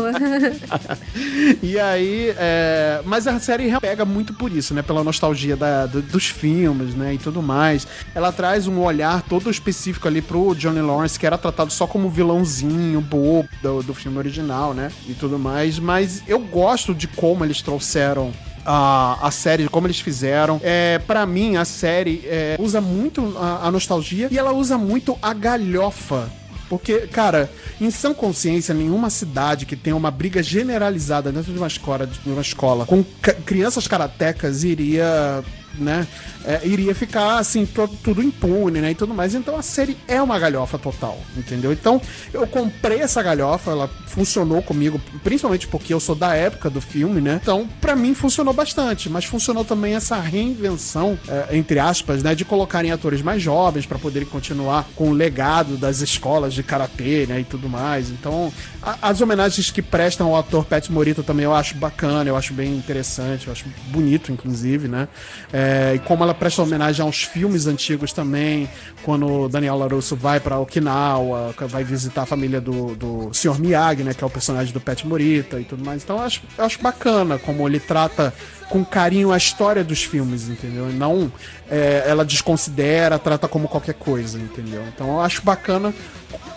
e 1.61 1.80
aí. 1.80 2.34
É... 2.38 3.01
Mas 3.05 3.28
a 3.28 3.39
série 3.39 3.72
pega 3.80 4.05
muito 4.05 4.34
por 4.34 4.51
isso, 4.51 4.74
né? 4.74 4.82
Pela 4.82 5.03
nostalgia 5.03 5.55
da, 5.55 5.86
do- 5.86 6.01
dos 6.01 6.28
filmes, 6.28 6.95
né? 6.95 7.14
E 7.14 7.18
tudo 7.18 7.41
mais. 7.41 7.88
Ela 8.14 8.32
traz 8.32 8.68
um 8.68 8.80
olhar 8.82 9.22
todo 9.24 9.49
específico 9.49 10.07
ali 10.07 10.22
pro 10.22 10.53
Johnny 10.55 10.82
Lawrence, 10.82 11.20
que 11.20 11.26
era 11.26 11.38
tratado 11.38 11.72
só 11.72 11.88
como 11.88 12.09
vilãozinho, 12.09 12.99
bobo 13.01 13.47
do, 13.61 13.84
do 13.84 13.93
filme 13.93 14.18
original, 14.18 14.74
né? 14.74 14.91
E 15.07 15.14
tudo 15.14 15.38
mais. 15.39 15.80
Mas 15.80 16.24
eu 16.28 16.39
gosto 16.39 16.93
de 16.93 17.07
como 17.07 17.43
eles 17.43 17.61
trouxeram 17.61 18.32
a, 18.66 19.18
a 19.22 19.32
série, 19.32 19.68
como 19.70 19.88
eles 19.88 19.99
fizeram. 19.99 20.59
É, 20.64 20.99
para 20.99 21.26
mim, 21.26 21.55
a 21.55 21.66
série 21.66 22.24
é, 22.26 22.55
usa 22.59 22.82
muito 22.82 23.36
a, 23.38 23.68
a 23.68 23.72
nostalgia 23.72 24.28
e 24.32 24.38
ela 24.38 24.51
usa 24.51 24.78
muito 24.78 25.18
a 25.22 25.34
galhofa. 25.34 26.30
Porque, 26.70 27.01
cara, 27.01 27.51
em 27.80 27.91
sã 27.91 28.14
consciência, 28.14 28.74
nenhuma 28.74 29.09
cidade 29.09 29.66
que 29.66 29.76
tenha 29.76 29.95
uma 29.95 30.09
briga 30.09 30.41
generalizada 30.41 31.32
dentro 31.32 31.51
de 31.51 31.57
uma 31.57 31.68
escola, 31.68 32.07
de 32.07 32.30
uma 32.30 32.41
escola 32.41 32.86
com 32.86 33.03
crianças 33.45 33.88
karatecas 33.88 34.64
iria 34.64 35.43
né? 35.78 36.07
é, 36.45 36.61
iria 36.65 36.93
ficar 36.93 37.38
assim, 37.38 37.65
tudo 38.03 38.21
impune, 38.21 38.82
né? 38.82 38.91
E 38.91 38.95
tudo 38.95 39.13
mais. 39.13 39.34
Então 39.34 39.57
a 39.57 39.61
série 39.61 39.97
é 40.07 40.21
uma 40.21 40.38
galhofa 40.38 40.78
total, 40.78 41.17
entendeu? 41.38 41.71
Então 41.71 42.01
eu 42.34 42.45
comprei 42.45 42.99
essa 42.99 43.21
galhofa, 43.24 43.71
ela 43.71 43.89
funcionou 44.07 44.61
comigo, 44.61 44.99
principalmente 45.24 45.67
porque 45.67 45.93
eu 45.93 45.99
sou 45.99 46.15
da 46.15 46.36
época 46.36 46.69
do 46.69 46.82
filme, 46.82 47.21
né? 47.21 47.39
Então, 47.41 47.67
pra 47.82 47.95
mim 47.95 48.13
funcionou 48.13 48.53
bastante, 48.53 49.09
mas 49.09 49.26
funcionou 49.26 49.63
também 49.65 49.95
essa 49.95 50.17
reinvenção, 50.19 51.17
é, 51.28 51.57
entre 51.57 51.80
aspas, 51.80 52.21
né? 52.21 52.36
De 52.36 52.45
colocarem 52.45 52.91
atores 52.91 53.21
mais 53.21 53.41
jovens 53.41 53.86
pra 53.86 53.97
poderem 53.97 54.28
continuar 54.28 54.86
com 54.95 55.09
o 55.09 55.13
legado 55.13 55.78
das 55.78 56.01
escolas 56.01 56.53
de 56.53 56.61
karatê, 56.61 57.26
né? 57.28 57.39
E 57.39 57.43
tudo 57.43 57.69
mais. 57.69 58.09
Então, 58.09 58.51
a- 58.82 58.97
as 59.01 59.21
homenagens 59.21 59.71
que 59.71 59.82
prestam 59.82 60.28
ao 60.28 60.38
ator 60.38 60.65
Pat 60.65 60.89
Morita 60.89 61.24
também 61.24 61.45
eu 61.45 61.53
acho 61.55 61.76
bacana, 61.76 62.30
eu 62.30 62.36
acho 62.36 62.53
bem 62.53 62.76
interessante, 62.76 63.47
eu 63.47 63.53
acho 63.53 63.65
bonito, 63.88 64.32
inclusive, 64.32 64.88
né? 64.88 65.07
É, 65.51 65.62
e 65.95 65.99
como 65.99 66.24
ela 66.24 66.34
presta 66.34 66.61
homenagem 66.61 67.05
aos 67.05 67.24
filmes 67.24 67.68
antigos 67.68 68.11
também, 68.14 68.70
quando 69.03 69.47
Daniel 69.49 69.78
LaRusso 69.78 70.16
vai 70.16 70.39
pra 70.39 70.59
Okinawa, 70.59 71.53
vai 71.68 71.84
visitar 71.84 72.24
a 72.24 72.26
família 72.26 72.59
do, 72.59 72.95
do 72.95 73.34
Sr. 73.34 73.59
Miyagi, 73.59 74.03
né? 74.03 74.14
Que 74.14 74.24
é 74.24 74.28
o 74.28 74.30
personagem 74.30 74.74
do 74.74 74.80
Pat 74.80 75.03
Morita 75.03 75.59
e 75.59 75.64
tudo 75.64 75.84
mais. 75.86 76.03
Então 76.03 76.18
eu 76.18 76.24
acho, 76.24 76.41
eu 76.57 76.66
acho 76.66 76.82
bacana 76.82 77.38
como 77.38 77.68
ele 77.68 77.80
trata 77.80 78.34
com 78.70 78.84
carinho 78.84 79.32
a 79.32 79.38
história 79.38 79.84
dos 79.84 80.03
filmes, 80.03 80.49
entendeu? 80.49 80.89
E 80.89 80.93
não 80.93 81.32
é, 81.70 82.03
ela 82.07 82.26
desconsidera, 82.26 83.20
trata 83.20 83.47
como 83.47 83.68
qualquer 83.68 83.93
coisa, 83.93 84.39
entendeu? 84.39 84.84
Então 84.88 85.07
eu 85.07 85.22
acho 85.22 85.43
bacana 85.43 85.93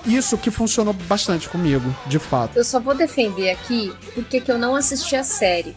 isso 0.06 0.38
que 0.38 0.50
funcionou 0.50 0.94
bastante 0.94 1.48
comigo, 1.48 1.94
de 2.06 2.18
fato. 2.18 2.56
Eu 2.56 2.64
só 2.64 2.80
vou 2.80 2.94
defender 2.94 3.50
aqui 3.50 3.92
porque 4.14 4.40
que 4.40 4.50
eu 4.50 4.58
não 4.58 4.74
assisti 4.74 5.16
a 5.16 5.24
série. 5.24 5.76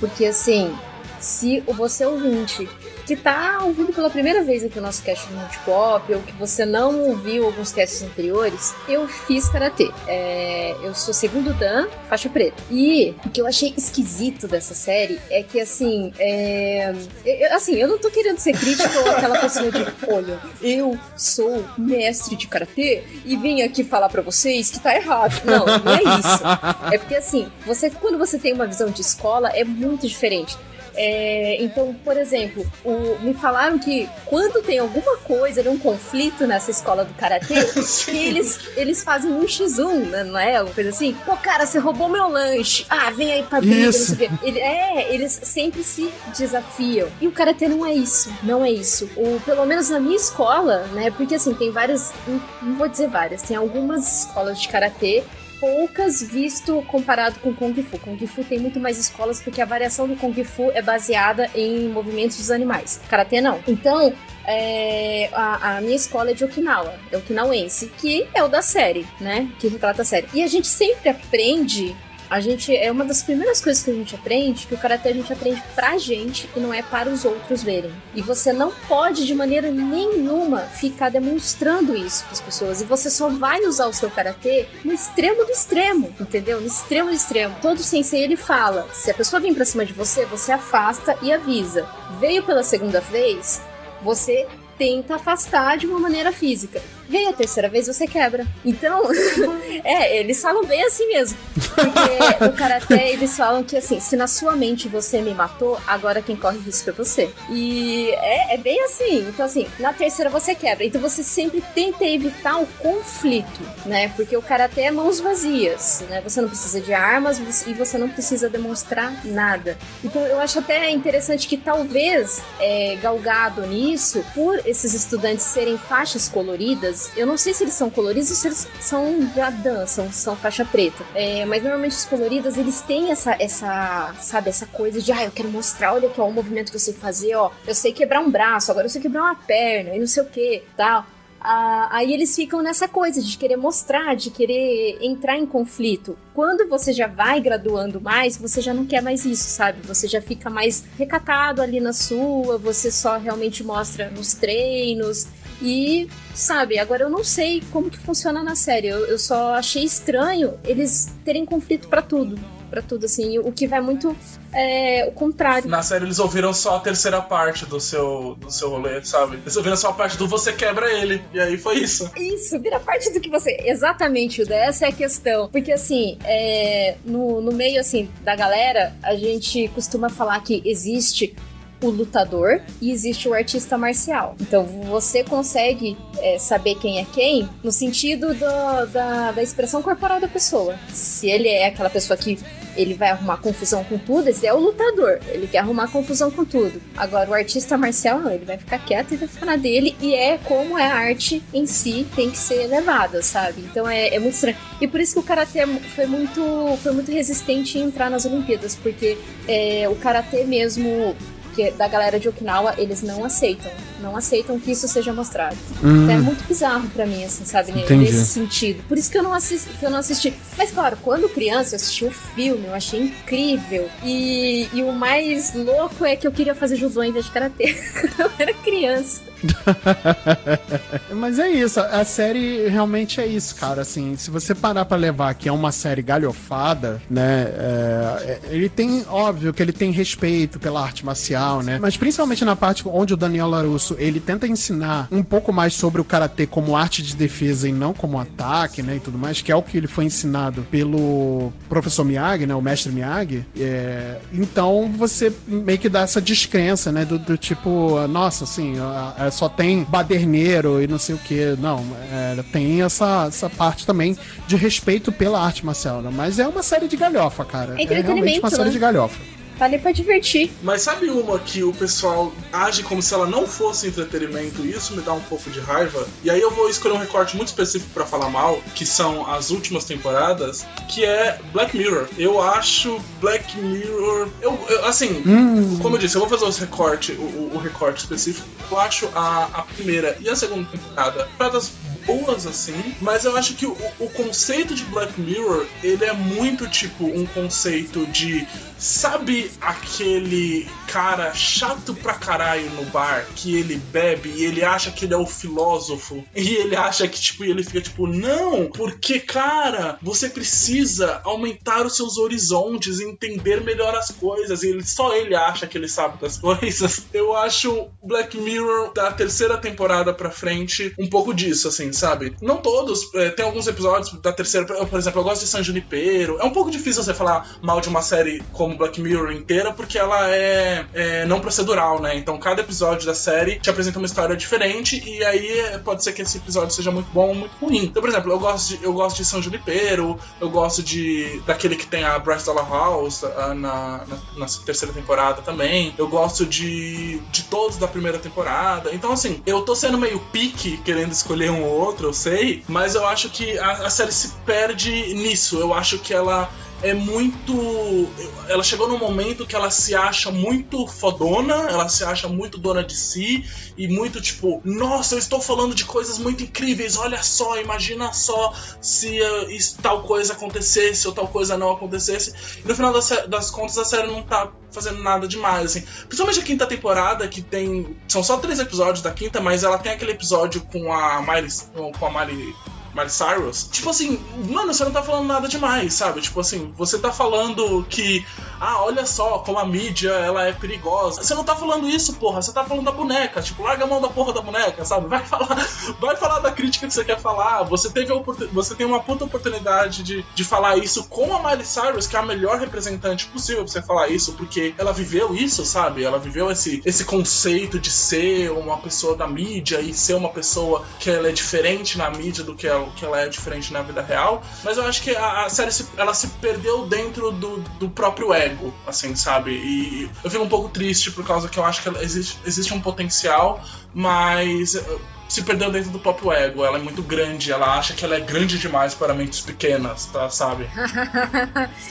Porque 0.00 0.26
assim, 0.26 0.74
se 1.20 1.62
o 1.66 1.72
você 1.72 2.04
ouvinte 2.04 2.68
que 3.06 3.14
tá 3.14 3.60
ouvindo 3.62 3.92
pela 3.92 4.10
primeira 4.10 4.42
vez 4.42 4.64
aqui 4.64 4.80
o 4.80 4.82
nosso 4.82 5.00
cast 5.04 5.28
do 5.28 5.36
Multipop, 5.36 6.12
ou 6.12 6.20
que 6.22 6.32
você 6.32 6.66
não 6.66 6.98
ouviu 7.02 7.44
alguns 7.46 7.70
casts 7.70 8.02
anteriores, 8.02 8.74
eu 8.88 9.06
fiz 9.06 9.48
karatê. 9.48 9.88
É, 10.08 10.74
eu 10.82 10.92
sou 10.92 11.14
segundo 11.14 11.54
Dan, 11.54 11.86
faixa 12.08 12.28
preta. 12.28 12.60
E 12.68 13.14
o 13.24 13.30
que 13.30 13.40
eu 13.40 13.46
achei 13.46 13.72
esquisito 13.76 14.48
dessa 14.48 14.74
série 14.74 15.20
é 15.30 15.40
que 15.44 15.60
assim, 15.60 16.12
é, 16.18 16.92
eu- 17.24 17.54
assim, 17.54 17.76
eu 17.76 17.86
não 17.86 17.96
tô 17.96 18.10
querendo 18.10 18.38
ser 18.38 18.54
crítica 18.54 18.98
ou 19.00 19.10
aquela 19.12 19.38
pessoa 19.38 19.70
de, 19.70 19.86
olha, 20.08 20.40
eu 20.60 20.98
sou 21.16 21.64
mestre 21.78 22.34
de 22.34 22.48
karatê 22.48 23.04
e 23.24 23.36
vim 23.36 23.62
aqui 23.62 23.84
falar 23.84 24.08
pra 24.08 24.20
vocês 24.20 24.68
que 24.68 24.80
tá 24.80 24.96
errado. 24.96 25.40
Não, 25.44 25.64
não 25.64 25.92
é 25.92 26.02
isso. 26.18 26.92
É 26.92 26.98
porque 26.98 27.14
assim, 27.14 27.46
você 27.64 27.88
quando 27.88 28.18
você 28.18 28.36
tem 28.36 28.52
uma 28.52 28.66
visão 28.66 28.90
de 28.90 29.00
escola 29.00 29.48
é 29.50 29.62
muito 29.62 30.08
diferente. 30.08 30.56
É, 30.96 31.62
então, 31.62 31.94
por 32.04 32.16
exemplo, 32.16 32.66
o- 32.84 33.18
me 33.20 33.34
falaram 33.34 33.78
que 33.78 34.08
quando 34.24 34.62
tem 34.62 34.78
alguma 34.78 35.16
coisa, 35.18 35.68
um 35.68 35.78
conflito 35.78 36.46
nessa 36.46 36.70
escola 36.70 37.04
do 37.04 37.12
karatê, 37.14 37.54
que 38.06 38.16
eles, 38.16 38.58
eles 38.76 39.02
fazem 39.04 39.30
um 39.30 39.44
x1, 39.44 40.06
né, 40.06 40.24
não 40.24 40.38
é? 40.38 40.62
Uma 40.62 40.72
coisa 40.72 40.90
assim. 40.90 41.14
Pô, 41.24 41.36
cara, 41.36 41.66
você 41.66 41.78
roubou 41.78 42.08
meu 42.08 42.28
lanche. 42.28 42.86
Ah, 42.88 43.10
vem 43.10 43.32
aí 43.32 43.42
pra 43.42 43.60
briga, 43.60 43.88
Isso. 43.88 44.10
não 44.12 44.16
sei 44.18 44.26
o 44.26 44.30
quê. 44.30 44.34
Ele- 44.42 44.60
é, 44.60 45.14
eles 45.14 45.38
sempre 45.42 45.82
se 45.82 46.10
desafiam. 46.36 47.08
E 47.20 47.26
o 47.26 47.32
karatê 47.32 47.68
não 47.68 47.84
é 47.84 47.92
isso. 47.92 48.32
Não 48.42 48.64
é 48.64 48.70
isso. 48.70 49.10
O, 49.16 49.40
pelo 49.44 49.66
menos 49.66 49.90
na 49.90 50.00
minha 50.00 50.16
escola, 50.16 50.86
né? 50.92 51.10
Porque 51.10 51.34
assim, 51.34 51.52
tem 51.54 51.70
várias. 51.70 52.12
Não, 52.26 52.40
não 52.62 52.76
vou 52.78 52.88
dizer 52.88 53.08
várias, 53.08 53.42
tem 53.42 53.56
algumas 53.56 54.20
escolas 54.24 54.60
de 54.60 54.68
karatê 54.68 55.24
poucas 55.60 56.22
visto 56.22 56.82
comparado 56.82 57.38
com 57.40 57.54
Kung 57.54 57.74
Fu. 57.82 57.98
Kung 57.98 58.18
Fu 58.26 58.44
tem 58.44 58.58
muito 58.58 58.80
mais 58.80 58.98
escolas 58.98 59.40
porque 59.40 59.60
a 59.60 59.64
variação 59.64 60.06
do 60.06 60.16
Kung 60.16 60.34
Fu 60.44 60.70
é 60.72 60.82
baseada 60.82 61.50
em 61.54 61.88
movimentos 61.88 62.36
dos 62.36 62.50
animais. 62.50 63.00
Karatê 63.08 63.40
não. 63.40 63.60
Então, 63.66 64.12
é, 64.46 65.28
a, 65.32 65.76
a 65.76 65.80
minha 65.80 65.96
escola 65.96 66.30
é 66.30 66.34
de 66.34 66.44
Okinawa, 66.44 66.94
é 67.10 67.16
okinauense, 67.16 67.90
que 67.98 68.26
é 68.32 68.42
o 68.44 68.48
da 68.48 68.62
série, 68.62 69.06
né? 69.20 69.50
Que 69.58 69.68
retrata 69.68 70.02
a 70.02 70.04
série. 70.04 70.28
E 70.32 70.42
a 70.42 70.46
gente 70.46 70.68
sempre 70.68 71.08
aprende. 71.08 71.96
A 72.28 72.40
gente 72.40 72.76
é 72.76 72.90
uma 72.90 73.04
das 73.04 73.22
primeiras 73.22 73.60
coisas 73.60 73.84
que 73.84 73.90
a 73.90 73.94
gente 73.94 74.14
aprende, 74.14 74.66
que 74.66 74.74
o 74.74 74.78
karatê 74.78 75.10
a 75.10 75.12
gente 75.12 75.32
aprende 75.32 75.62
pra 75.76 75.96
gente 75.96 76.48
e 76.56 76.60
não 76.60 76.74
é 76.74 76.82
para 76.82 77.08
os 77.08 77.24
outros 77.24 77.62
verem. 77.62 77.92
E 78.16 78.20
você 78.20 78.52
não 78.52 78.72
pode 78.88 79.24
de 79.24 79.34
maneira 79.34 79.70
nenhuma 79.70 80.62
ficar 80.62 81.08
demonstrando 81.08 81.96
isso 81.96 82.24
para 82.24 82.32
as 82.32 82.40
pessoas. 82.40 82.80
E 82.80 82.84
você 82.84 83.10
só 83.10 83.28
vai 83.28 83.60
usar 83.60 83.86
o 83.86 83.92
seu 83.92 84.10
karatê 84.10 84.66
no 84.84 84.92
extremo 84.92 85.44
do 85.44 85.52
extremo, 85.52 86.12
entendeu? 86.20 86.60
No 86.60 86.66
extremo 86.66 87.10
do 87.10 87.14
extremo. 87.14 87.54
Todo 87.62 87.82
sensei 87.82 88.24
ele 88.24 88.36
fala: 88.36 88.88
se 88.92 89.08
a 89.10 89.14
pessoa 89.14 89.40
vem 89.40 89.54
pra 89.54 89.64
cima 89.64 89.86
de 89.86 89.92
você, 89.92 90.24
você 90.26 90.50
afasta 90.50 91.16
e 91.22 91.32
avisa. 91.32 91.88
Veio 92.18 92.42
pela 92.42 92.64
segunda 92.64 93.00
vez, 93.00 93.62
você 94.02 94.48
tenta 94.76 95.14
afastar 95.14 95.78
de 95.78 95.86
uma 95.86 96.00
maneira 96.00 96.32
física. 96.32 96.82
Veio 97.08 97.30
a 97.30 97.32
terceira 97.32 97.68
vez, 97.68 97.86
você 97.86 98.06
quebra. 98.06 98.46
Então, 98.64 99.02
é, 99.84 100.18
eles 100.18 100.40
falam 100.40 100.64
bem 100.64 100.82
assim 100.84 101.06
mesmo. 101.08 101.38
Porque 101.54 102.44
no 102.44 102.52
karatê 102.52 103.12
eles 103.12 103.36
falam 103.36 103.62
que 103.62 103.76
assim, 103.76 104.00
se 104.00 104.16
na 104.16 104.26
sua 104.26 104.56
mente 104.56 104.88
você 104.88 105.20
me 105.20 105.34
matou, 105.34 105.78
agora 105.86 106.22
quem 106.22 106.36
corre 106.36 106.58
risco 106.58 106.90
é 106.90 106.92
você. 106.92 107.30
E 107.50 108.10
é, 108.10 108.54
é 108.54 108.58
bem 108.58 108.82
assim. 108.84 109.26
Então, 109.28 109.46
assim, 109.46 109.66
na 109.78 109.92
terceira 109.92 110.30
você 110.30 110.54
quebra. 110.54 110.84
Então 110.84 111.00
você 111.00 111.22
sempre 111.22 111.62
tenta 111.74 112.04
evitar 112.04 112.60
o 112.60 112.66
conflito, 112.78 113.60
né? 113.84 114.08
Porque 114.16 114.36
o 114.36 114.42
karatê 114.42 114.82
é 114.82 114.90
mãos 114.90 115.20
vazias, 115.20 116.04
né? 116.08 116.20
Você 116.22 116.40
não 116.40 116.48
precisa 116.48 116.80
de 116.80 116.92
armas 116.92 117.38
e 117.66 117.72
você 117.72 117.98
não 117.98 118.08
precisa 118.08 118.48
demonstrar 118.48 119.24
nada. 119.24 119.76
Então 120.04 120.22
eu 120.22 120.40
acho 120.40 120.58
até 120.58 120.90
interessante 120.90 121.46
que 121.46 121.56
talvez 121.56 122.42
é, 122.60 122.96
galgado 122.96 123.66
nisso, 123.66 124.24
por 124.34 124.60
esses 124.66 124.94
estudantes 124.94 125.44
serem 125.44 125.78
faixas 125.78 126.28
coloridas, 126.28 126.95
eu 127.16 127.26
não 127.26 127.36
sei 127.36 127.52
se 127.54 127.64
eles 127.64 127.74
são 127.74 127.90
coloridos 127.90 128.30
ou 128.30 128.36
se 128.36 128.48
eles 128.48 128.68
são 128.80 129.24
da 129.34 129.50
dança, 129.50 130.10
são 130.12 130.36
faixa 130.36 130.64
preta. 130.64 131.04
É, 131.14 131.44
mas 131.44 131.62
normalmente 131.62 131.92
os 131.92 132.04
coloridos, 132.04 132.56
eles 132.56 132.80
têm 132.82 133.10
essa, 133.10 133.36
essa, 133.38 134.14
sabe, 134.20 134.48
essa 134.48 134.66
coisa 134.66 135.00
de, 135.00 135.12
ah, 135.12 135.24
eu 135.24 135.30
quero 135.30 135.50
mostrar, 135.50 135.94
olha 135.94 136.08
aqui, 136.08 136.20
ó, 136.20 136.26
o 136.28 136.32
movimento 136.32 136.70
que 136.70 136.76
eu 136.76 136.80
sei 136.80 136.94
fazer, 136.94 137.34
ó, 137.34 137.50
eu 137.66 137.74
sei 137.74 137.92
quebrar 137.92 138.20
um 138.20 138.30
braço, 138.30 138.70
agora 138.70 138.86
eu 138.86 138.90
sei 138.90 139.00
quebrar 139.00 139.22
uma 139.22 139.34
perna, 139.34 139.94
e 139.94 139.98
não 140.00 140.06
sei 140.06 140.22
o 140.22 140.26
que, 140.26 140.62
tal. 140.76 141.04
ah, 141.40 141.88
aí 141.92 142.12
eles 142.12 142.34
ficam 142.34 142.60
nessa 142.60 142.88
coisa 142.88 143.22
de 143.22 143.38
querer 143.38 143.56
mostrar, 143.56 144.16
de 144.16 144.30
querer 144.30 144.98
entrar 145.00 145.36
em 145.38 145.46
conflito. 145.46 146.18
Quando 146.34 146.68
você 146.68 146.92
já 146.92 147.06
vai 147.06 147.40
graduando 147.40 148.00
mais, 148.00 148.36
você 148.36 148.60
já 148.60 148.74
não 148.74 148.84
quer 148.84 149.00
mais 149.00 149.24
isso, 149.24 149.48
sabe? 149.48 149.80
Você 149.86 150.08
já 150.08 150.20
fica 150.20 150.50
mais 150.50 150.84
recatado 150.98 151.62
ali 151.62 151.78
na 151.80 151.92
sua, 151.92 152.58
você 152.58 152.90
só 152.90 153.16
realmente 153.16 153.62
mostra 153.62 154.10
nos 154.10 154.34
treinos. 154.34 155.28
E, 155.60 156.08
sabe, 156.34 156.78
agora 156.78 157.04
eu 157.04 157.10
não 157.10 157.24
sei 157.24 157.62
como 157.72 157.90
que 157.90 157.98
funciona 157.98 158.42
na 158.42 158.54
série. 158.54 158.88
Eu, 158.88 159.06
eu 159.06 159.18
só 159.18 159.54
achei 159.54 159.84
estranho 159.84 160.54
eles 160.64 161.12
terem 161.24 161.44
conflito 161.44 161.88
para 161.88 162.02
tudo 162.02 162.38
para 162.66 162.82
tudo, 162.82 163.06
assim. 163.06 163.38
O 163.38 163.52
que 163.52 163.66
vai 163.66 163.80
muito 163.80 164.16
é, 164.52 165.06
o 165.06 165.12
contrário. 165.12 165.68
Na 165.68 165.82
série 165.82 166.04
eles 166.04 166.18
ouviram 166.18 166.52
só 166.52 166.76
a 166.76 166.80
terceira 166.80 167.20
parte 167.22 167.64
do 167.66 167.80
seu, 167.80 168.36
do 168.40 168.50
seu 168.50 168.70
rolê, 168.70 169.02
sabe? 169.04 169.36
Eles 169.36 169.56
ouviram 169.56 169.76
só 169.76 169.90
a 169.90 169.92
parte 169.92 170.16
do 170.16 170.26
você 170.26 170.52
quebra 170.52 170.92
ele. 170.92 171.22
E 171.32 171.40
aí 171.40 171.56
foi 171.56 171.78
isso. 171.78 172.10
Isso, 172.16 172.58
vira 172.60 172.80
parte 172.80 173.12
do 173.12 173.20
que 173.20 173.30
você. 173.30 173.56
Exatamente, 173.64 174.42
Uda. 174.42 174.54
Essa 174.54 174.86
é 174.86 174.88
a 174.88 174.92
questão. 174.92 175.48
Porque 175.48 175.72
assim, 175.72 176.18
é, 176.24 176.96
no, 177.04 177.40
no 177.40 177.52
meio 177.52 177.80
assim 177.80 178.08
da 178.22 178.34
galera, 178.34 178.94
a 179.02 179.14
gente 179.14 179.68
costuma 179.68 180.08
falar 180.08 180.40
que 180.40 180.62
existe 180.64 181.34
o 181.82 181.88
lutador 181.88 182.60
e 182.80 182.90
existe 182.90 183.28
o 183.28 183.34
artista 183.34 183.76
marcial. 183.76 184.36
Então 184.40 184.64
você 184.64 185.22
consegue 185.22 185.96
é, 186.18 186.38
saber 186.38 186.76
quem 186.76 187.00
é 187.00 187.04
quem 187.04 187.48
no 187.62 187.72
sentido 187.72 188.34
do, 188.34 188.86
da, 188.92 189.32
da 189.32 189.42
expressão 189.42 189.82
corporal 189.82 190.20
da 190.20 190.28
pessoa. 190.28 190.76
Se 190.92 191.28
ele 191.28 191.48
é 191.48 191.66
aquela 191.66 191.90
pessoa 191.90 192.16
que 192.16 192.38
ele 192.76 192.94
vai 192.94 193.10
arrumar 193.10 193.38
confusão 193.38 193.82
com 193.84 193.98
tudo, 193.98 194.28
esse 194.28 194.46
é 194.46 194.52
o 194.52 194.60
lutador. 194.60 195.18
Ele 195.28 195.46
quer 195.46 195.58
arrumar 195.58 195.88
confusão 195.88 196.30
com 196.30 196.44
tudo. 196.44 196.80
Agora, 196.96 197.30
o 197.30 197.34
artista 197.34 197.76
marcial, 197.76 198.20
não, 198.20 198.30
ele 198.30 198.44
vai 198.44 198.58
ficar 198.58 198.78
quieto 198.78 199.14
e 199.14 199.16
vai 199.16 199.28
ficar 199.28 199.46
na 199.46 199.56
dele. 199.56 199.96
E 200.00 200.14
é 200.14 200.38
como 200.38 200.78
é 200.78 200.84
a 200.84 200.94
arte 200.94 201.42
em 201.52 201.66
si 201.66 202.06
tem 202.14 202.30
que 202.30 202.38
ser 202.38 202.66
levada, 202.66 203.22
sabe? 203.22 203.62
Então 203.62 203.88
é, 203.88 204.14
é 204.14 204.18
muito 204.18 204.34
estranho. 204.34 204.56
E 204.80 204.86
por 204.86 205.00
isso 205.00 205.14
que 205.14 205.20
o 205.20 205.22
karatê 205.22 205.66
foi 205.94 206.06
muito, 206.06 206.42
foi 206.82 206.92
muito 206.92 207.10
resistente 207.10 207.78
em 207.78 207.84
entrar 207.84 208.10
nas 208.10 208.26
Olimpíadas, 208.26 208.76
porque 208.76 209.16
é, 209.48 209.88
o 209.88 209.96
karatê 209.96 210.44
mesmo 210.44 211.16
porque 211.56 211.70
da 211.70 211.88
galera 211.88 212.20
de 212.20 212.28
Okinawa, 212.28 212.74
eles 212.76 213.02
não 213.02 213.24
aceitam. 213.24 213.72
Não 213.98 214.14
aceitam 214.14 214.60
que 214.60 214.70
isso 214.70 214.86
seja 214.86 215.10
mostrado. 215.10 215.56
Hum. 215.82 216.04
Então 216.04 216.14
é 216.14 216.18
muito 216.18 216.46
bizarro 216.46 216.86
para 216.90 217.06
mim, 217.06 217.24
assim, 217.24 217.46
sabe? 217.46 217.70
Entendi. 217.70 218.04
Nesse 218.04 218.26
sentido. 218.26 218.84
Por 218.86 218.98
isso 218.98 219.10
que 219.10 219.16
eu 219.16 219.22
não 219.22 219.32
assisti, 219.32 219.70
que 219.70 219.86
eu 219.86 219.90
não 219.90 219.98
assisti. 219.98 220.34
Mas 220.58 220.70
claro, 220.70 220.98
quando 221.02 221.30
criança 221.30 221.74
eu 221.74 221.76
assisti 221.76 222.04
o 222.04 222.10
filme, 222.10 222.66
eu 222.66 222.74
achei 222.74 223.00
incrível. 223.00 223.88
E, 224.04 224.68
e 224.74 224.82
o 224.82 224.92
mais 224.92 225.54
louco 225.54 226.04
é 226.04 226.14
que 226.14 226.26
eu 226.26 226.32
queria 226.32 226.54
fazer 226.54 226.76
judô 226.76 227.02
em 227.02 227.10
vez 227.12 227.24
de 227.24 227.30
karatê. 227.30 227.74
eu 228.18 228.30
era 228.38 228.52
criança. 228.52 229.22
Mas 231.14 231.38
é 231.38 231.48
isso, 231.48 231.80
a 231.80 232.04
série 232.04 232.68
realmente 232.68 233.20
é 233.20 233.26
isso, 233.26 233.54
cara. 233.56 233.82
Assim, 233.82 234.16
se 234.16 234.30
você 234.30 234.54
parar 234.54 234.84
para 234.84 234.96
levar 234.96 235.34
que 235.34 235.48
é 235.48 235.52
uma 235.52 235.72
série 235.72 236.02
galhofada, 236.02 237.00
né? 237.10 237.44
É, 237.48 238.38
ele 238.50 238.68
tem, 238.68 239.04
óbvio 239.08 239.52
que 239.52 239.62
ele 239.62 239.72
tem 239.72 239.90
respeito 239.90 240.58
pela 240.58 240.82
arte 240.82 241.04
marcial, 241.04 241.62
né? 241.62 241.78
Mas 241.80 241.96
principalmente 241.96 242.44
na 242.44 242.56
parte 242.56 242.82
onde 242.86 243.14
o 243.14 243.16
Daniel 243.16 243.48
Larusso 243.48 243.96
ele 243.98 244.20
tenta 244.20 244.46
ensinar 244.46 245.08
um 245.10 245.22
pouco 245.22 245.52
mais 245.52 245.74
sobre 245.74 246.00
o 246.00 246.04
karatê 246.04 246.46
como 246.46 246.76
arte 246.76 247.02
de 247.02 247.16
defesa 247.16 247.68
e 247.68 247.72
não 247.72 247.92
como 247.92 248.18
ataque, 248.18 248.82
né? 248.82 248.96
E 248.96 249.00
tudo 249.00 249.18
mais, 249.18 249.40
que 249.40 249.50
é 249.50 249.56
o 249.56 249.62
que 249.62 249.76
ele 249.76 249.86
foi 249.86 250.04
ensinado 250.04 250.66
pelo 250.70 251.52
professor 251.68 252.04
Miyagi, 252.04 252.46
né? 252.46 252.54
O 252.54 252.62
mestre 252.62 252.92
Miyagi. 252.92 253.44
É, 253.58 254.18
então 254.32 254.92
você 254.96 255.32
meio 255.46 255.78
que 255.78 255.88
dá 255.88 256.00
essa 256.02 256.20
descrença, 256.20 256.92
né? 256.92 257.04
Do, 257.04 257.18
do 257.18 257.36
tipo, 257.36 258.06
nossa, 258.08 258.44
assim, 258.44 258.74
a 259.16 259.30
só 259.36 259.50
tem 259.50 259.84
baderneiro 259.84 260.82
e 260.82 260.86
não 260.86 260.98
sei 260.98 261.14
o 261.14 261.18
que. 261.18 261.56
Não, 261.58 261.84
é, 262.10 262.42
tem 262.50 262.82
essa, 262.82 263.26
essa 263.28 263.50
parte 263.50 263.86
também 263.86 264.16
de 264.46 264.56
respeito 264.56 265.12
pela 265.12 265.40
arte 265.40 265.64
marcial. 265.64 266.00
Né? 266.00 266.10
Mas 266.12 266.38
é 266.38 266.48
uma 266.48 266.62
série 266.62 266.88
de 266.88 266.96
galhofa, 266.96 267.44
cara. 267.44 267.74
É, 267.78 267.84
é 267.84 268.00
realmente 268.00 268.38
uma 268.40 268.50
série 268.50 268.64
né? 268.64 268.70
de 268.70 268.78
galhofa. 268.78 269.20
Tá 269.58 269.64
ali 269.64 269.78
pra 269.78 269.92
divertir. 269.92 270.50
Mas 270.62 270.82
sabe 270.82 271.08
uma 271.08 271.38
que 271.38 271.62
o 271.62 271.72
pessoal 271.72 272.32
age 272.52 272.82
como 272.82 273.00
se 273.00 273.14
ela 273.14 273.26
não 273.26 273.46
fosse 273.46 273.86
entretenimento 273.86 274.62
e 274.62 274.70
isso 274.70 274.94
me 274.94 275.02
dá 275.02 275.12
um 275.12 275.20
pouco 275.20 275.50
de 275.50 275.60
raiva? 275.60 276.06
E 276.22 276.30
aí 276.30 276.40
eu 276.40 276.50
vou 276.50 276.68
escolher 276.68 276.94
um 276.94 276.98
recorte 276.98 277.36
muito 277.36 277.48
específico 277.48 277.90
para 277.92 278.04
falar 278.04 278.28
mal, 278.28 278.60
que 278.74 278.84
são 278.84 279.26
as 279.30 279.50
últimas 279.50 279.84
temporadas, 279.84 280.66
que 280.88 281.04
é 281.04 281.38
Black 281.52 281.76
Mirror. 281.76 282.08
Eu 282.18 282.40
acho 282.42 283.00
Black 283.20 283.56
Mirror. 283.58 284.28
Eu, 284.40 284.58
eu 284.68 284.84
assim, 284.84 285.22
hum. 285.26 285.78
como 285.80 285.96
eu 285.96 286.00
disse, 286.00 286.16
eu 286.16 286.20
vou 286.20 286.28
fazer 286.28 286.44
os 286.44 286.58
recorte, 286.58 287.12
o, 287.12 287.52
o 287.54 287.58
recorte 287.58 287.98
específico. 288.00 288.46
Eu 288.70 288.78
acho 288.78 289.08
a, 289.14 289.44
a 289.54 289.62
primeira 289.62 290.16
e 290.20 290.28
a 290.28 290.36
segunda 290.36 290.68
temporada 290.68 291.28
das 291.38 291.72
boas 292.06 292.46
assim, 292.46 292.94
mas 293.00 293.24
eu 293.24 293.36
acho 293.36 293.54
que 293.54 293.66
o, 293.66 293.76
o 293.98 294.08
conceito 294.10 294.74
de 294.74 294.84
Black 294.84 295.20
Mirror 295.20 295.66
ele 295.82 296.04
é 296.04 296.12
muito 296.12 296.68
tipo 296.68 297.04
um 297.04 297.26
conceito 297.26 298.06
de 298.06 298.46
Sabe 298.78 299.50
aquele 299.60 300.68
cara 300.86 301.32
chato 301.34 301.94
pra 301.94 302.14
caralho 302.14 302.70
no 302.70 302.84
bar 302.86 303.26
que 303.34 303.56
ele 303.56 303.76
bebe 303.76 304.30
e 304.30 304.44
ele 304.44 304.64
acha 304.64 304.90
que 304.90 305.04
ele 305.04 305.14
é 305.14 305.16
o 305.16 305.26
filósofo 305.26 306.24
e 306.34 306.54
ele 306.54 306.76
acha 306.76 307.06
que, 307.08 307.20
tipo, 307.20 307.44
ele 307.44 307.62
fica 307.62 307.80
tipo, 307.80 308.06
não, 308.06 308.66
porque, 308.66 309.20
cara, 309.20 309.98
você 310.02 310.28
precisa 310.28 311.20
aumentar 311.24 311.84
os 311.86 311.96
seus 311.96 312.18
horizontes, 312.18 313.00
entender 313.00 313.62
melhor 313.62 313.94
as 313.94 314.10
coisas 314.10 314.62
e 314.62 314.68
ele, 314.68 314.84
só 314.84 315.14
ele 315.14 315.34
acha 315.34 315.66
que 315.66 315.76
ele 315.76 315.88
sabe 315.88 316.20
das 316.20 316.38
coisas. 316.38 317.06
Eu 317.12 317.36
acho 317.36 317.88
Black 318.02 318.36
Mirror 318.38 318.92
da 318.92 319.10
terceira 319.12 319.56
temporada 319.56 320.12
pra 320.12 320.30
frente 320.30 320.94
um 320.98 321.08
pouco 321.08 321.32
disso, 321.32 321.68
assim, 321.68 321.92
sabe? 321.92 322.36
Não 322.40 322.58
todos, 322.58 323.12
é, 323.14 323.30
tem 323.30 323.44
alguns 323.44 323.66
episódios 323.66 324.20
da 324.20 324.32
terceira, 324.32 324.66
por 324.66 324.98
exemplo, 324.98 325.20
eu 325.20 325.24
gosto 325.24 325.42
de 325.42 325.48
San 325.48 325.62
Junipero. 325.62 326.38
É 326.38 326.44
um 326.44 326.50
pouco 326.50 326.70
difícil 326.70 327.02
você 327.02 327.14
falar 327.14 327.58
mal 327.62 327.80
de 327.80 327.88
uma 327.88 328.02
série 328.02 328.42
como 328.52 328.65
como 328.66 328.76
Black 328.76 329.00
Mirror 329.00 329.30
inteira, 329.30 329.72
porque 329.72 329.96
ela 329.96 330.28
é, 330.28 330.84
é, 330.92 331.24
não 331.24 331.38
procedural, 331.38 332.00
né? 332.00 332.16
Então 332.16 332.36
cada 332.36 332.62
episódio 332.62 333.06
da 333.06 333.14
série 333.14 333.60
te 333.60 333.70
apresenta 333.70 333.98
uma 333.98 334.06
história 334.06 334.36
diferente 334.36 335.00
e 335.06 335.24
aí 335.24 335.78
pode 335.84 336.02
ser 336.02 336.12
que 336.12 336.22
esse 336.22 336.38
episódio 336.38 336.74
seja 336.74 336.90
muito 336.90 337.08
bom 337.12 337.28
ou 337.28 337.34
muito 337.34 337.56
ruim. 337.60 337.84
Então, 337.84 338.02
por 338.02 338.08
exemplo, 338.08 338.32
eu 338.32 338.38
gosto 338.40 338.68
de, 338.76 338.84
eu 338.84 338.92
gosto 338.92 339.18
de 339.18 339.24
São 339.24 339.40
Junipero, 339.40 340.18
eu 340.40 340.50
gosto 340.50 340.82
de 340.82 341.40
daquele 341.46 341.76
que 341.76 341.86
tem 341.86 342.02
a 342.02 342.18
Bryce 342.18 342.44
Dallas 342.44 342.68
House 342.68 343.22
na, 343.22 343.54
na, 343.54 344.06
na, 344.36 344.46
terceira 344.64 344.92
temporada 344.92 345.42
também. 345.42 345.94
Eu 345.96 346.08
gosto 346.08 346.44
de, 346.44 347.20
de 347.30 347.44
todos 347.44 347.76
da 347.76 347.86
primeira 347.86 348.18
temporada. 348.18 348.90
Então, 348.92 349.12
assim, 349.12 349.40
eu 349.46 349.62
tô 349.62 349.76
sendo 349.76 349.96
meio 349.96 350.18
pique 350.32 350.78
querendo 350.78 351.12
escolher 351.12 351.50
um 351.50 351.62
ou 351.62 351.70
outro, 351.70 352.08
eu 352.08 352.12
sei, 352.12 352.64
mas 352.66 352.96
eu 352.96 353.06
acho 353.06 353.28
que 353.28 353.56
a, 353.58 353.72
a 353.86 353.90
série 353.90 354.12
se 354.12 354.32
perde 354.44 355.14
nisso. 355.14 355.58
Eu 355.58 355.72
acho 355.72 355.98
que 355.98 356.12
ela 356.12 356.50
é 356.86 356.94
muito. 356.94 358.08
Ela 358.48 358.62
chegou 358.62 358.88
num 358.88 358.98
momento 358.98 359.44
que 359.44 359.56
ela 359.56 359.70
se 359.70 359.94
acha 359.94 360.30
muito 360.30 360.86
fodona, 360.86 361.54
ela 361.68 361.88
se 361.88 362.04
acha 362.04 362.28
muito 362.28 362.58
dona 362.58 362.84
de 362.84 362.94
si 362.94 363.44
e 363.76 363.88
muito 363.88 364.20
tipo, 364.20 364.60
nossa, 364.64 365.14
eu 365.14 365.18
estou 365.18 365.40
falando 365.40 365.74
de 365.74 365.84
coisas 365.84 366.18
muito 366.18 366.44
incríveis, 366.44 366.96
olha 366.96 367.22
só, 367.22 367.60
imagina 367.60 368.12
só 368.12 368.54
se 368.80 369.20
uh, 369.20 369.82
tal 369.82 370.02
coisa 370.04 370.34
acontecesse 370.34 371.06
ou 371.08 371.12
tal 371.12 371.26
coisa 371.26 371.56
não 371.56 371.72
acontecesse. 371.72 372.60
E 372.64 372.68
no 372.68 372.74
final 372.74 372.92
das, 372.92 373.08
das 373.28 373.50
contas 373.50 373.76
a 373.78 373.84
série 373.84 374.06
não 374.06 374.22
tá 374.22 374.52
fazendo 374.70 375.02
nada 375.02 375.26
demais, 375.26 375.64
assim. 375.64 375.84
Principalmente 376.06 376.40
a 376.40 376.44
quinta 376.44 376.66
temporada, 376.66 377.26
que 377.26 377.42
tem. 377.42 377.96
São 378.06 378.22
só 378.22 378.36
três 378.36 378.60
episódios 378.60 379.02
da 379.02 379.10
quinta, 379.10 379.40
mas 379.40 379.64
ela 379.64 379.78
tem 379.78 379.92
aquele 379.92 380.12
episódio 380.12 380.60
com 380.60 380.92
a 380.92 381.20
Miley. 381.20 381.50
com 381.98 382.06
a 382.06 382.26
Miley 382.26 382.54
Miley 382.96 383.10
Cyrus, 383.10 383.68
tipo 383.70 383.90
assim, 383.90 384.18
mano, 384.48 384.72
você 384.72 384.84
não 384.84 384.90
tá 384.90 385.02
falando 385.02 385.26
nada 385.26 385.46
demais, 385.46 385.92
sabe? 385.92 386.22
Tipo 386.22 386.40
assim, 386.40 386.72
você 386.76 386.98
tá 386.98 387.12
falando 387.12 387.84
que, 387.90 388.24
ah, 388.58 388.82
olha 388.82 389.04
só 389.04 389.38
como 389.38 389.58
a 389.58 389.66
mídia 389.66 390.10
ela 390.10 390.44
é 390.44 390.52
perigosa. 390.52 391.22
Você 391.22 391.34
não 391.34 391.44
tá 391.44 391.54
falando 391.54 391.88
isso, 391.88 392.14
porra, 392.14 392.40
você 392.40 392.52
tá 392.52 392.64
falando 392.64 392.86
da 392.86 392.92
boneca, 392.92 393.42
tipo, 393.42 393.62
larga 393.62 393.84
a 393.84 393.86
mão 393.86 394.00
da 394.00 394.08
porra 394.08 394.32
da 394.32 394.40
boneca, 394.40 394.84
sabe? 394.84 395.08
Vai 395.08 395.24
falar, 395.26 395.68
vai 396.00 396.16
falar 396.16 396.38
da 396.40 396.50
crítica 396.50 396.86
que 396.86 396.92
você 396.92 397.04
quer 397.04 397.20
falar. 397.20 397.64
Você 397.64 397.90
teve 397.90 398.12
você 398.52 398.74
tem 398.74 398.86
uma 398.86 399.00
puta 399.00 399.24
oportunidade 399.24 400.02
de, 400.02 400.24
de 400.34 400.44
falar 400.44 400.78
isso 400.78 401.04
com 401.04 401.34
a 401.34 401.42
Miley 401.42 401.66
Cyrus, 401.66 402.06
que 402.06 402.16
é 402.16 402.18
a 402.18 402.22
melhor 402.22 402.58
representante 402.58 403.26
possível 403.26 403.64
pra 403.64 403.72
você 403.72 403.82
falar 403.82 404.08
isso, 404.08 404.32
porque 404.32 404.74
ela 404.78 404.92
viveu 404.92 405.34
isso, 405.34 405.64
sabe? 405.64 406.02
Ela 406.02 406.18
viveu 406.18 406.50
esse, 406.50 406.80
esse 406.84 407.04
conceito 407.04 407.78
de 407.78 407.90
ser 407.90 408.50
uma 408.52 408.78
pessoa 408.78 409.14
da 409.14 409.26
mídia 409.26 409.80
e 409.80 409.92
ser 409.92 410.14
uma 410.14 410.30
pessoa 410.30 410.84
que 410.98 411.10
ela 411.10 411.28
é 411.28 411.32
diferente 411.32 411.98
na 411.98 412.10
mídia 412.10 412.42
do 412.42 412.54
que 412.54 412.66
ela 412.66 412.85
que 412.92 413.04
ela 413.04 413.20
é 413.20 413.28
diferente 413.28 413.72
na 413.72 413.82
vida 413.82 414.02
real, 414.02 414.42
mas 414.64 414.76
eu 414.76 414.84
acho 414.84 415.02
que 415.02 415.14
a, 415.14 415.44
a 415.44 415.50
série 415.50 415.72
se, 415.72 415.86
ela 415.96 416.14
se 416.14 416.28
perdeu 416.28 416.86
dentro 416.86 417.32
do, 417.32 417.58
do 417.78 417.88
próprio 417.88 418.32
ego, 418.32 418.72
assim, 418.86 419.14
sabe? 419.14 419.52
E 419.52 420.10
eu 420.22 420.30
fico 420.30 420.44
um 420.44 420.48
pouco 420.48 420.68
triste 420.68 421.10
por 421.10 421.26
causa 421.26 421.48
que 421.48 421.58
eu 421.58 421.64
acho 421.64 421.82
que 421.82 421.88
existe, 422.02 422.38
existe 422.44 422.72
um 422.74 422.80
potencial, 422.80 423.62
mas 423.94 424.74
eh, 424.74 424.98
se 425.28 425.42
perdeu 425.42 425.70
dentro 425.70 425.90
do 425.90 425.98
próprio 425.98 426.32
ego. 426.32 426.64
Ela 426.64 426.78
é 426.78 426.82
muito 426.82 427.02
grande, 427.02 427.50
ela 427.52 427.78
acha 427.78 427.94
que 427.94 428.04
ela 428.04 428.16
é 428.16 428.20
grande 428.20 428.58
demais 428.58 428.94
para 428.94 429.14
mentes 429.14 429.40
pequenas, 429.40 430.06
tá, 430.06 430.28
sabe? 430.30 430.68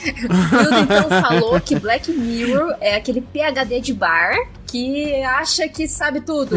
Hilda 0.04 0.80
então 0.80 1.08
falou 1.22 1.60
que 1.60 1.78
Black 1.78 2.10
Mirror 2.12 2.76
é 2.80 2.96
aquele 2.96 3.20
PHD 3.20 3.80
de 3.80 3.92
bar 3.92 4.36
que 4.76 5.22
acha 5.22 5.68
que 5.68 5.88
sabe 5.88 6.20
tudo. 6.20 6.56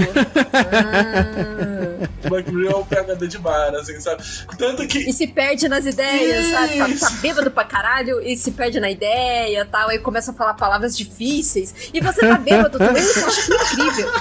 ah. 0.54 2.08
Black 2.28 2.52
Mirror 2.52 2.72
é 2.72 2.76
o 2.76 2.86
PHD 2.86 3.28
de 3.28 3.38
bar, 3.38 3.74
assim, 3.76 4.00
sabe? 4.00 4.24
Tanto 4.58 4.86
que. 4.88 5.10
E 5.10 5.14
se 5.14 5.28
perde 5.28 5.70
nas 5.70 5.86
ideias, 5.86 6.46
Isso. 6.46 6.52
sabe? 6.52 7.00
Tá, 7.00 7.08
tá 7.08 7.16
bêbado 7.22 7.52
pra 7.52 7.64
caralho 7.64 8.22
e 8.22 8.36
se 8.36 8.52
perde 8.52 8.80
na 8.80 8.90
ideia 8.92 9.66
tal. 9.66 9.90
Aí 9.90 10.00
começa 10.00 10.32
a 10.32 10.34
falar 10.34 10.54
palavras 10.56 10.98
difíceis. 10.98 11.74
E 11.94 12.02
você 12.02 12.22
tá 12.22 12.38
bêbado 12.38 12.78
também, 12.78 13.02
você 13.02 13.20
acha 13.24 13.42
que 13.46 13.54
é 13.54 13.64
incrível. 13.64 14.12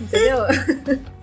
Entendeu? 0.00 1.06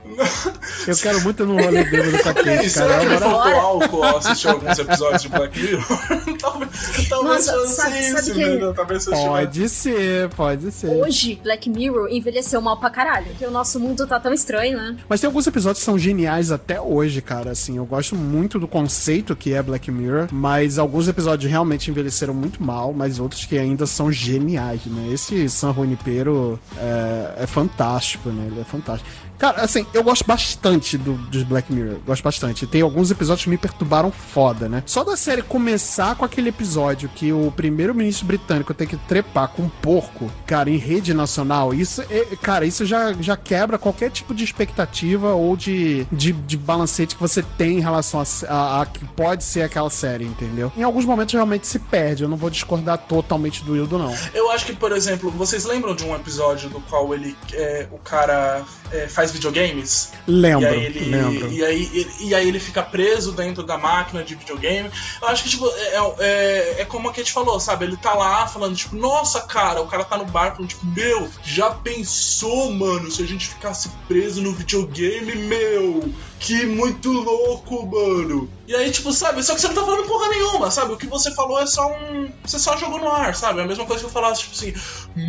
Eu 0.88 0.98
quero 0.98 1.22
muito 1.22 1.46
no 1.46 1.54
rolê 1.54 1.84
dele 1.86 2.12
do 2.12 2.24
tapete, 2.24 2.46
cara. 2.46 2.70
Será 2.70 3.00
que 3.00 3.18
faltou 3.18 3.60
álcool 3.60 4.04
ao 4.04 4.18
assistir 4.18 4.48
alguns 4.50 4.80
episódios 4.80 5.22
de 5.22 5.30
Black 5.30 5.60
Mirror? 5.60 5.84
talvez 6.40 7.10
talvez 7.10 7.48
Nossa, 7.48 7.68
sabe, 7.68 8.04
sabe 8.04 8.32
que... 8.32 8.74
talvez 8.74 9.06
Pode 9.06 9.70
ser, 9.70 10.30
pode 10.30 10.72
ser. 10.72 10.88
Hoje, 10.88 11.40
Black 11.42 11.70
Mirror 11.70 12.10
envelheceu 12.10 12.62
mal 12.62 12.78
pra 12.78 12.90
caralho. 12.90 13.28
Porque 13.28 13.46
o 13.46 13.52
nosso 13.52 13.80
mundo 13.80 14.06
tá 14.06 14.20
tão 14.20 14.34
estranho, 14.34 14.78
né? 14.78 14.98
Mas 15.08 15.22
tem 15.22 15.28
alguns 15.28 15.48
episódios 15.48 15.80
que 15.80 15.86
são 15.86 15.98
geniais 15.98 16.52
até 16.52 16.80
hoje, 16.80 17.22
cara. 17.22 17.52
Assim, 17.52 17.78
eu 17.78 17.86
gosto 17.86 18.16
muito 18.16 18.60
do 18.60 18.68
conceito 18.68 19.36
que 19.36 19.54
é 19.54 19.62
Black 19.62 19.90
Mirror, 19.92 20.28
mas 20.32 20.78
alguns 20.78 21.08
episódios 21.08 21.50
realmente 21.50 21.90
envelheceram 21.90 22.34
muito 22.34 22.62
mal, 22.62 22.94
mas 22.94 23.20
outros 23.20 23.46
que 23.46 23.58
ainda 23.58 23.86
são 23.86 24.12
geniais, 24.12 24.86
né? 24.86 25.10
Esse 25.14 25.50
San 25.50 25.74
Junipero 25.74 26.60
é, 26.78 27.44
é 27.44 27.48
fantástico, 27.48 28.30
né? 28.30 28.48
Ele 28.52 28.62
é 28.62 28.64
fantástico. 28.64 29.10
Cara, 29.44 29.62
assim, 29.62 29.86
eu 29.94 30.02
gosto 30.02 30.26
bastante 30.26 30.98
do, 30.98 31.16
dos 31.16 31.44
Black 31.44 31.70
Mirror. 31.70 32.00
Gosto 32.06 32.24
bastante. 32.24 32.66
Tem 32.66 32.82
alguns 32.82 33.12
episódios 33.12 33.44
que 33.44 33.50
me 33.50 33.58
perturbaram 33.58 34.10
foda, 34.10 34.70
né? 34.70 34.82
Só 34.86 35.04
da 35.04 35.18
série 35.18 35.42
começar 35.42 36.16
com 36.16 36.24
aquele 36.24 36.48
episódio 36.48 37.10
que 37.10 37.34
o 37.34 37.52
primeiro-ministro 37.52 38.26
britânico 38.26 38.74
tem 38.74 38.88
que 38.88 38.96
trepar 38.96 39.50
com 39.50 39.64
um 39.64 39.68
porco, 39.68 40.32
cara, 40.48 40.70
em 40.70 40.78
rede 40.78 41.14
nacional, 41.14 41.74
isso, 41.74 42.02
é, 42.10 42.26
cara, 42.42 42.66
isso 42.66 42.86
já, 42.86 43.12
já 43.20 43.36
quebra 43.36 43.78
qualquer 43.78 44.12
tipo 44.12 44.34
de 44.34 44.46
expectativa 44.46 45.34
ou 45.34 45.58
de, 45.58 46.06
de, 46.10 46.32
de 46.32 46.56
balancete 46.56 47.14
que 47.14 47.22
você 47.22 47.44
tem 47.58 47.80
em 47.80 47.82
relação 47.82 48.22
a, 48.22 48.26
a, 48.48 48.82
a, 48.82 48.86
que 48.86 49.04
pode 49.08 49.44
ser 49.44 49.64
aquela 49.64 49.90
série, 49.90 50.24
entendeu? 50.24 50.72
Em 50.78 50.84
alguns 50.84 51.04
momentos 51.04 51.34
realmente 51.34 51.68
se 51.68 51.80
perde. 51.80 52.24
Eu 52.24 52.30
não 52.30 52.38
vou 52.38 52.50
discordar 52.50 52.98
totalmente 52.98 53.62
do 53.66 53.76
Hildo, 53.76 53.98
não. 53.98 54.16
Eu 54.34 54.50
acho 54.52 54.66
que, 54.66 54.74
por 54.74 54.94
exemplo, 54.94 55.30
vocês 55.32 55.66
lembram 55.66 55.94
de 55.94 56.06
um 56.06 56.16
episódio 56.16 56.70
do 56.70 56.80
qual 56.80 57.14
ele, 57.14 57.36
é, 57.52 57.90
o 57.92 57.98
cara 57.98 58.64
é, 58.90 59.10
faz 59.10 59.33
videogames. 59.34 60.12
Lembro, 60.28 60.70
e 60.70 60.74
aí 60.74 60.86
ele, 60.86 61.00
lembro. 61.10 61.52
E 61.52 61.66
aí, 61.66 62.08
e 62.20 62.36
aí 62.36 62.48
ele 62.48 62.60
fica 62.60 62.82
preso 62.82 63.32
dentro 63.32 63.64
da 63.64 63.78
máquina 63.78 64.24
de 64.24 64.36
videogame. 64.36 64.90
Eu 65.22 65.28
acho 65.28 65.44
que, 65.44 65.50
tipo, 65.50 65.68
é, 65.68 65.96
é, 65.96 66.16
é, 66.20 66.82
é 66.82 66.86
como 66.86 67.10
a 67.10 67.14
Kate 67.14 67.32
falou, 67.32 67.60
sabe? 67.60 67.86
Ele 67.86 67.98
tá 67.98 68.14
lá 68.14 68.48
falando, 68.48 68.76
tipo, 68.76 68.96
nossa, 68.96 69.42
cara, 69.42 69.82
o 69.82 69.88
cara 69.88 70.04
tá 70.04 70.18
no 70.18 70.26
bar 70.26 70.54
falando, 70.54 70.70
tipo, 70.70 70.86
meu, 70.86 71.30
já 71.44 71.72
pensou, 71.72 72.72
mano, 72.72 73.12
se 73.12 73.22
a 73.22 73.28
gente 73.28 73.48
ficasse 73.48 73.90
preso 74.08 74.42
no 74.42 74.54
videogame, 74.54 75.36
meu? 75.36 76.14
Que 76.44 76.66
muito 76.66 77.10
louco, 77.10 77.86
mano. 77.86 78.50
E 78.68 78.76
aí, 78.76 78.92
tipo, 78.92 79.14
sabe? 79.14 79.42
Só 79.44 79.56
que 79.56 79.62
você 79.62 79.68
não 79.68 79.76
tá 79.76 79.86
falando 79.86 80.08
porra 80.08 80.28
nenhuma, 80.28 80.72
sabe? 80.72 80.94
O 80.94 80.98
que 80.98 81.08
você 81.08 81.32
falou 81.32 81.60
é 81.60 81.66
só 81.66 81.90
um. 81.90 82.30
Você 82.46 82.60
só 82.60 82.76
jogou 82.76 83.00
no 83.00 83.10
ar, 83.10 83.36
sabe? 83.36 83.60
É 83.60 83.64
a 83.64 83.68
mesma 83.68 83.86
coisa 83.86 84.02
que 84.02 84.08
eu 84.08 84.12
falasse, 84.12 84.42
tipo 84.42 84.54
assim, 84.54 84.74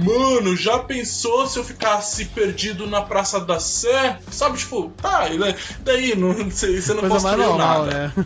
mano, 0.04 0.56
já 0.56 0.78
pensou 0.80 1.46
se 1.46 1.58
eu 1.58 1.64
ficasse 1.64 2.24
perdido 2.26 2.86
na 2.86 3.02
Praça 3.02 3.40
da 3.40 3.60
Sé? 3.60 4.18
Sabe, 4.30 4.58
tipo, 4.58 4.90
tá, 5.00 5.28
e 5.28 5.38
daí 5.80 6.16
não, 6.16 6.32
você, 6.50 6.80
você 6.80 6.94
não 6.94 7.00
coisa 7.00 7.14
construiu 7.14 7.48
normal, 7.48 7.86
nada. 7.86 8.12
Né? 8.16 8.24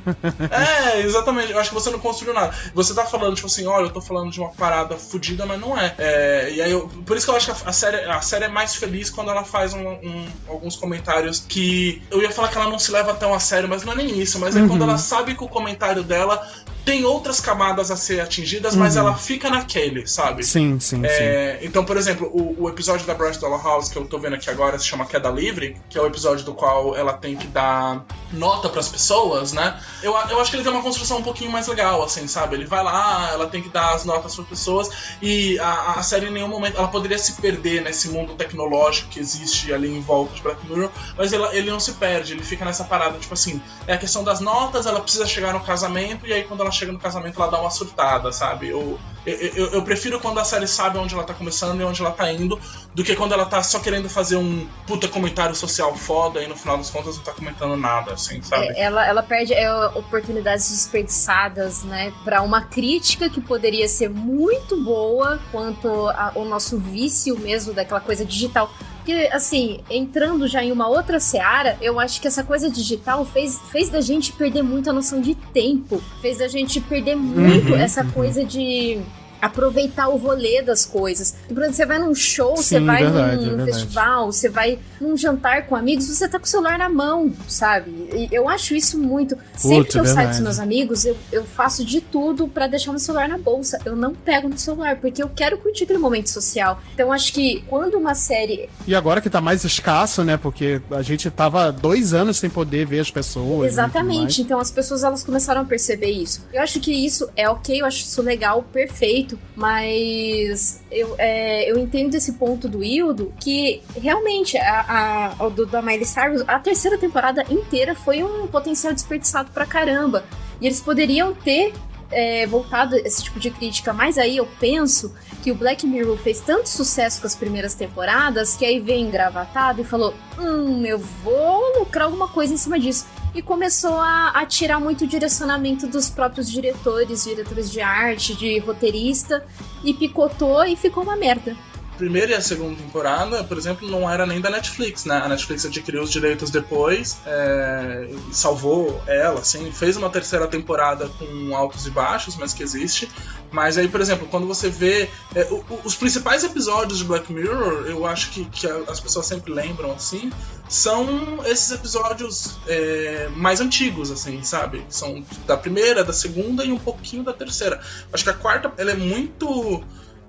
É, 0.51 1.01
exatamente. 1.01 1.53
Eu 1.53 1.59
acho 1.59 1.71
que 1.71 1.75
você 1.75 1.91
não 1.91 1.99
construiu 1.99 2.33
nada. 2.33 2.55
Você 2.75 2.95
tá 2.95 3.05
falando, 3.05 3.35
tipo 3.35 3.49
assim, 3.49 3.67
olha, 3.67 3.87
eu 3.87 3.91
tô 3.91 4.01
falando 4.01 4.31
de 4.31 4.41
uma 4.41 4.51
parada 4.51 4.97
fodida, 4.97 5.45
mas 5.45 5.61
não 5.61 5.77
é. 5.77 5.95
é. 5.99 6.53
E 6.53 6.63
aí, 6.63 6.73
eu, 6.73 6.89
por 7.05 7.17
isso 7.17 7.27
que 7.27 7.31
eu 7.31 7.37
acho 7.37 7.47
que 7.55 7.69
a, 7.69 7.73
série, 7.73 8.05
a 8.05 8.21
série 8.21 8.45
é 8.45 8.49
mais 8.49 8.75
feliz 8.75 9.11
quando 9.11 9.31
ela 9.31 9.45
faz 9.45 9.75
um, 9.75 9.87
um, 9.87 10.27
alguns 10.49 10.77
comentários 10.77 11.45
que. 11.47 12.03
Eu 12.11 12.23
ia 12.23 12.31
falar 12.31 12.49
que 12.49 12.57
ela 12.57 12.69
não 12.69 12.78
se 12.79 12.91
leva 12.91 13.15
tão 13.15 13.33
a 13.35 13.41
sério, 13.41 13.69
mas 13.69 13.85
não 13.85 13.93
é 13.93 13.97
nem 13.97 14.19
isso. 14.19 14.39
Mas 14.39 14.57
é 14.57 14.61
uhum. 14.61 14.69
quando 14.69 14.83
ela 14.83 14.99
sabe 14.99 15.35
que 15.35 15.45
o 15.45 15.49
comentário 15.49 16.03
dela 16.03 16.47
tem 16.89 17.05
outras 17.05 17.39
camadas 17.39 17.91
a 17.91 17.97
ser 17.97 18.19
atingidas, 18.19 18.73
uhum. 18.73 18.81
mas 18.81 18.97
ela 18.97 19.15
fica 19.15 19.51
naquele, 19.51 20.07
sabe? 20.07 20.43
Sim, 20.43 20.81
sim, 20.81 21.05
é, 21.05 21.59
sim. 21.61 21.67
Então, 21.67 21.85
por 21.85 21.99
exemplo, 21.99 22.31
o, 22.33 22.63
o, 22.63 22.69
episódio 22.71 23.07
da 23.07 23.13
Bryce 23.13 23.39
Dollar 23.39 23.63
House 23.63 23.91
que 23.91 23.99
eu 23.99 24.07
tô 24.07 24.19
vendo 24.19 24.37
aqui 24.37 24.49
agora 24.49 24.79
se 24.79 24.87
chama 24.87 25.05
Queda 25.05 25.29
Livre, 25.29 25.77
que 25.91 25.99
é 25.99 26.01
o 26.01 26.07
episódio 26.07 26.47
do 26.47 26.55
qual 26.55 26.97
ela 26.97 27.13
tem 27.13 27.37
que 27.37 27.47
dar 27.47 28.07
nota 28.33 28.71
para 28.71 28.81
as 28.81 28.89
pessoas, 28.89 29.53
né? 29.53 29.79
Eu, 30.03 30.13
eu 30.31 30.41
acho 30.41 30.51
que 30.51 30.57
ele 30.57 30.63
tem 30.63 30.73
uma 30.73 30.81
construção 30.81 31.19
um 31.19 31.23
pouquinho 31.23 31.51
mais 31.51 31.67
legal, 31.69 32.03
assim, 32.03 32.27
sabe? 32.27 32.57
Ele 32.57 32.65
vai 32.65 32.83
lá, 32.83 33.33
ela 33.33 33.47
tem 33.47 33.63
que 33.63 33.69
dar 33.69 33.95
as 33.95 34.07
notas 34.07 34.35
para 34.35 34.45
pessoas 34.45 34.89
e 35.21 35.59
a, 35.59 35.93
a 35.99 36.03
série 36.03 36.29
em 36.29 36.33
nenhum 36.33 36.49
momento 36.49 36.79
ela 36.79 36.89
poderia 36.89 37.19
se 37.19 37.35
perder 37.35 37.83
nesse 37.83 38.09
mundo 38.09 38.33
tecnológico 38.33 39.11
que 39.11 39.21
existe 39.21 39.75
ali 39.75 39.95
em 39.95 40.01
volta 40.01 40.35
de 40.35 40.41
Black 40.41 40.67
Mirror, 40.67 40.91
mas 41.19 41.35
ele, 41.35 41.45
ele 41.53 41.71
não 41.71 41.81
se 41.81 41.93
perde, 41.93 42.33
ele 42.33 42.43
fica 42.43 42.65
nessa 42.69 42.85
parada, 42.85 43.19
tipo 43.19 43.35
assim, 43.35 43.61
é 43.87 43.95
a 43.95 43.99
questão 43.99 44.23
das 44.23 44.41
notas, 44.41 44.87
ela 44.87 45.01
precisa 45.01 45.27
chegar 45.27 45.53
no 45.53 45.61
casamento 45.61 46.27
e 46.27 46.33
aí 46.33 46.45
quando 46.45 46.61
ela 46.61 46.71
chega 46.71 46.93
no 46.93 46.99
casamento 46.99 47.41
ela 47.41 47.51
dá 47.51 47.61
uma 47.61 47.71
surtada, 47.71 48.31
sabe? 48.31 48.69
Eu, 48.69 48.99
eu, 49.27 49.73
eu, 49.73 49.83
prefiro 49.83 50.21
quando 50.21 50.39
a 50.39 50.45
série 50.45 50.67
sabe 50.67 50.97
onde 50.97 51.15
ela 51.15 51.25
tá 51.25 51.35
começando 51.35 51.81
e 51.81 51.85
onde 51.85 52.01
ela 52.01 52.13
tá 52.13 52.33
indo, 52.33 52.59
do 52.95 53.05
que 53.05 53.15
quando 53.17 53.33
ela 53.33 53.45
tá 53.45 53.63
só 53.63 53.79
querendo 53.79 54.09
fazer 54.09 54.37
um 54.37 54.67
puta 54.87 55.09
comentário 55.09 55.55
social 55.55 55.95
foda 55.97 56.43
e 56.43 56.47
no 56.47 56.57
final 56.57 56.79
das 56.79 56.89
contas 56.89 57.17
não 57.17 57.25
tá 57.25 57.33
comentando 57.33 57.77
nada, 57.77 58.13
assim, 58.13 58.41
sabe? 58.43 58.69
É, 58.69 58.83
ela, 58.83 59.07
ela 59.07 59.23
perde 59.23 59.53
é, 59.53 59.71
oportunidades 59.89 60.71
desperdiçadas, 60.71 61.85
né? 61.85 62.13
Pra 62.25 62.43
uma 62.43 62.63
crítica 62.63 63.29
que 63.29 63.41
poderia 63.41 63.89
ser 63.89 64.09
muito 64.09 64.83
boa 64.83 65.41
quanto 65.51 65.89
ao 66.09 66.45
nosso 66.45 66.79
vício 66.79 67.39
mesmo 67.39 67.73
daquela 67.73 68.01
coisa 68.01 68.25
digital 68.25 68.71
porque, 69.09 69.31
assim, 69.33 69.81
entrando 69.89 70.47
já 70.47 70.63
em 70.63 70.71
uma 70.71 70.87
outra 70.87 71.19
seara, 71.19 71.79
eu 71.81 71.99
acho 71.99 72.21
que 72.21 72.27
essa 72.29 72.45
coisa 72.45 72.69
digital 72.69 73.25
fez, 73.25 73.59
fez 73.73 73.89
da 73.89 74.03
gente 74.03 74.35
perder 74.35 74.61
muito 74.61 74.91
a 74.91 74.93
noção 74.93 75.19
de 75.19 75.35
tempo. 75.35 76.03
Fez 76.21 76.37
da 76.37 76.47
gente 76.47 76.79
perder 76.79 77.17
muito 77.17 77.73
uhum, 77.73 77.79
essa 77.79 78.05
uhum. 78.05 78.11
coisa 78.11 78.45
de 78.45 79.01
aproveitar 79.41 80.09
o 80.09 80.17
rolê 80.17 80.63
das 80.63 80.85
coisas. 80.85 81.35
Por 81.49 81.59
exemplo, 81.59 81.75
você 81.75 81.87
vai 81.87 81.99
num 81.99 82.15
show, 82.15 82.57
Sim, 82.57 82.63
você 82.63 82.81
vai 82.81 83.03
verdade, 83.03 83.47
num 83.47 83.63
é 83.63 83.65
festival, 83.65 84.33
você 84.33 84.49
vai 84.49 84.79
num 85.01 85.17
jantar 85.17 85.67
com 85.67 85.77
amigos, 85.77 86.07
você 86.07 86.29
tá 86.29 86.39
com 86.39 86.45
o 86.45 86.49
celular 86.49 86.79
na 86.79 86.89
mão, 86.89 87.33
sabe? 87.47 87.91
E 88.13 88.29
eu 88.33 88.49
acho 88.49 88.75
isso 88.75 88.99
muito. 88.99 89.37
Sempre 89.55 89.93
que 89.93 89.99
eu 89.99 90.07
saio 90.07 90.29
com 90.29 90.35
os 90.35 90.41
meus 90.41 90.59
amigos, 90.59 91.05
eu, 91.05 91.17
eu 91.31 91.45
faço 91.45 91.85
de 91.85 92.01
tudo 92.01 92.49
para 92.49 92.67
deixar 92.67 92.91
meu 92.91 92.99
celular 92.99 93.29
na 93.29 93.39
bolsa. 93.39 93.79
Eu 93.85 93.95
não 93.95 94.15
pego 94.15 94.49
no 94.49 94.59
celular, 94.59 94.97
porque 94.97 95.23
eu 95.23 95.29
quero 95.29 95.59
curtir 95.59 95.85
aquele 95.85 95.99
momento 95.99 96.29
social. 96.29 96.81
Então 96.95 97.13
acho 97.13 97.33
que 97.33 97.63
quando 97.69 97.95
uma 97.95 98.15
série. 98.15 98.69
E 98.87 98.95
agora 98.95 99.21
que 99.21 99.31
tá 99.31 99.41
mais 99.41 99.65
escasso, 99.65 100.25
né? 100.25 100.37
Porque 100.37 100.81
a 100.91 101.03
gente 101.03 101.31
tava 101.31 101.71
dois 101.71 102.13
anos 102.13 102.39
sem 102.39 102.51
poder 102.51 102.87
ver 102.87 103.01
as 103.01 103.11
pessoas. 103.11 103.61
Né, 103.61 103.67
Exatamente. 103.69 104.43
Então 104.43 104.59
as 104.59 104.71
pessoas 104.71 105.05
elas 105.05 105.23
começaram 105.23 105.63
a 105.63 105.65
perceber 105.65 106.11
isso. 106.11 106.45
Eu 106.53 106.63
acho 106.63 106.81
que 106.81 106.93
isso 106.93 107.29
é 107.37 107.49
ok, 107.49 107.81
eu 107.81 107.87
acho 107.87 107.99
isso 107.99 108.23
legal, 108.23 108.63
perfeito 108.73 109.28
mas 109.57 110.81
eu, 110.91 111.15
é, 111.19 111.69
eu 111.71 111.77
entendo 111.79 112.15
esse 112.15 112.35
ponto 112.35 112.69
do 112.69 112.85
Hildo 112.85 113.33
que 113.41 113.83
realmente 114.01 114.57
a, 114.57 115.35
a, 115.39 115.49
do, 115.49 115.67
da 115.67 115.83
Miley 115.83 116.05
Cyrus, 116.05 116.45
a 116.47 116.59
terceira 116.59 116.97
temporada 116.97 117.45
inteira 117.51 117.95
foi 117.95 118.23
um 118.23 118.47
potencial 118.47 118.95
desperdiçado 118.95 119.51
pra 119.51 119.67
caramba. 119.67 120.25
E 120.61 120.67
eles 120.67 120.81
poderiam 120.81 121.35
ter 121.35 121.73
é, 122.11 122.47
voltado 122.47 122.97
esse 122.97 123.23
tipo 123.23 123.39
de 123.39 123.51
crítica, 123.51 123.93
mas 123.93 124.19
aí 124.19 124.37
eu 124.37 124.47
penso 124.59 125.15
que 125.43 125.53
o 125.53 125.55
Black 125.55 125.87
Mirror 125.87 126.17
fez 126.17 126.41
tanto 126.41 126.69
sucesso 126.69 127.21
com 127.21 127.27
as 127.27 127.35
primeiras 127.35 127.75
temporadas 127.75 128.57
que 128.57 128.65
aí 128.65 128.81
veio 128.81 129.07
engravatado 129.07 129.81
e 129.81 129.85
falou: 129.85 130.15
Hum, 130.39 130.85
eu 130.85 130.99
vou 130.99 131.79
lucrar 131.79 132.07
alguma 132.07 132.29
coisa 132.29 132.53
em 132.53 132.57
cima 132.57 132.79
disso 132.79 133.07
e 133.39 133.43
começou 133.43 133.95
a, 133.95 134.31
a 134.31 134.45
tirar 134.45 134.81
muito 134.81 135.07
direcionamento 135.07 135.87
dos 135.87 136.11
próprios 136.11 136.51
diretores, 136.51 137.25
diretores 137.25 137.71
de 137.71 137.81
arte, 137.81 138.35
de 138.35 138.59
roteirista, 138.59 139.47
e 139.85 139.95
picotou 139.95 140.65
e 140.65 140.75
ficou 140.75 141.05
uma 141.05 141.17
merda 141.17 141.57
primeira 141.99 142.33
e 142.33 142.35
a 142.35 142.41
segunda 142.41 142.77
temporada, 142.77 143.43
por 143.43 143.59
exemplo, 143.59 143.91
não 143.91 144.09
era 144.09 144.25
nem 144.25 144.41
da 144.41 144.49
Netflix, 144.49 145.05
né? 145.05 145.17
A 145.17 145.29
Netflix 145.29 145.67
adquiriu 145.67 146.03
os 146.03 146.11
direitos 146.11 146.51
depois, 146.51 147.19
é, 147.27 148.09
salvou 148.31 149.03
ela, 149.07 149.41
assim, 149.41 149.71
fez 149.73 149.97
uma 149.97 150.09
terceira 150.09 150.47
temporada 150.47 151.09
com 151.19 151.55
altos 151.57 151.87
e 151.87 151.91
baixos, 151.91 152.37
mas 152.37 152.55
que 152.55 152.63
existe. 152.63 153.11
Mas 153.51 153.77
aí, 153.77 153.89
por 153.89 154.01
exemplo, 154.01 154.29
quando 154.29 154.47
você 154.47 154.71
vê 154.71 155.11
é, 155.35 155.43
o, 155.51 155.65
os 155.85 155.97
principais 155.97 156.45
episódios 156.45 156.99
de 156.99 157.05
Black 157.05 157.33
Mirror, 157.33 157.87
eu 157.87 158.07
acho 158.07 158.31
que, 158.31 158.45
que 158.45 158.67
as 158.67 159.01
pessoas 159.01 159.27
sempre 159.27 159.53
lembram, 159.53 159.93
assim, 159.93 160.31
são 160.69 161.41
esses 161.45 161.71
episódios 161.73 162.59
é, 162.67 163.29
mais 163.35 163.61
antigos, 163.61 164.11
assim, 164.11 164.43
sabe? 164.45 164.85
São 164.89 165.25
da 165.47 165.57
primeira, 165.57 166.05
da 166.05 166.13
segunda 166.13 166.65
e 166.65 166.71
um 166.71 166.79
pouquinho 166.79 167.25
da 167.25 167.33
terceira. 167.33 167.81
Acho 168.13 168.23
que 168.23 168.31
a 168.31 168.35
quarta, 168.35 168.73
ela 168.77 168.93
é 168.93 168.97
muito 168.97 169.83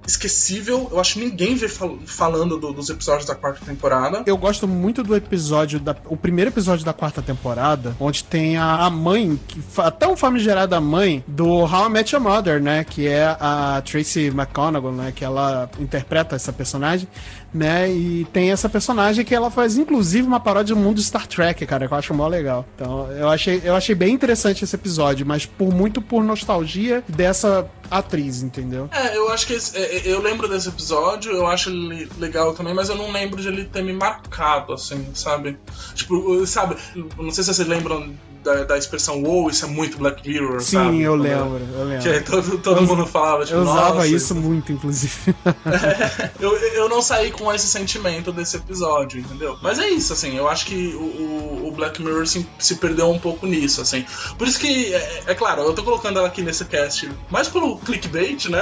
esquecível. 0.10 0.90
Eu 0.92 1.00
acho 1.00 1.14
que 1.14 1.20
ninguém 1.20 1.56
vê 1.56 1.68
fal 1.68 1.98
falando 2.06 2.58
do, 2.58 2.74
dos 2.74 2.90
episódios 2.90 3.26
da 3.26 3.36
quarta 3.36 3.66
temporada. 3.66 4.24
Eu 4.26 4.38
gosto 4.38 4.68
muito 4.68 5.04
do 5.04 5.16
episódio, 5.16 5.80
da, 5.80 5.96
o 6.06 6.18
primeiro 6.18 6.52
episódio 6.52 6.86
da 6.86 6.94
quarta 6.94 7.22
temporada, 7.22 7.96
onde 8.00 8.24
tem 8.24 8.58
a, 8.58 8.86
a 8.86 8.90
mãe, 8.90 9.40
que, 9.48 9.62
tão 9.98 10.18
famigerada 10.18 10.80
mãe 10.80 11.24
do 11.28 11.48
How 11.48 11.88
I 11.88 11.90
Met 11.90 12.16
Your 12.16 12.24
Mother, 12.24 12.62
né? 12.62 12.84
Que 12.84 13.08
é 13.08 13.38
a 13.40 13.82
Tracy 13.86 14.28
McConaughey, 14.28 14.92
né? 14.92 15.14
Que 15.16 15.24
ela 15.24 15.70
interpreta 15.80 16.36
essa 16.36 16.52
personagem 16.52 17.08
né? 17.54 17.92
E 17.92 18.26
tem 18.32 18.52
essa 18.52 18.70
personagem 18.70 19.26
que 19.26 19.34
ela 19.34 19.50
faz, 19.50 19.78
inclusive, 19.78 20.28
uma 20.28 20.40
paródia 20.40 20.76
do 20.76 20.82
mundo 20.82 21.02
Star 21.02 21.28
Trek, 21.28 21.66
cara, 21.66 21.88
que 21.88 21.94
eu 21.94 21.98
acho 21.98 22.14
mó 22.14 22.28
legal. 22.28 22.66
Então, 22.76 23.12
eu 23.12 23.30
achei, 23.30 23.62
eu 23.64 23.76
achei 23.76 23.96
bem 23.96 24.14
interessante 24.14 24.64
esse 24.64 24.76
episódio, 24.76 25.26
mas 25.26 25.46
por 25.46 25.74
muito 25.74 26.02
por 26.02 26.24
nostalgia 26.24 27.04
dessa 27.08 27.70
atriz, 27.90 28.44
entendeu? 28.44 28.90
É, 28.92 29.18
eu 29.18 29.30
acho 29.30 29.48
que 29.48 29.54
esse, 29.54 29.78
é, 29.78 29.98
é, 29.98 30.02
eu 30.06 30.22
lembro 30.22 30.48
desse 30.48 30.70
episódio, 30.70 31.32
eu 31.32 31.48
acho 31.48 31.70
ele 31.70 32.08
legal 32.20 32.54
também, 32.54 32.74
mas 32.74 32.90
eu 32.90 32.96
não 32.96 33.12
lembro 33.12 33.42
de 33.42 33.48
ele 33.48 33.66
ter 33.66 33.84
me 33.84 33.94
marcado, 33.94 34.74
assim, 34.74 35.08
sabe? 35.14 35.58
Tipo, 35.96 36.46
sabe, 36.46 36.76
não 37.18 37.32
sei 37.32 37.44
se 37.44 37.54
vocês 37.54 37.68
lembram 37.68 38.14
da, 38.50 38.64
da 38.64 38.78
expressão 38.78 39.22
wow, 39.22 39.50
isso 39.50 39.66
é 39.66 39.68
muito 39.68 39.98
Black 39.98 40.28
Mirror, 40.28 40.60
Sim, 40.62 40.78
sabe? 40.78 41.02
eu 41.02 41.16
lembro, 41.16 41.62
eu 41.74 41.86
lembro. 41.86 42.04
Que 42.04 42.20
todo, 42.22 42.58
todo 42.58 42.82
mundo 42.82 43.06
falava, 43.06 43.46
tipo, 43.46 43.58
Eu 43.58 43.64
usava 43.64 44.08
isso 44.08 44.34
muito, 44.36 44.72
inclusive. 44.72 45.36
É, 45.46 46.32
eu, 46.40 46.56
eu 46.58 46.90
não 46.90 47.02
saí 47.02 47.32
com 47.32 47.54
esse 47.54 47.68
sentimento 47.68 48.32
desse 48.32 48.58
episódio, 48.58 49.20
entendeu? 49.20 49.58
Mas 49.62 49.80
é 49.80 49.90
isso, 49.90 50.14
assim, 50.14 50.36
eu 50.36 50.48
acho 50.48 50.66
que 50.66 50.96
o, 50.96 51.68
o 51.68 51.72
Black 51.76 52.02
Mirror 52.02 52.26
se, 52.26 52.48
se, 52.58 52.76
perdeu 52.76 53.10
um 53.10 53.20
pouco 53.20 53.46
nisso, 53.46 53.82
assim. 53.82 54.06
Por 54.38 54.48
isso 54.48 54.60
que, 54.60 54.94
é, 54.94 55.24
é, 55.28 55.36
claro, 55.36 55.62
eu 55.62 55.74
tô 55.74 55.84
colocando 55.84 56.20
ela 56.20 56.28
aqui 56.28 56.42
nesse 56.42 56.66
cast 56.66 57.10
mais 57.30 57.48
pelo 57.48 57.78
clickbait, 57.80 58.50
né? 58.50 58.62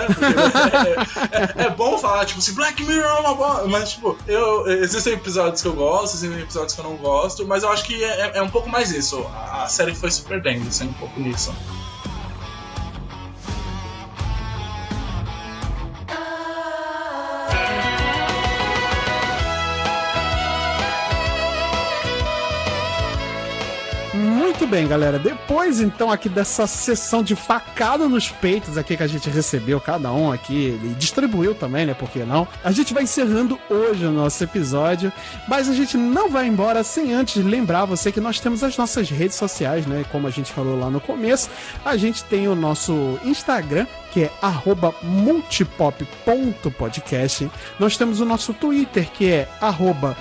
É, 1.58 1.64
é, 1.64 1.66
é, 1.66 1.70
bom 1.70 1.98
falar, 1.98 2.26
tipo, 2.26 2.42
se 2.42 2.54
Black 2.54 2.84
Mirror 2.84 3.06
é 3.06 3.20
uma 3.20 3.36
boa. 3.36 3.68
Mas, 3.68 3.92
tipo, 3.92 4.18
eu, 4.28 4.68
existem 4.68 5.14
episódios 5.14 5.62
que 5.62 5.68
eu 5.68 5.74
gosto, 5.74 6.16
existem 6.16 6.42
episódios 6.42 6.74
que 6.74 6.80
eu 6.80 6.86
não 6.86 6.98
gosto, 6.98 7.48
mas 7.48 7.64
eu 7.64 7.70
acho 7.70 7.86
que 7.86 8.04
é, 8.04 8.32
é 8.36 8.42
um 8.42 8.50
pouco 8.50 8.70
mais 8.70 8.92
isso. 8.92 9.26
A 9.34 9.68
série 9.78 9.94
foi 9.94 10.10
se 10.10 10.24
perdendo, 10.24 10.68
assim, 10.68 10.88
um 10.88 10.94
pouco 10.94 11.20
nisso. 11.20 11.54
Muito 24.38 24.68
bem, 24.68 24.88
galera. 24.88 25.18
Depois, 25.18 25.82
então, 25.82 26.12
aqui 26.12 26.30
dessa 26.30 26.68
sessão 26.68 27.24
de 27.24 27.36
facada 27.36 28.08
nos 28.08 28.30
peitos 28.30 28.78
aqui 28.78 28.96
que 28.96 29.02
a 29.02 29.08
gente 29.08 29.28
recebeu, 29.32 29.82
cada 29.82 30.14
um 30.14 30.32
aqui, 30.32 30.80
e 30.84 30.90
distribuiu 30.90 31.56
também, 31.56 31.88
né? 31.88 31.96
Por 31.96 32.08
que 32.08 32.20
não? 32.20 32.48
A 32.64 32.72
gente 32.72 32.94
vai 32.94 33.02
encerrando 33.02 33.60
hoje 33.68 34.06
o 34.06 34.12
nosso 34.12 34.44
episódio, 34.44 35.12
mas 35.48 35.68
a 35.68 35.74
gente 35.74 35.98
não 35.98 36.30
vai 36.30 36.46
embora 36.46 36.84
sem 36.84 37.14
antes 37.14 37.44
lembrar 37.44 37.86
você 37.86 38.12
que 38.12 38.20
nós 38.20 38.40
temos 38.40 38.64
as 38.64 38.78
nossas 38.78 39.10
redes 39.10 39.36
sociais, 39.36 39.88
né? 39.88 40.06
Como 40.12 40.28
a 40.28 40.32
gente 40.32 40.54
falou 40.54 40.80
lá 40.80 40.92
no 40.92 41.02
começo, 41.02 41.50
a 41.84 41.98
gente 41.98 42.24
tem 42.24 42.48
o 42.48 42.54
nosso 42.54 43.20
Instagram, 43.26 43.88
que 44.12 44.24
é 44.24 44.32
multipop.podcast. 45.04 47.50
Nós 47.80 47.96
temos 47.98 48.20
o 48.20 48.26
nosso 48.26 48.54
Twitter, 48.54 49.10
que 49.12 49.32
é 49.32 49.48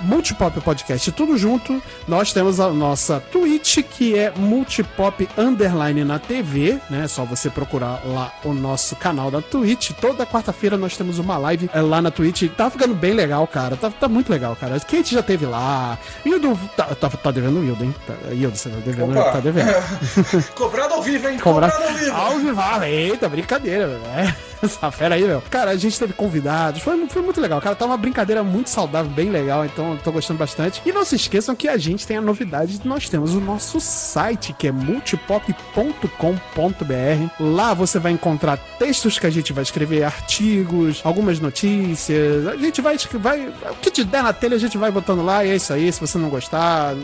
multipoppodcast, 0.01 1.11
tudo 1.11 1.37
junto. 1.37 1.81
Nós 2.07 2.33
temos 2.33 2.59
a 2.59 2.69
nossa 2.69 3.19
Twitch, 3.19 3.79
que 3.83 4.17
é 4.17 4.31
multipop 4.35 5.27
underline 5.37 6.03
na 6.03 6.17
TV, 6.19 6.79
né? 6.89 7.05
É 7.05 7.07
só 7.07 7.23
você 7.23 7.49
procurar 7.49 8.01
lá 8.05 8.31
o 8.43 8.53
nosso 8.53 8.95
canal 8.95 9.31
da 9.31 9.41
Twitch. 9.41 9.91
Toda 9.99 10.25
quarta-feira 10.25 10.77
nós 10.77 10.97
temos 10.97 11.19
uma 11.19 11.37
live 11.37 11.69
é, 11.73 11.81
lá 11.81 12.01
na 12.01 12.11
Twitch. 12.11 12.43
Tá 12.55 12.69
ficando 12.69 12.95
bem 12.95 13.13
legal, 13.13 13.45
cara. 13.47 13.75
Tá, 13.75 13.89
tá 13.89 14.07
muito 14.07 14.31
legal, 14.31 14.55
cara. 14.55 14.79
Kate 14.79 15.13
já 15.13 15.23
teve 15.23 15.45
lá. 15.45 15.97
Hildo 16.25 16.57
tá, 16.75 16.85
tá, 16.95 17.09
tá 17.09 17.31
devendo 17.31 17.59
o 17.59 17.63
Hildo, 17.63 17.83
hein? 17.83 17.95
Tá, 18.05 18.13
Hildo, 18.31 18.57
você 18.57 18.69
tá 18.69 18.77
devendo, 18.77 19.19
Opa. 19.19 19.31
tá 19.31 19.39
devendo. 19.39 19.71
Cobrado 20.55 20.93
ao 20.93 21.03
vivo, 21.03 21.27
hein? 21.27 21.39
Cobrado, 21.39 21.73
Cobrado 21.73 21.93
ao 21.93 21.99
vivo. 21.99 22.15
Ao 22.15 22.39
vivo. 22.39 22.83
Eita, 22.83 23.29
brincadeira. 23.29 23.76
É, 23.85 24.33
essa 24.65 24.91
fera 24.91 25.15
aí, 25.15 25.23
meu. 25.23 25.41
Cara, 25.49 25.71
a 25.71 25.75
gente 25.75 25.97
teve 25.97 26.13
convidados, 26.13 26.81
foi, 26.81 27.07
foi 27.07 27.21
muito 27.21 27.39
legal. 27.39 27.61
Cara, 27.61 27.75
tá 27.75 27.85
uma 27.85 27.97
brincadeira 27.97 28.43
muito 28.43 28.69
saudável, 28.69 29.11
bem 29.11 29.29
legal, 29.29 29.65
então 29.65 29.97
tô 30.03 30.11
gostando 30.11 30.39
bastante. 30.39 30.81
E 30.85 30.91
não 30.91 31.05
se 31.05 31.15
esqueçam 31.15 31.55
que 31.55 31.67
a 31.67 31.77
gente 31.77 32.05
tem 32.05 32.17
a 32.17 32.21
novidade, 32.21 32.81
nós 32.85 33.09
temos 33.09 33.33
o 33.33 33.39
nosso 33.39 33.79
site, 33.79 34.53
que 34.53 34.67
é 34.67 34.71
multipop.com.br. 34.71 36.13
Lá 37.39 37.73
você 37.73 37.99
vai 37.99 38.11
encontrar 38.11 38.57
textos 38.79 39.19
que 39.19 39.25
a 39.25 39.29
gente 39.29 39.53
vai 39.53 39.63
escrever, 39.63 40.03
artigos, 40.03 41.01
algumas 41.03 41.39
notícias. 41.39 42.47
A 42.47 42.55
gente 42.55 42.81
vai, 42.81 42.97
vai 43.13 43.47
o 43.47 43.75
que 43.81 43.91
te 43.91 44.03
der 44.03 44.23
na 44.23 44.33
telha, 44.33 44.55
a 44.55 44.59
gente 44.59 44.77
vai 44.77 44.91
botando 44.91 45.23
lá 45.23 45.45
e 45.45 45.49
é 45.49 45.55
isso 45.55 45.73
aí. 45.73 45.91
Se 45.91 45.99
você 45.99 46.17
não 46.17 46.29
gostar, 46.29 46.95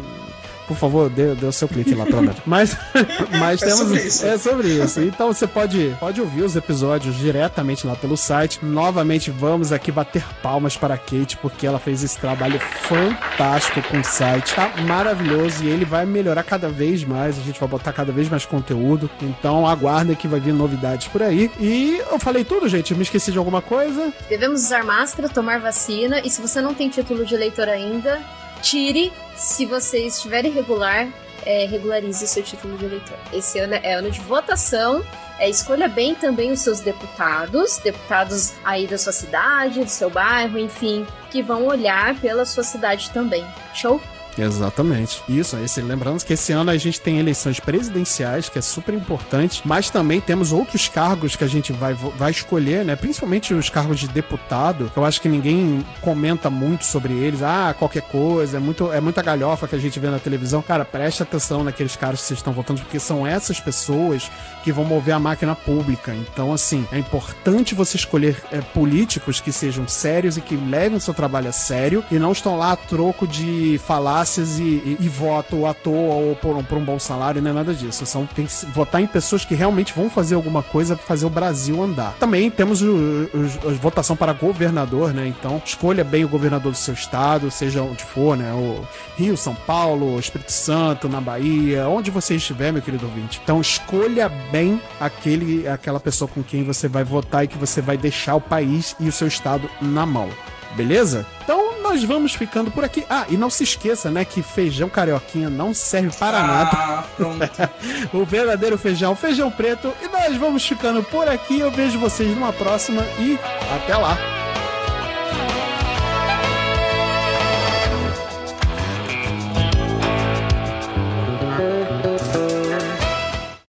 por 0.68 0.78
favor, 0.78 1.10
dê, 1.10 1.36
dê 1.36 1.46
o 1.46 1.52
seu 1.52 1.68
clique 1.68 1.94
lá, 1.94 2.06
pelo 2.06 2.22
menos. 2.22 2.38
Mas, 2.46 2.78
mas 3.40 3.62
é 3.62 3.66
temos. 3.66 3.80
Sobre 3.80 4.02
isso. 4.02 4.26
É 4.26 4.38
sobre 4.38 4.68
isso. 4.68 5.02
Então 5.02 5.32
você 5.32 5.48
pode, 5.48 5.96
pode 6.00 6.22
ouvir 6.22 6.44
os 6.44 6.56
episódios 6.56 7.16
diretamente 7.18 7.86
lá 7.86 7.96
pelo 7.96 8.18
site. 8.18 8.60
Novamente, 8.64 9.32
vamos 9.32 9.72
aqui 9.72 9.92
bater 9.92 10.24
palmas 10.42 10.78
para 10.78 10.96
a 10.96 10.98
Kate, 10.98 11.38
porque 11.38 11.66
ela 11.66 11.80
fez 11.80 12.04
esse 12.04 12.18
trabalho 12.18 12.60
fantástico 12.60 13.82
com 13.90 14.00
o 14.00 14.04
site. 14.04 14.54
Tá 14.56 14.72
maravilhoso 14.88 15.64
e 15.64 15.68
ele 15.68 15.86
vai 15.86 16.06
melhorar 16.06 16.44
cada 16.44 16.70
vez 16.70 17.04
mais. 17.04 17.38
A 17.38 17.42
gente 17.42 17.60
vai 17.60 17.70
botar 17.70 17.94
cada 17.94 18.12
vez 18.12 18.30
mais 18.30 18.46
conteúdo. 18.46 19.10
Então 19.22 19.68
aguardem 19.68 20.16
que 20.16 20.28
vai 20.28 20.40
vir 20.40 20.54
novidades 20.54 21.08
por 21.08 21.22
aí. 21.22 21.52
E 21.60 22.02
eu 22.10 22.20
falei 22.20 22.44
tudo, 22.44 22.68
gente. 22.68 22.92
Eu 22.92 22.98
me 22.98 23.04
esqueci 23.04 23.32
de 23.32 23.38
alguma 23.38 23.62
coisa? 23.62 24.14
Devemos 24.30 24.62
usar 24.62 24.84
máscara, 24.84 25.30
tomar 25.30 25.60
vacina. 25.60 26.22
E 26.24 26.30
se 26.30 26.42
você 26.42 26.62
não 26.62 26.74
tem 26.74 26.90
título 26.90 27.26
de 27.26 27.36
eleitor 27.36 27.68
ainda, 27.68 28.22
tire. 28.64 29.14
Se 29.36 29.66
você 29.66 30.08
estiver 30.08 30.46
irregular, 30.46 31.08
é, 31.46 31.66
regularize 31.66 32.26
seu 32.28 32.42
título 32.42 32.78
de 32.78 32.86
eleitor. 32.86 33.18
Esse 33.32 33.60
ano 33.60 33.76
é 33.76 33.94
ano 33.94 34.10
de 34.10 34.20
votação. 34.22 35.04
É, 35.38 35.50
escolha 35.50 35.88
bem 35.88 36.16
também 36.16 36.52
os 36.52 36.62
seus 36.62 36.80
deputados, 36.80 37.78
deputados 37.78 38.54
aí 38.64 38.88
da 38.88 38.98
sua 38.98 39.12
cidade, 39.12 39.84
do 39.84 39.90
seu 39.90 40.10
bairro, 40.10 40.58
enfim, 40.58 41.06
que 41.30 41.42
vão 41.42 41.66
olhar 41.66 42.16
pela 42.20 42.46
sua 42.46 42.64
cidade 42.64 43.10
também. 43.12 43.46
Show? 43.74 44.00
Exatamente. 44.38 45.22
Isso, 45.28 45.58
esse, 45.58 45.82
lembrando 45.82 46.24
que 46.24 46.34
esse 46.34 46.52
ano 46.52 46.72
a 46.72 46.78
gente 46.78 47.00
tem 47.00 47.20
eleições 47.20 47.60
presidenciais, 47.60 48.50
que 48.50 48.60
é 48.60 48.62
super 48.62 48.94
importante, 48.94 49.62
mas 49.66 49.90
também 49.90 50.20
temos 50.20 50.52
outros 50.52 50.88
cargos 50.88 51.36
que 51.36 51.44
a 51.44 51.48
gente 51.48 51.72
vai, 51.74 51.94
vai 51.94 52.32
escolher, 52.32 52.84
né? 52.86 52.96
Principalmente 52.96 53.54
os 53.54 53.70
cargos 53.70 54.00
de 54.00 54.08
deputado, 54.08 54.90
que 54.92 54.98
eu 54.98 55.06
acho 55.06 55.22
que 55.22 55.30
ninguém 55.30 55.86
comenta 56.02 56.50
muito 56.50 56.86
sobre 56.86 57.14
eles. 57.14 57.42
Ah, 57.42 57.76
qualquer 57.78 58.04
coisa, 58.04 58.58
é, 58.58 58.60
muito, 58.60 58.92
é 58.92 59.02
muita 59.02 59.22
galhofa 59.22 59.68
que 59.68 59.76
a 59.76 59.80
gente 59.80 60.00
vê 60.00 60.10
na 60.10 60.20
televisão. 60.20 60.62
Cara, 60.62 60.86
preste 60.86 61.24
atenção 61.24 61.64
naqueles 61.64 61.96
caras 61.96 62.22
que 62.22 62.28
vocês 62.28 62.40
estão 62.40 62.54
votando, 62.54 62.82
porque 62.82 63.00
são 63.00 63.26
essas 63.26 63.60
pessoas 63.60 64.30
que 64.64 64.72
vão 64.72 64.86
mover 64.86 65.14
a 65.14 65.20
máquina 65.20 65.56
pública. 65.56 66.14
Então, 66.14 66.54
assim, 66.54 66.88
é 66.92 66.98
importante 66.98 67.76
você 67.76 67.98
escolher 67.98 68.42
é, 68.52 68.62
políticos 68.62 69.40
que 69.40 69.52
sejam 69.52 69.88
sérios 69.88 70.38
e 70.38 70.42
que 70.42 70.56
levem 70.56 70.98
o 70.98 71.02
seu 71.02 71.14
trabalho 71.14 71.50
a 71.50 71.52
sério 71.52 72.04
e 72.10 72.18
não 72.18 72.32
estão 72.32 72.58
lá 72.58 72.72
a 72.72 72.76
troco 72.76 73.28
de 73.28 73.80
falar 73.86 74.23
e, 74.60 74.62
e, 74.62 74.98
e 75.00 75.10
voto 75.10 75.66
à 75.66 75.74
toa 75.74 76.16
ou 76.16 76.36
por 76.36 76.56
um, 76.56 76.64
por 76.64 76.78
um 76.78 76.84
bom 76.84 77.00
salário, 77.00 77.42
não 77.42 77.52
é 77.52 77.54
nada 77.54 77.74
disso. 77.74 78.06
São, 78.06 78.26
tem 78.26 78.46
que 78.46 78.66
votar 78.68 79.02
em 79.02 79.08
pessoas 79.08 79.46
que 79.46 79.56
realmente 79.56 79.94
vão 79.94 80.10
fazer 80.10 80.36
alguma 80.36 80.64
coisa 80.64 80.96
para 80.96 81.06
fazer 81.06 81.26
o 81.26 81.30
Brasil 81.30 81.82
andar. 81.82 82.16
Também 82.20 82.50
temos 82.50 82.82
a 82.84 83.72
votação 83.82 84.16
para 84.16 84.34
governador, 84.34 85.14
né? 85.14 85.28
Então, 85.28 85.62
escolha 85.64 86.04
bem 86.04 86.26
o 86.26 86.30
governador 86.30 86.72
do 86.72 86.78
seu 86.78 86.94
estado, 86.94 87.50
seja 87.52 87.82
onde 87.82 88.04
for, 88.04 88.38
né? 88.38 88.52
O 88.54 88.86
Rio, 89.18 89.38
São 89.38 89.56
Paulo, 89.56 90.20
Espírito 90.20 90.52
Santo, 90.52 91.08
na 91.10 91.22
Bahia, 91.22 91.88
onde 91.88 92.12
você 92.12 92.36
estiver, 92.36 92.72
meu 92.72 92.82
querido 92.82 93.06
ouvinte. 93.06 93.40
Então, 93.44 93.62
escolha 93.62 94.30
bem 94.52 94.82
aquele, 95.00 95.68
aquela 95.68 96.00
pessoa 96.00 96.28
com 96.28 96.44
quem 96.44 96.64
você 96.64 96.88
vai 96.88 97.04
votar 97.04 97.44
e 97.44 97.48
que 97.48 97.58
você 97.58 97.82
vai 97.82 97.98
deixar 97.98 98.36
o 98.36 98.42
país 98.42 98.96
e 99.00 99.08
o 99.08 99.12
seu 99.12 99.28
estado 99.28 99.70
na 99.82 100.06
mão. 100.06 100.30
Beleza? 100.76 101.26
Então 101.44 101.82
nós 101.82 102.04
vamos 102.04 102.34
ficando 102.34 102.72
por 102.72 102.84
aqui. 102.84 103.06
Ah, 103.10 103.26
e 103.30 103.38
não 103.38 103.50
se 103.50 103.64
esqueça, 103.64 104.10
né, 104.10 104.26
que 104.26 104.42
feijão 104.42 104.90
carioquinha 104.90 105.50
não 105.50 105.74
serve 105.74 106.16
para 106.18 106.40
ah, 106.40 106.48
nada. 106.48 107.70
o 108.14 108.26
verdadeiro 108.26 108.78
feijão, 108.78 109.16
feijão 109.16 109.52
preto. 109.52 109.94
E 110.02 110.08
nós 110.08 110.36
vamos 110.38 110.66
ficando 110.66 111.04
por 111.04 111.28
aqui. 111.28 111.60
Eu 111.60 111.72
vejo 111.72 112.00
vocês 112.00 112.30
numa 112.36 112.54
próxima 112.54 113.04
e 113.20 113.38
até 113.76 113.96
lá. 113.96 114.43